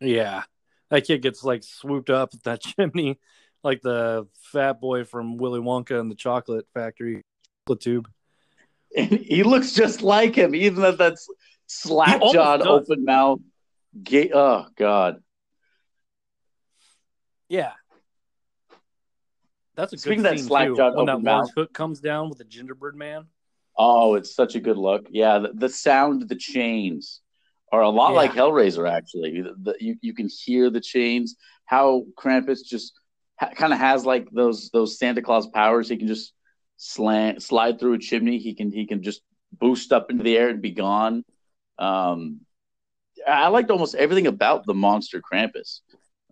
Yeah, 0.01 0.43
that 0.89 1.05
kid 1.05 1.21
gets 1.21 1.45
like 1.45 1.63
swooped 1.63 2.09
up 2.09 2.33
at 2.33 2.43
that 2.43 2.61
chimney, 2.77 3.19
like 3.63 3.81
the 3.81 4.27
fat 4.51 4.81
boy 4.81 5.05
from 5.05 5.37
Willy 5.37 5.61
Wonka 5.61 5.97
and 5.97 6.11
the 6.11 6.15
Chocolate 6.15 6.67
Factory, 6.73 7.21
the 7.67 7.77
tube. 7.77 8.09
And 8.95 9.09
he 9.11 9.43
looks 9.43 9.71
just 9.73 10.01
like 10.01 10.35
him, 10.35 10.53
even 10.55 10.81
though 10.81 10.91
that's 10.91 11.27
slack 11.67 12.21
jawed, 12.31 12.61
open 12.61 13.03
mouth. 13.03 13.39
Gay. 14.03 14.29
Oh 14.33 14.67
God. 14.75 15.17
Yeah, 17.49 17.73
that's 19.75 19.93
a 19.93 19.97
Speaking 19.97 20.19
of 20.19 20.23
good 20.25 20.31
that 20.33 20.39
scene 20.39 20.47
slack 20.47 20.67
too. 20.67 20.75
jawed, 20.77 20.95
When 20.95 21.05
that 21.05 21.13
open 21.13 21.27
orange 21.27 21.47
mouth. 21.47 21.51
hook 21.55 21.73
comes 21.73 21.99
down 21.99 22.29
with 22.29 22.37
the 22.37 22.43
gingerbread 22.45 22.95
man. 22.95 23.25
Oh, 23.77 24.15
it's 24.15 24.33
such 24.35 24.55
a 24.55 24.59
good 24.59 24.77
look. 24.77 25.07
Yeah, 25.09 25.39
the, 25.39 25.51
the 25.53 25.69
sound 25.69 26.21
of 26.21 26.29
the 26.29 26.35
chains 26.35 27.21
are 27.71 27.81
a 27.81 27.89
lot 27.89 28.11
Yeah. 28.11 28.17
like 28.17 28.31
Hellraiser. 28.33 28.89
Actually, 28.89 29.41
the, 29.41 29.53
the, 29.61 29.75
you 29.79 29.95
you 30.01 30.13
can 30.13 30.29
hear 30.29 30.69
the 30.69 30.81
chains. 30.81 31.35
How 31.65 32.05
Krampus 32.17 32.63
just 32.63 32.93
ha- 33.39 33.49
kind 33.55 33.73
of 33.73 33.79
has 33.79 34.05
like 34.05 34.27
those 34.31 34.69
those 34.71 34.97
Santa 34.99 35.21
Claus 35.21 35.47
powers. 35.47 35.89
He 35.89 35.97
can 35.97 36.07
just 36.07 36.33
slant 36.77 37.41
slide 37.43 37.79
through 37.79 37.93
a 37.93 37.99
chimney. 37.99 38.37
He 38.39 38.53
can 38.53 38.71
he 38.71 38.85
can 38.85 39.03
just 39.03 39.21
boost 39.51 39.91
up 39.93 40.09
into 40.09 40.23
the 40.23 40.37
air 40.37 40.49
and 40.49 40.61
be 40.61 40.71
gone. 40.71 41.23
Um, 41.77 42.41
I 43.27 43.47
liked 43.49 43.71
almost 43.71 43.95
everything 43.95 44.27
about 44.27 44.65
the 44.65 44.73
monster 44.73 45.21
Krampus, 45.21 45.81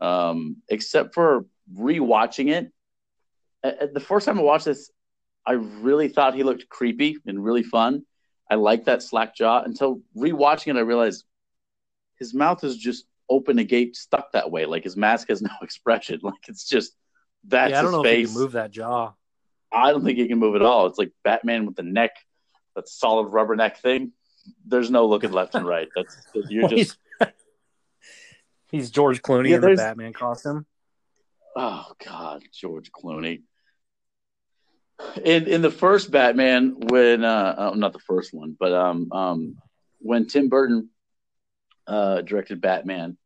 um, 0.02 0.58
except 0.70 1.14
for 1.14 1.46
rewatching 1.74 2.50
it. 2.52 2.72
Uh, 3.64 3.88
The 3.94 4.00
first 4.00 4.26
time 4.26 4.40
I 4.40 4.42
watched 4.42 4.66
this, 4.66 4.92
I 5.46 5.54
really 5.54 6.10
thought 6.10 6.36
he 6.36 6.44
looked 6.44 6.68
creepy 6.70 7.18
and 7.26 7.44
really 7.44 7.64
fun. 7.64 8.04
I 8.50 8.56
like 8.56 8.86
that 8.86 9.02
slack 9.02 9.36
jaw 9.36 9.62
until 9.62 10.02
rewatching 10.18 10.68
it. 10.68 10.76
I 10.78 10.82
realized 10.82 11.24
his 12.18 12.34
mouth 12.34 12.64
is 12.64 12.78
just 12.78 13.06
open 13.30 13.60
agape, 13.60 13.96
stuck 13.96 14.34
that 14.34 14.52
way. 14.52 14.66
Like 14.66 14.84
his 14.84 14.98
mask 14.98 15.30
has 15.30 15.42
no 15.42 15.52
expression. 15.62 16.20
Like 16.22 16.48
it's 16.50 16.68
just 16.68 16.94
that's 17.48 17.72
yeah, 17.72 17.80
I 17.80 17.82
don't 17.82 17.92
his 17.92 17.98
know 17.98 18.04
face. 18.04 18.30
if 18.30 18.36
move 18.36 18.52
that 18.54 18.72
jaw. 18.72 19.14
I 19.72 19.92
don't 19.92 20.04
think 20.04 20.18
he 20.18 20.28
can 20.28 20.40
move 20.40 20.56
at 20.56 20.62
all. 20.62 20.88
It's 20.88 20.98
like 20.98 21.12
Batman 21.24 21.66
with 21.66 21.76
the 21.76 21.84
neck, 21.84 22.12
that 22.76 22.88
solid 22.88 23.28
rubber 23.28 23.56
neck 23.56 23.78
thing. 23.78 24.12
There's 24.66 24.92
no 24.92 25.06
looking 25.08 25.32
left 25.32 25.56
and 25.56 25.66
right. 25.66 25.88
That's 25.96 26.18
you're 26.50 26.68
just 26.70 26.98
he's, 28.72 28.92
George 28.92 29.22
Clooney 29.22 29.50
Yeah, 29.50 29.56
in 29.56 29.62
the 29.62 29.76
Batman 29.76 30.14
costume. 30.14 30.66
oh 31.56 31.86
god, 32.06 32.44
George 32.54 32.92
Clooney. 32.92 33.44
In 35.24 35.48
in 35.48 35.62
the 35.62 35.72
first 35.72 36.12
Batman, 36.12 36.76
when 36.80 37.24
uh, 37.24 37.56
uh 37.58 37.74
not 37.76 37.94
the 37.94 38.00
first 38.00 38.34
one, 38.34 38.56
but 38.60 38.74
um 38.74 39.12
um 39.12 39.56
when 40.00 40.28
Tim 40.28 40.50
Burton 40.50 40.90
uh 41.88 42.22
directed 42.22 42.62
Batman 42.62 43.18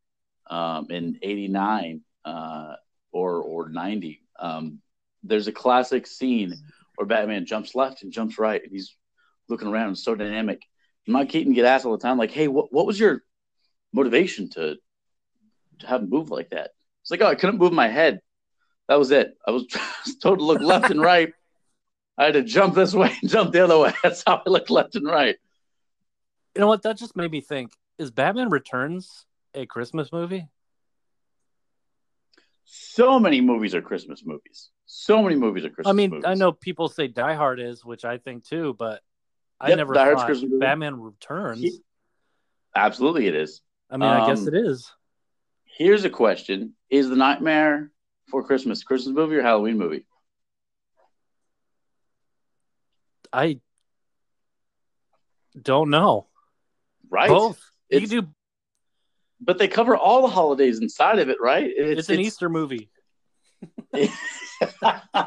um 0.49 0.87
in 0.89 1.19
'89 1.21 2.01
uh 2.23 2.75
or 3.11 3.41
or 3.41 3.69
'90, 3.69 4.21
um 4.39 4.81
there's 5.25 5.47
a 5.47 5.51
classic 5.51 6.07
scene 6.07 6.53
where 6.95 7.07
Batman 7.07 7.45
jumps 7.45 7.75
left 7.75 8.03
and 8.03 8.11
jumps 8.11 8.37
right, 8.39 8.61
and 8.61 8.71
he's 8.71 8.95
looking 9.49 9.67
around 9.67 9.87
and 9.87 9.97
so 9.97 10.15
dynamic. 10.15 10.61
And 11.05 11.13
Mike 11.13 11.29
Keaton 11.29 11.53
get 11.53 11.65
asked 11.65 11.85
all 11.85 11.97
the 11.97 12.01
time, 12.01 12.17
like, 12.17 12.31
"Hey, 12.31 12.47
what 12.47 12.71
what 12.71 12.85
was 12.85 12.99
your 12.99 13.23
motivation 13.93 14.49
to 14.51 14.77
to 15.79 15.87
have 15.87 16.01
him 16.01 16.09
move 16.09 16.31
like 16.31 16.49
that?" 16.51 16.71
It's 17.01 17.11
like, 17.11 17.21
"Oh, 17.21 17.27
I 17.27 17.35
couldn't 17.35 17.59
move 17.59 17.73
my 17.73 17.87
head." 17.87 18.21
That 18.87 18.99
was 18.99 19.11
it. 19.11 19.35
I 19.47 19.51
was 19.51 19.65
told 20.21 20.39
to 20.39 20.45
look 20.45 20.61
left 20.61 20.91
and 20.91 21.01
right. 21.01 21.33
I 22.17 22.25
had 22.25 22.35
to 22.35 22.43
jump 22.43 22.75
this 22.75 22.93
way 22.93 23.13
and 23.21 23.29
jump 23.29 23.51
the 23.51 23.63
other 23.63 23.77
way. 23.77 23.93
That's 24.03 24.23
how 24.25 24.41
I 24.45 24.49
looked 24.49 24.69
left 24.69 24.95
and 24.95 25.05
right. 25.05 25.35
You 26.53 26.61
know 26.61 26.67
what? 26.67 26.83
That 26.83 26.97
just 26.97 27.15
made 27.15 27.31
me 27.31 27.41
think: 27.41 27.73
Is 27.97 28.11
Batman 28.11 28.49
Returns 28.49 29.25
a 29.53 29.65
Christmas 29.65 30.11
movie? 30.13 30.47
So 32.65 33.19
many 33.19 33.41
movies 33.41 33.75
are 33.75 33.81
Christmas 33.81 34.23
movies. 34.25 34.69
So 34.97 35.21
many 35.21 35.35
movies 35.35 35.65
are 35.65 35.69
Christmas. 35.69 35.91
I 35.91 35.93
mean, 35.93 36.09
movies. 36.09 36.25
I 36.25 36.35
know 36.35 36.53
people 36.53 36.87
say 36.87 37.09
Die 37.09 37.33
Hard 37.33 37.59
is, 37.59 37.83
which 37.83 38.05
I 38.05 38.17
think 38.17 38.45
too, 38.45 38.73
but 38.79 39.01
I 39.59 39.67
Yep, 39.69 39.77
never 39.77 39.93
Die 39.93 40.01
Hard's 40.05 40.21
thought 40.21 40.25
Christmas 40.27 40.51
movie. 40.51 40.61
Batman 40.65 41.01
Returns. 41.01 41.59
He- 41.59 41.81
Absolutely, 42.73 43.27
it 43.27 43.35
is. 43.35 43.61
I 43.89 43.97
mean, 43.97 44.09
I 44.09 44.25
guess 44.25 44.39
um, 44.43 44.47
it 44.47 44.53
is. 44.53 44.89
Here's 45.65 46.05
a 46.05 46.09
question: 46.09 46.75
Is 46.89 47.09
the 47.09 47.17
Nightmare 47.17 47.91
for 48.29 48.41
Christmas 48.45 48.83
Christmas 48.83 49.13
movie 49.13 49.35
or 49.35 49.41
Halloween 49.41 49.77
movie? 49.77 50.05
I 53.33 53.59
don't 55.61 55.89
know. 55.89 56.27
Right. 57.09 57.27
Both. 57.27 57.59
You 57.89 57.97
It's- 57.97 58.09
can 58.11 58.21
do. 58.21 58.27
But 59.41 59.57
they 59.57 59.67
cover 59.67 59.97
all 59.97 60.21
the 60.21 60.29
holidays 60.33 60.79
inside 60.79 61.19
of 61.19 61.27
it, 61.27 61.37
right? 61.41 61.69
It's, 61.69 62.07
an 62.09 62.21
Easter 62.21 62.47
movie. 62.47 62.89
uh, 64.91 65.23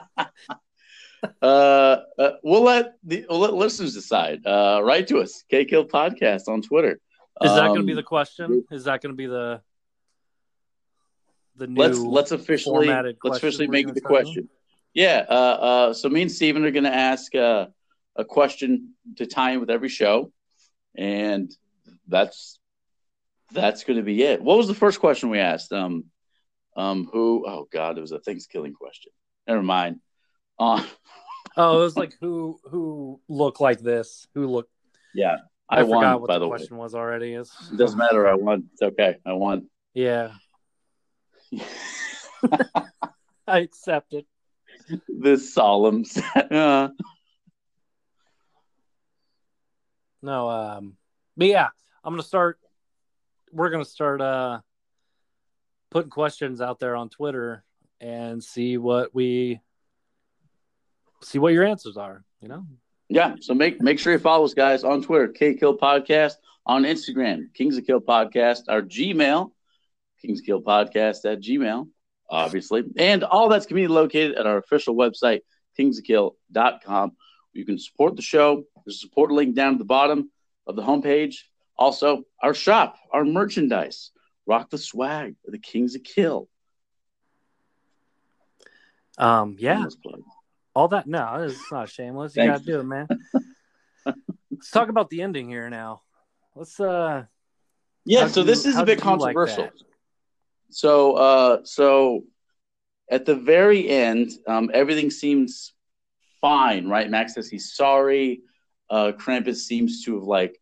uh, 1.43 1.97
we'll 2.43 2.63
let 2.63 2.95
the 3.05 3.27
we'll 3.29 3.41
let 3.41 3.55
listeners 3.55 3.95
decide. 3.95 4.47
Uh, 4.47 4.81
write 4.83 5.09
to 5.09 5.19
us, 5.19 5.45
KKill 5.51 5.89
Podcast 5.89 6.49
on 6.49 6.63
Twitter. 6.63 7.01
Is 7.43 7.53
that 7.55 7.69
going 7.69 7.81
to 7.81 7.87
be 7.87 7.93
Um, 7.93 7.97
the 7.97 8.03
question? 8.03 8.65
Is 8.71 8.85
that 8.85 9.01
going 9.01 9.13
to 9.13 9.17
be 9.17 9.27
the 9.27 9.61
the 11.57 11.67
new? 11.67 11.81
let's 11.81 11.99
let's 11.99 12.33
officially 12.33 12.89
let's 12.89 13.39
officially 13.39 13.69
make 13.69 13.93
the 13.93 14.01
question. 14.01 14.49
Yeah. 14.95 15.25
Uh, 15.29 15.33
uh, 15.33 15.95
so 15.95 16.09
me 16.09 16.23
and 16.23 16.33
Steven 16.33 16.65
are 16.65 16.71
going 16.71 16.85
to 16.85 16.95
ask 16.95 17.35
uh, 17.35 17.67
a 18.17 18.25
question 18.25 18.95
to 19.17 19.27
tie 19.27 19.53
in 19.53 19.61
with 19.61 19.71
every 19.71 19.89
show, 19.89 20.33
and 20.97 21.51
that's 22.09 22.59
that's 23.53 23.85
going 23.85 23.99
to 23.99 24.03
be 24.03 24.23
it. 24.23 24.43
What 24.43 24.57
was 24.57 24.67
the 24.67 24.75
first 24.75 25.01
question 25.01 25.31
we 25.31 25.39
asked? 25.39 25.73
Um, 25.73 26.07
um, 26.79 27.09
who? 27.13 27.45
Oh 27.47 27.67
God, 27.73 27.99
it 27.99 28.01
was 28.01 28.13
a 28.13 28.21
Thanksgiving 28.21 28.73
question. 28.73 29.13
Never 29.47 29.63
mind. 29.63 30.01
Uh, 30.59 30.83
Oh, 31.57 31.81
it 31.81 31.85
was 31.85 31.97
like 32.03 32.15
who 32.21 32.59
who 32.71 33.21
look 33.29 33.59
like 33.61 33.81
this? 33.81 34.29
Who 34.35 34.47
look? 34.47 34.69
yeah, 35.15 35.39
I, 35.69 35.79
I, 35.81 35.83
forgot 35.83 35.91
won. 35.91 36.21
what 36.21 36.29
By 36.29 36.35
the, 36.35 36.41
the 36.41 36.49
way, 36.49 36.57
question 36.59 36.77
was 36.77 36.95
already. 36.95 37.35
Is 37.35 37.51
it 37.73 37.77
doesn't 37.77 37.99
matter. 37.99 38.29
I 38.29 38.35
won. 38.35 38.69
It's 38.73 38.83
okay. 38.83 39.17
I 39.27 39.33
won. 39.33 39.69
yeah, 39.93 40.33
I 43.49 43.59
accept 43.59 44.13
it. 44.15 44.27
this 45.09 45.53
solemn. 45.53 46.05
uh, 46.51 46.89
No, 50.23 50.49
um, 50.49 50.97
but 51.37 51.49
yeah, 51.49 51.69
I'm 52.05 52.13
gonna 52.13 52.23
start. 52.23 52.61
We're 53.53 53.71
gonna 53.71 53.85
start 53.85 54.21
uh 54.21 54.61
putting 55.91 56.11
questions 56.11 56.61
out 56.61 56.79
there 56.79 56.97
on 56.97 57.09
Twitter 57.09 57.65
and 58.01 58.43
see 58.43 58.79
what 58.79 59.15
we 59.15 59.61
see 61.23 61.39
what 61.39 61.53
your 61.53 61.65
answers 61.65 61.97
are. 61.97 62.25
You 62.41 62.49
know, 62.49 62.67
Yeah, 63.09 63.37
so 63.41 63.55
make 63.55 63.81
make 63.81 63.99
sure 63.99 64.13
you 64.13 64.19
follow 64.19 64.45
us, 64.45 64.55
guys, 64.55 64.85
on 64.85 65.03
Twitter, 65.03 65.29
K 65.29 65.55
Kill 65.55 65.77
Podcast, 65.77 66.35
on 66.67 66.85
Instagram, 66.85 67.53
Kings 67.55 67.77
of 67.77 67.87
Kill 67.87 68.01
Podcast, 68.01 68.63
our 68.69 68.83
Gmail, 68.83 69.51
Kings 70.21 70.41
of 70.41 70.47
Kill 70.47 70.63
Podcast 70.63 71.25
at 71.25 71.41
Gmail, 71.41 71.89
obviously, 72.29 72.85
and 72.97 73.25
all 73.25 73.49
that's 73.49 73.67
community 73.67 73.93
located 73.93 74.37
at 74.37 74.47
our 74.47 74.59
official 74.59 74.95
website, 74.95 75.41
kingsofkill.com. 75.79 77.13
You 77.53 77.65
can 77.65 77.79
support 77.79 78.15
the 78.15 78.23
show. 78.23 78.65
There's 78.85 78.97
a 78.97 78.99
support 78.99 79.31
link 79.31 79.57
down 79.57 79.75
at 79.75 79.79
the 79.79 79.85
bottom 79.85 80.31
of 80.67 80.77
the 80.77 80.83
homepage. 80.83 81.37
Also, 81.77 82.25
our 82.43 82.55
shop, 82.55 82.97
our 83.13 83.25
merchandise, 83.25 84.11
rock 84.49 84.71
the 84.71 84.79
swag 84.79 85.37
the 85.45 85.59
Kings 85.59 85.95
of 85.95 86.03
Kill. 86.03 86.49
um, 89.19 89.57
yeah, 89.59 89.85
all 90.75 90.89
that. 90.89 91.07
No, 91.07 91.47
it's 91.49 91.71
not 91.71 91.89
shameless. 91.89 92.35
You 92.37 92.43
Thanks. 92.43 92.61
gotta 92.61 92.73
do 92.73 92.81
it, 92.81 92.85
man. 92.85 93.09
Let's 94.51 94.71
talk 94.71 94.89
about 94.89 95.11
the 95.11 95.23
ending 95.23 95.49
here 95.49 95.69
now. 95.71 96.03
Let's 96.57 96.79
uh, 96.81 97.25
Yeah, 98.05 98.27
so 98.29 98.41
you- 98.41 98.47
this 98.47 98.65
is 98.65 98.77
a 98.77 98.85
bit 98.85 98.99
you 99.05 99.11
like 99.11 99.35
controversial. 99.37 99.71
so, 100.71 101.13
uh, 101.15 101.59
so 101.65 102.25
at 103.11 103.25
the 103.27 103.35
very 103.35 103.89
end, 103.89 104.31
um, 104.47 104.71
everything 104.73 105.11
seems 105.11 105.73
fine, 106.41 106.89
right? 106.89 107.09
Max 107.11 107.35
says 107.35 107.49
he's 107.49 107.75
sorry. 107.75 108.43
Uh, 108.91 109.13
Krampus 109.13 109.57
seems 109.57 110.05
to 110.05 110.15
have 110.15 110.25
like, 110.25 110.59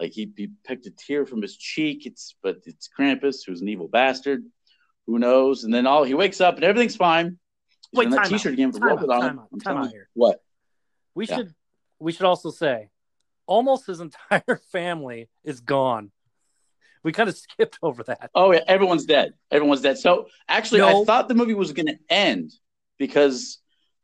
like 0.00 0.12
he, 0.12 0.30
he 0.36 0.50
picked 0.64 0.86
a 0.86 0.90
tear 0.90 1.24
from 1.26 1.40
his 1.42 1.56
cheek. 1.56 2.06
It's 2.06 2.34
but 2.42 2.58
it's 2.66 2.88
Krampus 2.88 3.44
who's 3.46 3.60
an 3.60 3.68
evil 3.68 3.88
bastard. 3.88 4.42
Who 5.06 5.18
knows? 5.18 5.64
And 5.64 5.72
then 5.74 5.86
all 5.86 6.04
he 6.04 6.14
wakes 6.14 6.40
up 6.40 6.56
and 6.56 6.64
everything's 6.64 6.96
fine. 6.96 7.38
He's 7.92 7.98
Wait, 7.98 8.10
that. 8.10 8.26
T-shirt 8.26 8.54
again 8.54 8.70
with 8.72 8.80
Time 8.80 8.90
out, 8.98 9.08
on 9.08 9.20
time 9.20 9.38
out, 9.38 9.48
time 9.62 9.76
out 9.78 9.90
here. 9.90 10.08
What? 10.14 10.40
we 11.14 11.26
Yeah. 11.26 11.36
should 11.36 11.54
we 12.00 12.12
should 12.12 12.26
also 12.26 12.50
say 12.50 12.88
almost 13.46 13.86
his 13.86 14.00
entire 14.30 14.60
family 14.72 15.28
is 15.44 15.60
gone. 15.60 16.10
We 17.02 17.12
kind 17.12 17.28
of 17.28 17.36
skipped 17.36 17.78
over 17.82 18.02
that. 18.04 18.30
Oh 18.34 18.52
yeah, 18.52 18.64
everyone's 18.66 19.04
dead. 19.04 19.34
Everyone's 19.50 19.82
dead. 19.82 19.98
So 19.98 20.28
actually, 20.48 20.80
No. 20.80 21.02
I 21.02 21.04
thought 21.04 21.28
the 21.28 21.34
movie 21.34 21.54
was 21.54 21.72
going 21.72 21.86
to 21.86 21.98
end 22.08 22.52
because 22.98 23.58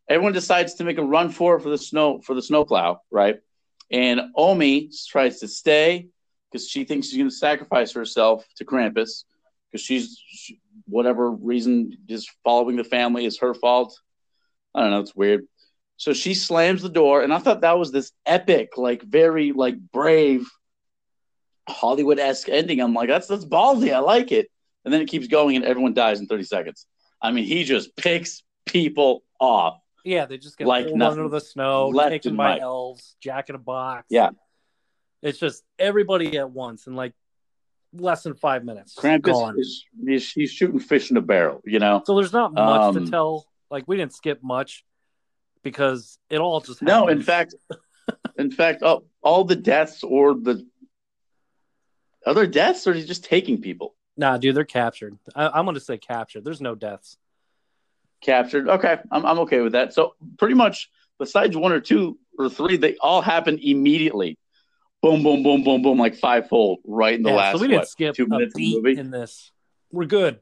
everyone 0.08 0.34
decides 0.34 0.74
to 0.74 0.84
make 0.84 0.98
a 0.98 1.02
run 1.02 1.30
for 1.30 1.56
it 1.56 1.62
for 1.62 1.70
the 1.70 1.78
snow 1.78 2.20
for 2.20 2.34
the 2.34 2.42
snowplow, 2.42 3.00
right? 3.10 3.40
And 3.90 4.20
Omi 4.36 4.90
tries 5.08 5.40
to 5.40 5.48
stay 5.48 6.08
because 6.50 6.68
she 6.68 6.84
thinks 6.84 7.08
she's 7.08 7.18
going 7.18 7.30
to 7.30 7.34
sacrifice 7.34 7.92
herself 7.92 8.44
to 8.56 8.64
Krampus 8.64 9.24
because 9.70 9.84
she's 9.84 10.20
she, 10.26 10.60
whatever 10.86 11.30
reason 11.30 11.96
just 12.08 12.30
following 12.44 12.76
the 12.76 12.84
family 12.84 13.24
is 13.24 13.38
her 13.38 13.54
fault. 13.54 13.98
I 14.74 14.80
don't 14.80 14.90
know. 14.90 15.00
It's 15.00 15.14
weird. 15.14 15.46
So 15.96 16.12
she 16.12 16.34
slams 16.34 16.82
the 16.82 16.88
door, 16.88 17.22
and 17.22 17.32
I 17.32 17.38
thought 17.38 17.60
that 17.60 17.78
was 17.78 17.92
this 17.92 18.12
epic, 18.24 18.76
like 18.76 19.02
very 19.02 19.52
like 19.52 19.76
brave 19.78 20.48
Hollywood 21.68 22.18
esque 22.18 22.48
ending. 22.48 22.80
I'm 22.80 22.94
like, 22.94 23.08
that's 23.08 23.26
that's 23.26 23.44
ballsy. 23.44 23.92
I 23.92 23.98
like 23.98 24.32
it. 24.32 24.50
And 24.84 24.94
then 24.94 25.02
it 25.02 25.08
keeps 25.08 25.26
going, 25.26 25.56
and 25.56 25.64
everyone 25.64 25.92
dies 25.92 26.20
in 26.20 26.26
30 26.26 26.44
seconds. 26.44 26.86
I 27.20 27.32
mean, 27.32 27.44
he 27.44 27.64
just 27.64 27.94
picks 27.96 28.42
people 28.64 29.22
off. 29.38 29.78
Yeah, 30.04 30.26
they 30.26 30.38
just 30.38 30.56
get 30.58 30.66
Like 30.66 30.86
pulled 30.86 30.98
nothing. 30.98 31.18
under 31.20 31.30
the 31.30 31.40
snow, 31.40 31.88
Left 31.88 32.10
taken 32.10 32.36
by 32.36 32.52
right. 32.52 32.60
elves, 32.60 33.16
jack 33.20 33.48
in 33.48 33.54
a 33.54 33.58
box. 33.58 34.06
Yeah. 34.10 34.30
It's 35.22 35.38
just 35.38 35.62
everybody 35.78 36.38
at 36.38 36.50
once 36.50 36.86
in 36.86 36.94
like 36.94 37.12
less 37.92 38.22
than 38.22 38.34
five 38.34 38.64
minutes. 38.64 38.94
just 38.94 39.04
Krampus 39.04 39.32
gone. 39.32 39.58
is 39.58 39.84
he's, 40.06 40.32
he's 40.32 40.50
shooting 40.52 40.78
fish 40.78 41.10
in 41.10 41.16
a 41.16 41.20
barrel, 41.20 41.60
you 41.64 41.78
know. 41.78 42.02
So 42.06 42.14
there's 42.16 42.32
not 42.32 42.52
much 42.54 42.96
Um, 42.96 43.04
to 43.04 43.10
tell. 43.10 43.46
Like 43.70 43.84
we 43.86 43.96
didn't 43.96 44.14
skip 44.14 44.42
much 44.42 44.84
because 45.62 46.18
it 46.30 46.38
all 46.38 46.60
just 46.60 46.80
No, 46.82 47.08
in 47.08 47.22
fact, 47.22 47.54
in 48.38 48.50
fact, 48.50 48.82
all, 48.82 49.04
all 49.22 49.44
the 49.44 49.56
deaths 49.56 50.02
or 50.02 50.34
the 50.34 50.66
other 52.26 52.46
deaths, 52.46 52.86
or 52.86 52.92
he's 52.94 53.06
just 53.06 53.24
taking 53.24 53.60
people 53.60 53.94
Nah, 54.16 54.36
dude, 54.36 54.54
they're 54.54 54.64
captured. 54.64 55.16
I, 55.34 55.48
I'm 55.48 55.64
going 55.64 55.74
to 55.76 55.80
say 55.80 55.96
captured. 55.96 56.44
There's 56.44 56.60
no 56.60 56.74
deaths. 56.74 57.16
Captured. 58.20 58.68
Okay, 58.68 58.98
I'm 59.10 59.24
I'm 59.26 59.38
okay 59.40 59.60
with 59.60 59.72
that. 59.72 59.92
So 59.94 60.14
pretty 60.38 60.54
much, 60.54 60.90
besides 61.18 61.56
one 61.56 61.72
or 61.72 61.80
two 61.80 62.18
or 62.38 62.48
three, 62.48 62.76
they 62.76 62.96
all 62.96 63.20
happen 63.22 63.58
immediately. 63.62 64.38
Boom, 65.02 65.22
boom, 65.22 65.42
boom, 65.42 65.64
boom, 65.64 65.82
boom, 65.82 65.98
like 65.98 66.16
fivefold, 66.16 66.80
right 66.84 67.14
in 67.14 67.22
the 67.22 67.30
Yeah, 67.30 67.36
last. 67.36 67.52
so 67.52 67.58
we 67.62 67.68
didn't 67.68 67.80
what, 67.80 67.88
skip 67.88 68.14
two 68.14 68.26
minutes 68.26 68.54
of 68.54 68.60
the 68.60 68.74
movie? 68.76 68.98
in 69.00 69.10
this. 69.10 69.50
We're 69.90 70.04
good. 70.04 70.40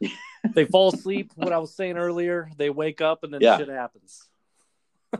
they 0.54 0.64
fall 0.64 0.88
asleep. 0.90 1.32
What 1.34 1.52
I 1.52 1.58
was 1.58 1.74
saying 1.74 1.96
earlier, 1.96 2.50
they 2.56 2.70
wake 2.70 3.00
up 3.00 3.24
and 3.24 3.34
then 3.34 3.40
Yeah. 3.40 3.56
shit 3.56 3.68
happens. 3.68 4.28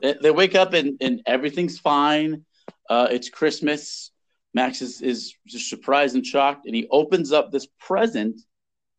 they, 0.00 0.14
they 0.22 0.30
wake 0.30 0.54
up 0.54 0.72
and, 0.72 0.96
and 1.00 1.20
everything's 1.26 1.78
fine. 1.78 2.44
Uh, 2.88 3.08
it's 3.10 3.28
Christmas. 3.28 4.12
Max 4.54 4.80
is, 4.80 5.02
is 5.02 5.34
just 5.48 5.68
surprised 5.68 6.14
and 6.14 6.24
shocked, 6.24 6.66
and 6.66 6.76
he 6.76 6.86
opens 6.92 7.32
up 7.32 7.50
this 7.50 7.66
present, 7.80 8.40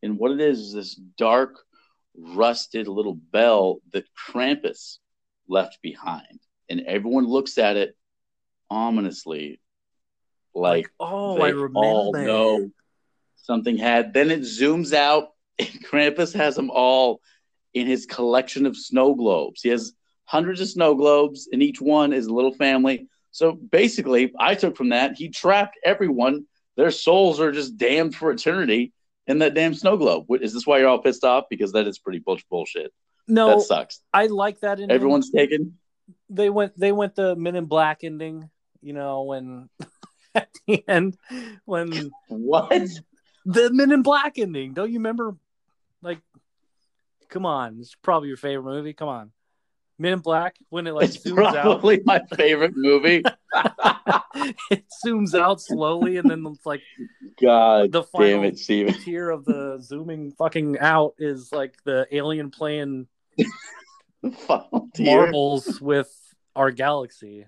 and 0.02 0.18
what 0.18 0.32
it 0.32 0.40
is 0.40 0.58
is 0.58 0.72
this 0.74 0.94
dark, 1.16 1.64
rusted 2.18 2.88
little 2.88 3.14
bell 3.14 3.80
that 3.92 4.04
Krampus 4.14 4.98
left 5.48 5.78
behind, 5.82 6.40
and 6.68 6.82
everyone 6.82 7.26
looks 7.26 7.58
at 7.58 7.76
it 7.76 7.96
ominously, 8.70 9.60
like, 10.54 10.88
oh, 10.98 11.36
they 11.36 11.44
I 11.44 11.48
remember. 11.48 11.78
all 11.78 12.12
know 12.12 12.70
something 13.36 13.76
had. 13.76 14.12
Then 14.12 14.30
it 14.30 14.40
zooms 14.40 14.92
out, 14.92 15.28
and 15.58 15.68
Krampus 15.84 16.34
has 16.34 16.56
them 16.56 16.70
all 16.70 17.20
in 17.74 17.86
his 17.86 18.06
collection 18.06 18.66
of 18.66 18.76
snow 18.76 19.14
globes. 19.14 19.62
He 19.62 19.68
has 19.68 19.92
hundreds 20.24 20.60
of 20.60 20.68
snow 20.68 20.94
globes, 20.94 21.48
and 21.52 21.62
each 21.62 21.80
one 21.80 22.12
is 22.12 22.26
a 22.26 22.34
little 22.34 22.52
family. 22.52 23.08
So 23.30 23.52
basically, 23.52 24.32
I 24.38 24.54
took 24.54 24.76
from 24.76 24.90
that 24.90 25.16
he 25.16 25.28
trapped 25.28 25.78
everyone. 25.84 26.46
Their 26.76 26.90
souls 26.90 27.40
are 27.40 27.52
just 27.52 27.76
damned 27.76 28.14
for 28.14 28.30
eternity 28.30 28.92
in 29.26 29.38
that 29.40 29.54
damn 29.54 29.74
snow 29.74 29.96
globe. 29.96 30.26
Is 30.40 30.52
this 30.54 30.66
why 30.66 30.78
you're 30.78 30.88
all 30.88 30.98
pissed 31.02 31.24
off? 31.24 31.44
Because 31.50 31.72
that 31.72 31.86
is 31.86 31.98
pretty 31.98 32.18
bull- 32.20 32.38
bullshit. 32.50 32.92
No, 33.28 33.48
that 33.50 33.60
sucks. 33.62 34.00
I 34.14 34.26
like 34.26 34.60
that. 34.60 34.78
Ending. 34.80 34.90
Everyone's 34.94 35.30
taken. 35.30 35.78
they 36.30 36.48
went 36.50 36.78
they 36.78 36.92
went 36.92 37.14
the 37.16 37.34
Men 37.36 37.56
in 37.56 37.64
Black 37.66 38.04
ending. 38.04 38.48
You 38.82 38.92
know 38.92 39.22
when 39.22 39.68
at 40.34 40.48
the 40.68 40.84
end 40.88 41.16
when 41.64 42.10
What? 42.28 42.70
the 43.44 43.70
Men 43.72 43.90
in 43.92 44.02
Black 44.02 44.38
ending. 44.38 44.74
Don't 44.74 44.90
you 44.90 44.98
remember? 44.98 45.34
Like, 46.02 46.20
come 47.28 47.46
on, 47.46 47.78
it's 47.80 47.96
probably 47.96 48.28
your 48.28 48.36
favorite 48.36 48.70
movie. 48.70 48.92
Come 48.92 49.08
on, 49.08 49.32
Men 49.98 50.12
in 50.12 50.18
Black 50.20 50.54
when 50.68 50.86
it 50.86 50.92
like 50.92 51.08
It's 51.08 51.18
zooms 51.18 51.44
out. 51.46 51.62
probably 51.62 52.00
my 52.04 52.20
favorite 52.36 52.74
movie. 52.76 53.24
it 54.70 54.84
zooms 55.04 55.38
out 55.38 55.60
slowly, 55.60 56.16
and 56.16 56.30
then 56.30 56.44
it's 56.46 56.66
like 56.66 56.82
God 57.40 57.92
the 57.92 58.04
damn 58.18 58.44
it, 58.44 58.58
Steven. 58.58 58.94
tier 58.94 59.30
of 59.30 59.44
the 59.44 59.78
zooming 59.80 60.32
fucking 60.32 60.78
out 60.78 61.14
is 61.18 61.52
like 61.52 61.74
the 61.84 62.06
alien 62.10 62.50
playing 62.50 63.06
marbles 64.98 65.80
with 65.80 66.10
our 66.54 66.70
galaxy. 66.70 67.46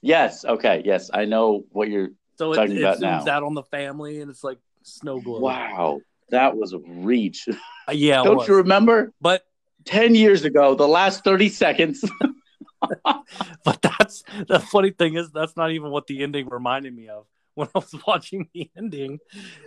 Yes. 0.00 0.44
Okay. 0.44 0.82
Yes, 0.84 1.10
I 1.12 1.24
know 1.24 1.64
what 1.70 1.88
you're. 1.88 2.10
So 2.38 2.52
it, 2.52 2.56
Talking 2.56 2.76
it 2.76 2.80
about 2.80 2.98
zooms 2.98 3.26
now. 3.26 3.32
out 3.32 3.42
on 3.42 3.54
the 3.54 3.62
family, 3.62 4.20
and 4.20 4.30
it's 4.30 4.42
like 4.42 4.58
snow 4.82 5.20
globe. 5.20 5.42
Wow, 5.42 6.00
that 6.30 6.56
was 6.56 6.72
a 6.72 6.78
reach. 6.78 7.48
Uh, 7.48 7.92
yeah, 7.92 8.22
Don't 8.22 8.46
you 8.48 8.56
remember? 8.56 9.12
but 9.20 9.44
Ten 9.84 10.14
years 10.14 10.44
ago, 10.44 10.74
the 10.74 10.86
last 10.86 11.24
thirty 11.24 11.48
seconds. 11.48 12.04
but 13.64 13.82
that's 13.82 14.22
the 14.48 14.58
funny 14.60 14.90
thing 14.90 15.14
is 15.14 15.30
that's 15.30 15.56
not 15.56 15.70
even 15.72 15.90
what 15.90 16.06
the 16.06 16.22
ending 16.22 16.48
reminded 16.48 16.94
me 16.94 17.08
of 17.08 17.26
when 17.54 17.68
I 17.74 17.78
was 17.78 17.94
watching 18.06 18.48
the 18.54 18.70
ending. 18.76 19.18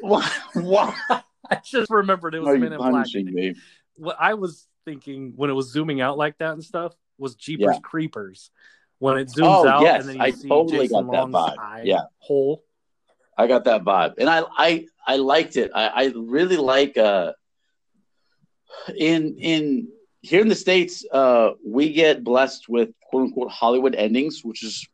what? 0.01 0.29
What 0.53 0.95
I 1.49 1.59
just 1.63 1.89
remembered 1.91 2.35
it 2.35 2.39
was 2.39 2.49
are 2.55 2.57
Men 2.57 2.73
in 2.73 2.77
Black. 2.77 3.07
me? 3.13 3.55
What 3.95 4.17
I 4.19 4.33
was 4.33 4.67
thinking 4.85 5.33
when 5.35 5.49
it 5.49 5.53
was 5.53 5.71
zooming 5.71 6.01
out 6.01 6.17
like 6.17 6.37
that 6.39 6.53
and 6.53 6.63
stuff 6.63 6.93
was 7.17 7.35
Jeepers 7.35 7.75
Yeah. 7.75 7.79
Creepers. 7.81 8.51
When 8.99 9.17
it 9.17 9.27
zooms 9.27 9.43
Oh, 9.43 9.67
out 9.67 9.81
yes, 9.81 9.99
and 10.01 10.09
then 10.09 10.15
you 10.15 10.21
I 10.21 10.31
see 10.31 10.47
totally 10.47 10.87
Jason 10.87 11.05
got 11.05 11.11
that 11.11 11.17
Long's 11.17 11.35
vibe. 11.35 11.57
eye 11.59 11.81
Yeah. 11.83 12.01
hole. 12.19 12.63
I 13.37 13.47
got 13.47 13.65
that 13.65 13.83
vibe, 13.83 14.13
and 14.17 14.29
I 14.29 14.43
I 14.57 14.85
I 15.05 15.17
liked 15.17 15.57
it. 15.57 15.71
I, 15.75 15.87
I 15.87 16.13
really 16.15 16.55
like 16.55 16.97
uh 16.97 17.33
in 18.95 19.35
in 19.37 19.89
here 20.25 20.41
in 20.41 20.47
the 20.47 20.55
states 20.67 21.05
uh 21.11 21.51
we 21.65 21.93
get 21.93 22.23
blessed 22.23 22.67
with 22.67 22.89
quote 23.07 23.23
unquote 23.25 23.51
Hollywood 23.51 23.95
endings, 23.95 24.41
which 24.43 24.63
is 24.63 24.87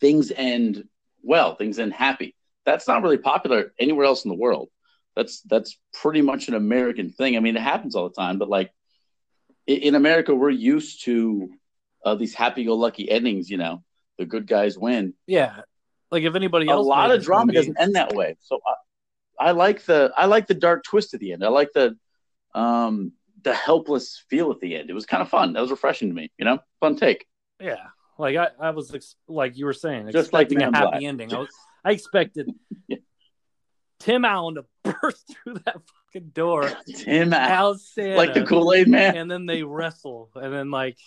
things 0.00 0.30
end 0.34 0.84
well, 1.22 1.54
things 1.54 1.78
end 1.78 1.92
happy. 1.92 2.34
That's 2.66 2.86
not 2.86 3.02
really 3.02 3.18
popular 3.18 3.72
anywhere 3.78 4.06
else 4.06 4.24
in 4.24 4.28
the 4.28 4.36
world. 4.36 4.68
That's 5.16 5.40
that's 5.42 5.78
pretty 6.02 6.22
much 6.22 6.48
an 6.48 6.54
American 6.54 7.10
thing. 7.10 7.36
I 7.36 7.40
mean, 7.40 7.56
it 7.56 7.62
happens 7.62 7.94
all 7.94 8.08
the 8.08 8.14
time, 8.14 8.38
but 8.38 8.48
like 8.48 8.70
in 9.66 9.94
America, 9.94 10.34
we're 10.34 10.50
used 10.50 11.04
to 11.04 11.50
uh, 12.04 12.14
these 12.16 12.34
happy-go-lucky 12.34 13.10
endings. 13.10 13.48
You 13.48 13.56
know, 13.56 13.82
the 14.18 14.26
good 14.26 14.46
guys 14.46 14.76
win 14.76 15.14
Yeah. 15.26 15.60
Like 16.10 16.24
if 16.24 16.34
anybody 16.34 16.66
a 16.66 16.76
lot 16.76 17.10
of 17.10 17.22
drama 17.24 17.46
movie- 17.46 17.56
doesn't 17.56 17.80
end 17.80 17.94
that 17.96 18.14
way. 18.14 18.36
So 18.40 18.60
I, 18.66 19.48
I 19.48 19.50
like 19.52 19.84
the 19.84 20.12
I 20.16 20.26
like 20.26 20.46
the 20.46 20.54
dark 20.54 20.84
twist 20.84 21.14
at 21.14 21.20
the 21.20 21.32
end. 21.32 21.42
I 21.44 21.48
like 21.48 21.72
the 21.72 21.96
um 22.54 23.12
the 23.44 23.54
helpless 23.54 24.24
feel 24.28 24.50
at 24.50 24.60
the 24.60 24.74
end. 24.76 24.90
It 24.90 24.94
was 24.94 25.06
kind 25.06 25.22
of 25.22 25.28
fun. 25.28 25.52
That 25.52 25.60
was 25.60 25.70
refreshing 25.70 26.08
to 26.08 26.14
me. 26.14 26.30
You 26.38 26.44
know, 26.46 26.58
fun 26.80 26.96
take. 26.96 27.26
Yeah, 27.60 27.76
like 28.18 28.36
I, 28.36 28.48
I 28.58 28.70
was 28.70 28.92
ex- 28.94 29.16
like 29.28 29.56
you 29.56 29.66
were 29.66 29.72
saying, 29.72 30.10
Just 30.10 30.32
like 30.32 30.50
a 30.50 30.60
happy 30.64 30.70
Black. 30.70 31.02
ending. 31.02 31.32
I, 31.32 31.38
was, 31.38 31.48
I 31.84 31.92
expected 31.92 32.50
Yeah. 32.88 32.96
Tim 34.00 34.24
Allen 34.24 34.56
to 34.56 34.64
burst 35.00 35.34
through 35.44 35.54
that 35.64 35.76
fucking 36.12 36.30
door, 36.30 36.70
Tim, 36.96 37.32
Allen, 37.32 37.78
like 37.96 38.34
the 38.34 38.44
Kool 38.46 38.72
Aid 38.72 38.88
Man. 38.88 39.16
and 39.16 39.30
then 39.30 39.46
they 39.46 39.62
wrestle, 39.62 40.30
and 40.34 40.52
then 40.52 40.70
like 40.70 40.98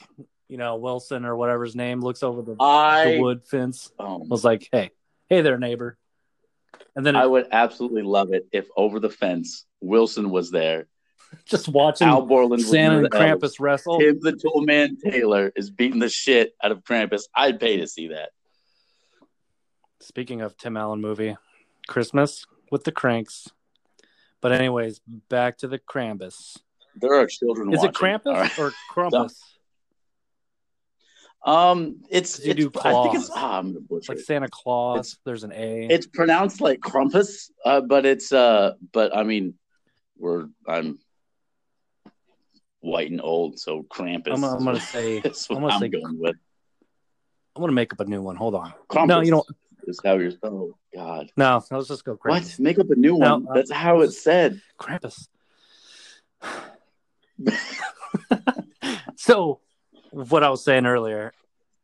you 0.48 0.58
know 0.58 0.78
Wilson 0.78 1.26
or 1.26 1.36
whatever 1.36 1.64
his 1.64 1.76
name 1.76 2.02
looks 2.02 2.24
over 2.24 2.42
the, 2.42 2.56
the 2.56 3.18
wood 3.20 3.46
fence, 3.46 3.92
um, 4.00 4.30
was 4.30 4.44
like, 4.44 4.68
"Hey, 4.72 4.92
hey 5.30 5.42
there, 5.42 5.60
neighbor," 5.60 5.98
and 6.96 7.06
then 7.06 7.16
it, 7.16 7.20
I 7.20 7.26
would 7.26 7.48
absolutely 7.52 8.04
love 8.04 8.32
it 8.34 8.48
if 8.52 8.68
over 8.76 9.00
the 9.00 9.10
fence 9.10 9.66
Wilson 9.82 10.30
was 10.30 10.50
there. 10.50 10.88
just 11.46 11.68
watching 11.68 12.08
Al 12.08 12.26
Borland 12.26 12.62
Santa 12.64 12.98
and. 13.00 13.10
Krampus 13.12 13.60
wrestle. 13.60 14.00
Tim 14.00 14.20
the 14.22 14.34
Toolman 14.34 14.98
Taylor 15.04 15.52
is 15.56 15.70
beating 15.70 16.00
the 16.00 16.10
shit 16.10 16.54
out 16.64 16.72
of 16.72 16.84
Krampus. 16.84 17.24
I'd 17.36 17.60
pay 17.60 17.78
to 17.78 17.88
see 17.88 18.10
that. 18.10 18.30
Speaking 20.00 20.42
of 20.42 20.58
Tim 20.58 20.78
Allen 20.78 21.02
movie, 21.02 21.36
Christmas 21.88 22.46
with 22.72 22.84
the 22.84 22.92
Cranks. 22.92 23.48
But 24.42 24.52
anyways, 24.52 25.02
back 25.30 25.58
to 25.60 25.68
the 25.68 25.80
Krampus. 25.80 26.58
There 26.96 27.14
are 27.16 27.26
children. 27.28 27.74
Is 27.74 27.84
it 27.84 27.88
watching. 27.88 28.20
Krampus 28.20 28.26
All 28.28 28.34
right. 28.34 28.60
or 28.60 28.72
Krampus? 28.94 29.34
Um, 31.46 32.02
it's, 32.10 32.40
You 32.44 32.52
it's 32.52 32.60
do 32.60 32.72
I 32.84 32.92
think 33.04 33.16
it's 33.16 33.28
claws. 33.30 33.32
ah, 33.36 33.58
I'm 33.60 33.68
gonna 33.68 33.80
butcher 33.80 34.12
like 34.12 34.20
it. 34.20 34.26
Santa 34.26 34.50
Claus. 34.52 34.98
It's- 35.00 35.18
There's 35.24 35.44
an 35.46 35.54
A. 35.54 35.88
It's 35.90 36.06
pronounced 36.08 36.60
like 36.60 36.80
Krampus, 36.82 37.52
uh, 37.64 37.80
but 37.82 38.06
it's 38.06 38.34
uh, 38.34 38.74
but 38.92 39.16
I 39.16 39.24
mean, 39.24 39.54
we're 40.18 40.48
I'm 40.68 41.00
white 42.88 43.12
and 43.12 43.22
old, 43.22 43.60
so 43.60 43.84
Krampus. 43.84 44.34
I'm, 44.34 44.44
I'm 44.44 44.64
gonna 44.66 44.80
say 44.80 45.20
That's 45.24 45.50
what 45.50 45.58
I'm 45.58 45.64
I'm, 45.66 45.70
gonna 45.70 45.80
say- 45.82 45.90
going 45.90 46.20
with. 46.20 46.36
I'm 47.56 47.62
gonna 47.62 47.72
make 47.74 47.92
up 47.94 48.00
a 48.00 48.06
new 48.06 48.22
one. 48.22 48.36
Hold 48.36 48.56
on. 48.56 48.74
Krampus 48.90 49.08
No, 49.08 49.22
you 49.22 49.32
don't. 49.32 49.48
Is 49.88 50.00
how 50.04 50.14
you're. 50.18 50.32
Oh 50.44 50.76
God. 50.94 51.32
No, 51.38 51.64
let's 51.72 51.88
just 51.88 52.04
go 52.04 52.16
Krampus. 52.18 52.30
What? 52.30 52.60
Make 52.60 52.80
up 52.80 52.90
a 52.90 52.96
new 52.96 53.18
No, 53.18 53.34
one. 53.38 53.48
uh, 53.50 53.54
That's 53.54 53.72
how 53.72 54.02
it's 54.02 54.22
said. 54.22 54.62
Krampus. 54.80 55.28
so, 59.16 59.62
what 60.12 60.44
I 60.44 60.50
was 60.50 60.64
saying 60.64 60.86
earlier, 60.86 61.34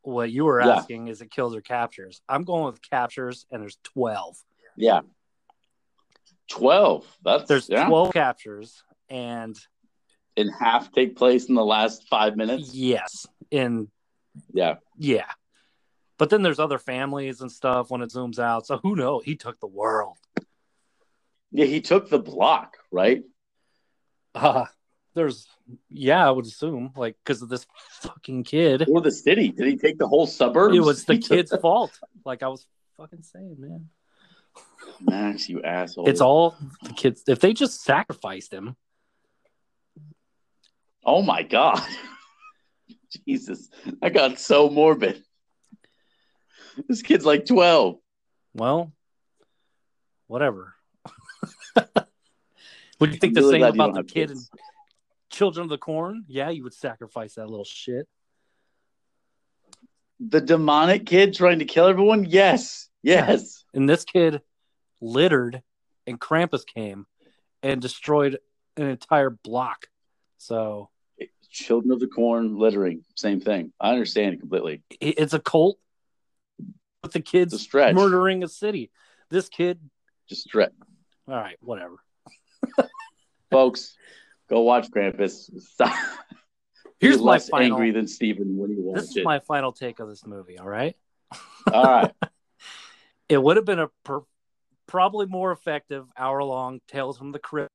what 0.01 0.31
you 0.31 0.45
were 0.45 0.61
Yeah. 0.61 0.75
asking 0.75 1.07
is 1.07 1.21
it 1.21 1.31
kills 1.31 1.55
or 1.55 1.61
captures. 1.61 2.21
I'm 2.27 2.43
going 2.43 2.65
with 2.65 2.81
captures, 2.81 3.45
and 3.51 3.61
there's 3.61 3.77
12. 3.83 4.37
Yeah. 4.77 5.01
Twelve. 6.49 7.05
That's 7.23 7.47
There's 7.47 7.69
yeah. 7.69 7.87
12 7.87 8.11
captures, 8.13 8.83
and 9.09 9.57
And 10.35 10.49
half 10.59 10.91
take 10.91 11.15
place 11.15 11.45
in 11.45 11.55
the 11.55 11.63
last 11.65 12.07
five 12.07 12.35
minutes. 12.35 12.73
yes, 12.73 13.27
in 13.51 13.89
Yeah. 14.51 14.75
yeah. 14.97 15.25
But 16.17 16.29
then 16.29 16.41
there's 16.41 16.59
other 16.59 16.79
families 16.79 17.41
and 17.41 17.51
stuff 17.51 17.91
when 17.91 18.01
it 18.01 18.09
zooms 18.09 18.39
out. 18.39 18.65
So 18.65 18.77
who 18.77 18.95
knows? 18.95 19.23
He 19.25 19.35
took 19.35 19.59
the 19.59 19.67
world. 19.67 20.17
Yeah. 21.51 21.65
He 21.65 21.81
took 21.81 22.09
the 22.09 22.19
block, 22.19 22.77
right? 22.91 23.23
Uh, 24.33 24.65
there's 25.13 25.47
yeah, 25.89 26.27
I 26.27 26.31
would 26.31 26.45
assume 26.45 26.91
like 26.95 27.15
because 27.23 27.41
of 27.41 27.49
this 27.49 27.67
fucking 28.01 28.43
kid. 28.43 28.85
Or 28.89 29.01
the 29.01 29.11
city. 29.11 29.49
Did 29.49 29.67
he 29.67 29.77
take 29.77 29.97
the 29.99 30.07
whole 30.07 30.25
suburbs? 30.25 30.75
It 30.75 30.79
was 30.79 31.05
the 31.05 31.17
kid's 31.29 31.55
fault. 31.61 31.91
Like 32.25 32.41
I 32.41 32.47
was 32.47 32.65
fucking 32.97 33.21
saying, 33.21 33.57
man. 33.59 33.89
Max, 34.99 35.47
you 35.49 35.61
asshole. 35.63 36.07
It's 36.09 36.21
all 36.21 36.55
the 36.83 36.93
kids. 36.93 37.23
If 37.27 37.39
they 37.39 37.53
just 37.53 37.83
sacrificed 37.83 38.51
him, 38.53 38.75
Oh 41.05 41.21
my 41.21 41.43
god. 41.43 41.81
Jesus. 43.27 43.69
I 44.01 44.09
got 44.09 44.39
so 44.39 44.69
morbid. 44.69 45.23
This 46.87 47.01
kid's 47.01 47.25
like 47.25 47.45
12. 47.45 47.97
well, 48.53 48.91
whatever. 50.27 50.73
would 52.99 53.13
you 53.13 53.19
think 53.19 53.35
the 53.35 53.41
really 53.41 53.61
same 53.61 53.63
about 53.63 53.93
the 53.93 54.03
kid 54.03 54.29
kids. 54.29 54.49
in 54.51 54.59
Children 55.29 55.65
of 55.65 55.69
the 55.69 55.77
Corn? 55.77 56.25
Yeah, 56.27 56.49
you 56.49 56.63
would 56.63 56.73
sacrifice 56.73 57.35
that 57.35 57.47
little 57.47 57.65
shit. 57.65 58.07
The 60.19 60.41
demonic 60.41 61.05
kid 61.05 61.35
trying 61.35 61.59
to 61.59 61.65
kill 61.65 61.87
everyone? 61.87 62.25
Yes. 62.25 62.89
Yes. 63.03 63.65
And 63.73 63.89
this 63.89 64.05
kid 64.05 64.41
littered, 65.01 65.61
and 66.07 66.19
Krampus 66.19 66.65
came 66.65 67.05
and 67.61 67.81
destroyed 67.81 68.39
an 68.77 68.87
entire 68.87 69.29
block. 69.29 69.87
So 70.37 70.89
Children 71.53 71.91
of 71.91 71.99
the 71.99 72.07
Corn 72.07 72.57
littering. 72.57 73.03
Same 73.15 73.39
thing. 73.39 73.71
I 73.79 73.91
understand 73.91 74.33
it 74.33 74.39
completely. 74.39 74.81
it's 74.99 75.33
a 75.33 75.39
cult 75.39 75.77
with 77.03 77.11
the 77.13 77.21
kids 77.21 77.53
It's 77.53 77.61
a 77.61 77.65
stretch. 77.65 77.95
murdering 77.95 78.43
a 78.43 78.47
city. 78.47 78.89
This 79.29 79.49
kid, 79.49 79.79
Just 80.27 80.41
stretch. 80.43 80.71
all 81.27 81.35
right, 81.35 81.57
whatever. 81.61 81.95
Folks, 83.51 83.95
go 84.49 84.61
watch 84.61 84.89
Krampus. 84.89 85.49
Stop. 85.61 85.95
Here's 86.99 87.17
my 87.19 87.33
less 87.33 87.49
final. 87.49 87.67
angry 87.67 87.91
than 87.91 88.07
Steven 88.07 88.57
when 88.57 88.75
watch 88.83 89.01
This 89.01 89.09
is 89.11 89.17
it. 89.17 89.23
my 89.25 89.39
final 89.39 89.71
take 89.71 89.99
of 89.99 90.07
this 90.09 90.25
movie. 90.25 90.57
All 90.57 90.67
right, 90.67 90.95
All 91.71 91.83
right. 91.83 92.11
it 93.29 93.41
would 93.41 93.57
have 93.57 93.65
been 93.65 93.79
a 93.79 93.89
per- 94.03 94.23
probably 94.87 95.25
more 95.27 95.51
effective 95.51 96.05
hour 96.17 96.43
long 96.43 96.79
Tales 96.87 97.17
from 97.17 97.31
the 97.31 97.39
Crypt 97.39 97.69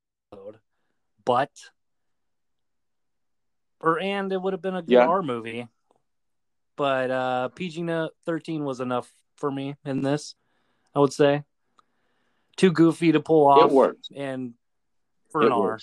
but 1.25 1.51
or 3.81 4.01
and 4.01 4.33
it 4.33 4.41
would 4.41 4.53
have 4.53 4.63
been 4.63 4.77
a 4.77 4.83
good 4.83 4.93
Yeah. 4.93 5.07
R 5.07 5.23
movie. 5.23 5.69
But 6.77 7.11
uh 7.11 7.49
PG 7.49 7.87
thirteen 8.25 8.65
was 8.65 8.81
enough 8.81 9.13
for 9.37 9.51
me 9.51 9.77
in 9.85 10.03
this. 10.03 10.35
I 10.95 11.01
would 11.01 11.13
say 11.13 11.45
too 12.57 12.73
goofy 12.73 13.13
to 13.13 13.21
pull 13.21 13.47
off. 13.47 13.71
It 13.71 13.75
works. 13.75 14.09
And 14.15 14.55
for 15.31 15.43
It 15.43 15.47
an 15.47 15.53
R. 15.53 15.79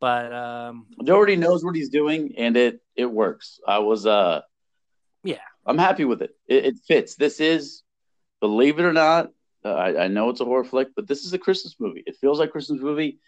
But 0.00 0.32
um, 0.32 0.86
Dougherty 1.02 1.34
knows 1.34 1.64
what 1.64 1.74
he's 1.74 1.88
doing, 1.88 2.34
and 2.38 2.56
it 2.56 2.80
it 2.94 3.06
works. 3.06 3.58
I 3.66 3.78
was 3.80 4.06
uh, 4.06 4.42
Yeah. 5.24 5.40
I'm 5.66 5.78
happy 5.78 6.04
with 6.04 6.22
it. 6.22 6.36
It, 6.46 6.66
it 6.66 6.76
fits. 6.86 7.16
This 7.16 7.40
is, 7.40 7.82
believe 8.40 8.78
it 8.78 8.84
or 8.84 8.92
not, 8.92 9.30
uh, 9.64 9.74
I, 9.74 10.04
I 10.04 10.08
know 10.08 10.30
it's 10.30 10.40
a 10.40 10.44
horror 10.44 10.64
flick, 10.64 10.88
but 10.94 11.06
this 11.08 11.24
is 11.24 11.32
a 11.32 11.38
Christmas 11.38 11.74
movie. 11.78 12.04
It 12.06 12.16
feels 12.20 12.38
like 12.38 12.52
Christmas 12.52 12.80
movie. 12.80 13.18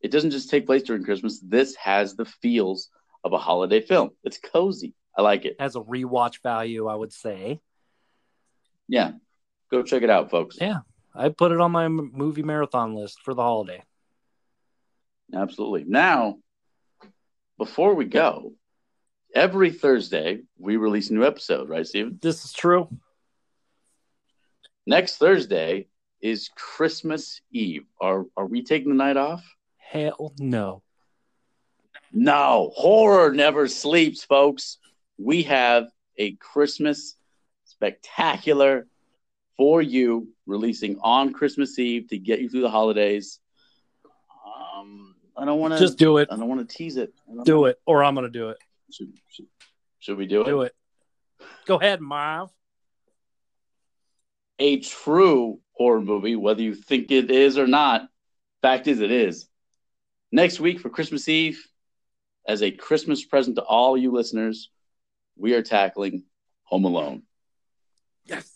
It 0.00 0.10
doesn't 0.10 0.30
just 0.30 0.50
take 0.50 0.66
place 0.66 0.82
during 0.82 1.04
Christmas. 1.04 1.40
This 1.40 1.76
has 1.76 2.16
the 2.16 2.24
feels 2.24 2.88
of 3.24 3.32
a 3.32 3.38
holiday 3.38 3.80
film. 3.80 4.10
It's 4.24 4.38
cozy. 4.38 4.94
I 5.16 5.22
like 5.22 5.44
it. 5.44 5.56
has 5.60 5.76
a 5.76 5.80
rewatch 5.80 6.42
value, 6.42 6.86
I 6.86 6.94
would 6.94 7.12
say. 7.12 7.60
Yeah, 8.88 9.12
go 9.70 9.82
check 9.82 10.02
it 10.02 10.10
out, 10.10 10.30
folks. 10.30 10.56
Yeah. 10.60 10.78
I 11.14 11.28
put 11.28 11.52
it 11.52 11.60
on 11.60 11.72
my 11.72 11.88
movie 11.88 12.42
marathon 12.42 12.94
list 12.94 13.20
for 13.22 13.34
the 13.34 13.42
holiday. 13.42 13.82
Absolutely. 15.34 15.84
Now, 15.86 16.38
before 17.58 17.94
we 17.94 18.04
go, 18.04 18.54
every 19.34 19.70
Thursday 19.70 20.42
we 20.58 20.76
release 20.76 21.10
a 21.10 21.14
new 21.14 21.24
episode, 21.24 21.68
right, 21.68 21.86
Steven? 21.86 22.18
This 22.22 22.44
is 22.44 22.52
true. 22.52 22.88
Next 24.86 25.18
Thursday 25.18 25.88
is 26.20 26.48
Christmas 26.56 27.40
Eve. 27.52 27.84
Are 28.00 28.24
are 28.36 28.46
we 28.46 28.62
taking 28.62 28.90
the 28.90 28.96
night 28.96 29.16
off? 29.16 29.44
Hell 29.90 30.32
no. 30.38 30.82
No, 32.12 32.70
horror 32.76 33.32
never 33.32 33.66
sleeps, 33.66 34.22
folks. 34.22 34.78
We 35.18 35.42
have 35.44 35.88
a 36.16 36.32
Christmas 36.36 37.16
spectacular 37.64 38.86
for 39.56 39.82
you 39.82 40.28
releasing 40.46 40.98
on 41.02 41.32
Christmas 41.32 41.76
Eve 41.78 42.08
to 42.10 42.18
get 42.18 42.40
you 42.40 42.48
through 42.48 42.60
the 42.62 42.70
holidays. 42.70 43.40
Um, 44.46 45.16
I 45.36 45.44
don't 45.44 45.58
want 45.58 45.74
to 45.74 45.80
Just 45.80 45.98
do 45.98 46.18
it. 46.18 46.28
I 46.30 46.36
don't 46.36 46.48
want 46.48 46.68
to 46.68 46.76
tease 46.76 46.96
it. 46.96 47.12
Do 47.44 47.54
know. 47.54 47.64
it. 47.64 47.80
Or 47.84 48.04
I'm 48.04 48.14
going 48.14 48.26
to 48.26 48.30
do 48.30 48.50
it. 48.50 48.58
Should, 48.92 49.12
should, 49.28 49.46
should 49.98 50.18
we 50.18 50.26
do 50.26 50.42
it? 50.42 50.44
Do 50.44 50.62
it. 50.62 50.74
Go 51.66 51.80
ahead, 51.80 52.00
Marv. 52.00 52.50
a 54.60 54.78
true 54.78 55.58
horror 55.72 56.00
movie, 56.00 56.36
whether 56.36 56.62
you 56.62 56.74
think 56.74 57.10
it 57.10 57.30
is 57.32 57.58
or 57.58 57.66
not. 57.66 58.08
Fact 58.62 58.86
is, 58.86 59.00
it 59.00 59.10
is. 59.10 59.48
Next 60.32 60.60
week 60.60 60.80
for 60.80 60.90
Christmas 60.90 61.28
Eve, 61.28 61.64
as 62.46 62.62
a 62.62 62.70
Christmas 62.70 63.24
present 63.24 63.56
to 63.56 63.62
all 63.62 63.96
you 63.96 64.12
listeners, 64.12 64.70
we 65.36 65.54
are 65.54 65.62
tackling 65.62 66.24
Home 66.64 66.84
Alone. 66.84 67.22
Yes. 68.24 68.48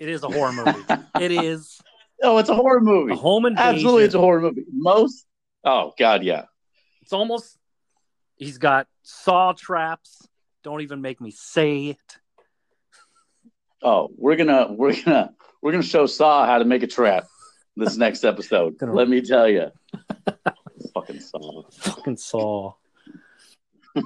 It 0.00 0.08
is 0.08 0.22
a 0.22 0.28
horror 0.28 0.52
movie. 0.52 0.84
it 1.20 1.30
is 1.30 1.80
Oh, 2.22 2.38
it's 2.38 2.48
a 2.48 2.54
horror 2.54 2.80
movie. 2.80 3.12
a 3.12 3.16
home 3.16 3.44
invasion. 3.44 3.74
Absolutely, 3.74 4.04
it's 4.04 4.14
a 4.14 4.18
horror 4.20 4.40
movie. 4.40 4.64
Most. 4.72 5.26
Oh 5.64 5.92
God, 5.98 6.22
yeah. 6.22 6.44
It's 7.02 7.12
almost. 7.12 7.58
He's 8.36 8.58
got 8.58 8.86
saw 9.02 9.52
traps. 9.52 10.26
Don't 10.62 10.80
even 10.80 11.02
make 11.02 11.20
me 11.20 11.30
say 11.30 11.86
it. 11.88 12.16
Oh, 13.82 14.08
we're 14.16 14.36
gonna 14.36 14.68
we're 14.72 14.94
gonna 15.02 15.34
we're 15.62 15.72
gonna 15.72 15.82
show 15.82 16.06
Saw 16.06 16.46
how 16.46 16.58
to 16.58 16.64
make 16.64 16.82
a 16.82 16.86
trap 16.86 17.26
this 17.76 17.96
next 17.96 18.24
episode. 18.24 18.76
Let 18.80 19.08
me 19.08 19.20
tell 19.20 19.48
you. 19.48 19.70
Fucking 20.94 21.20
Saw. 21.20 21.62
Fucking 21.70 22.16
saw. 22.16 22.74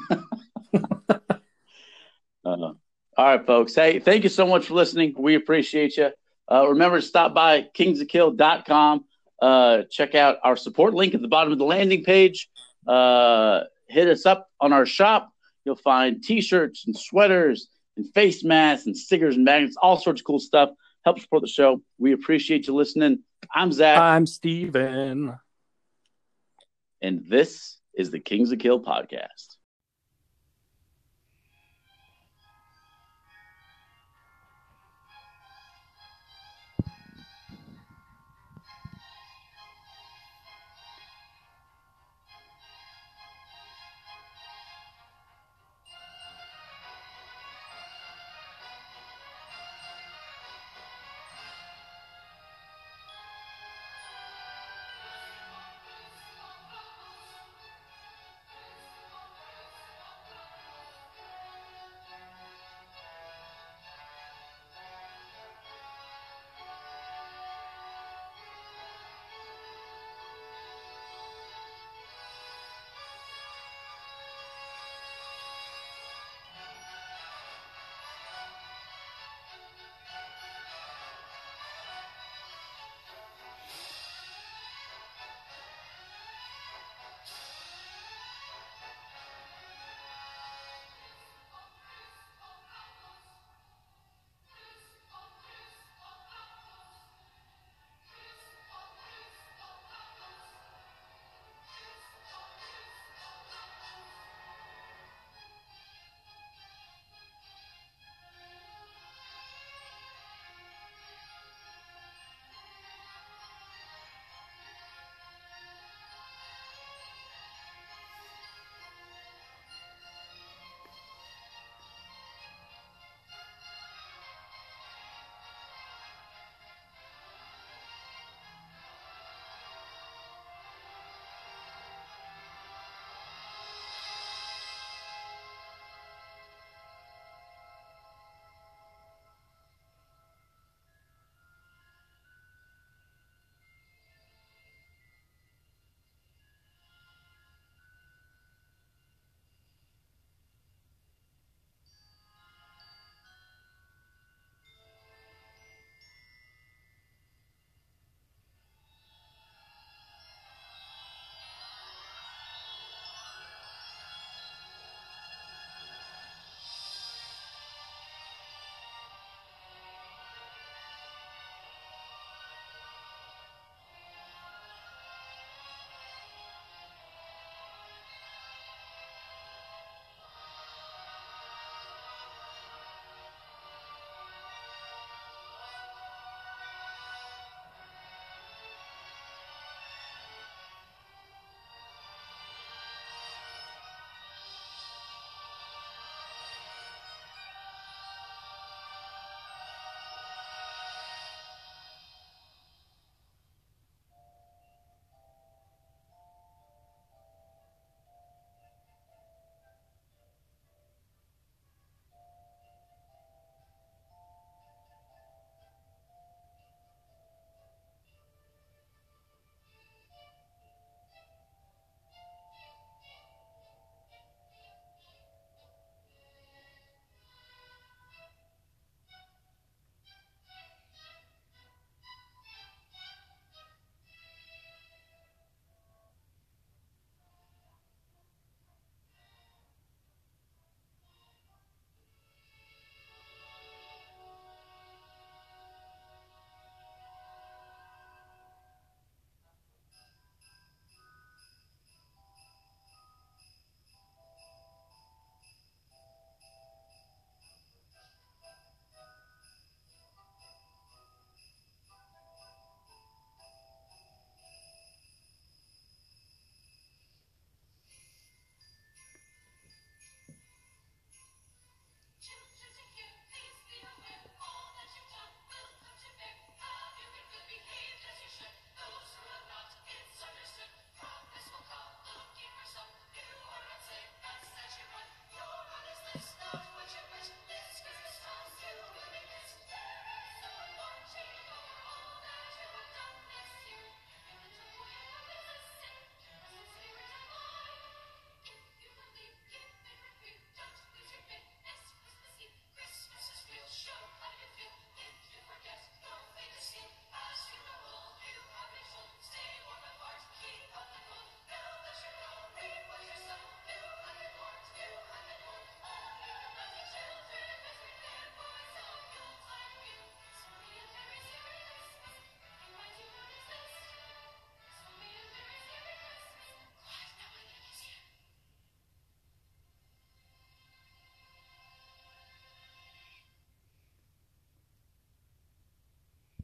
Uh, 2.45 2.73
all 3.19 3.27
right, 3.27 3.45
folks. 3.45 3.75
Hey, 3.75 3.99
thank 3.99 4.23
you 4.23 4.31
so 4.31 4.47
much 4.47 4.67
for 4.67 4.75
listening. 4.75 5.15
We 5.19 5.35
appreciate 5.35 5.99
you. 5.99 6.11
Uh, 6.51 6.67
remember 6.69 6.99
to 6.99 7.07
stop 7.07 7.35
by 7.35 7.69
kingsofkill.com. 7.75 9.05
Uh, 9.43 9.83
check 9.91 10.15
out 10.15 10.39
our 10.43 10.57
support 10.57 10.95
link 10.95 11.15
at 11.15 11.21
the 11.21 11.29
bottom 11.29 11.53
of 11.53 11.59
the 11.59 11.65
landing 11.65 12.05
page. 12.05 12.49
Uh, 12.87 13.65
hit 13.87 14.09
us 14.09 14.25
up 14.25 14.49
on 14.61 14.73
our 14.73 14.87
shop. 14.87 15.31
You'll 15.65 15.77
find 15.77 16.23
t 16.23 16.41
shirts 16.41 16.87
and 16.87 16.97
sweaters 16.97 17.69
and 17.97 18.11
face 18.15 18.43
masks 18.43 18.87
and 18.87 18.97
stickers 18.97 19.37
and 19.37 19.45
magnets, 19.45 19.77
all 19.83 19.99
sorts 19.99 20.23
of 20.23 20.25
cool 20.25 20.39
stuff. 20.39 20.71
Help 21.05 21.21
support 21.21 21.43
the 21.43 21.49
show. 21.49 21.83
We 21.99 22.13
appreciate 22.13 22.67
you 22.67 22.75
listening. 22.75 23.19
I'm 23.55 23.73
Zach, 23.73 23.99
I'm 23.99 24.27
Steven. 24.27 25.39
and 27.01 27.25
this 27.29 27.79
is 27.95 28.11
the 28.11 28.21
Kings 28.21 28.53
of 28.53 28.59
Kill 28.59 28.81
podcast. 28.83 29.58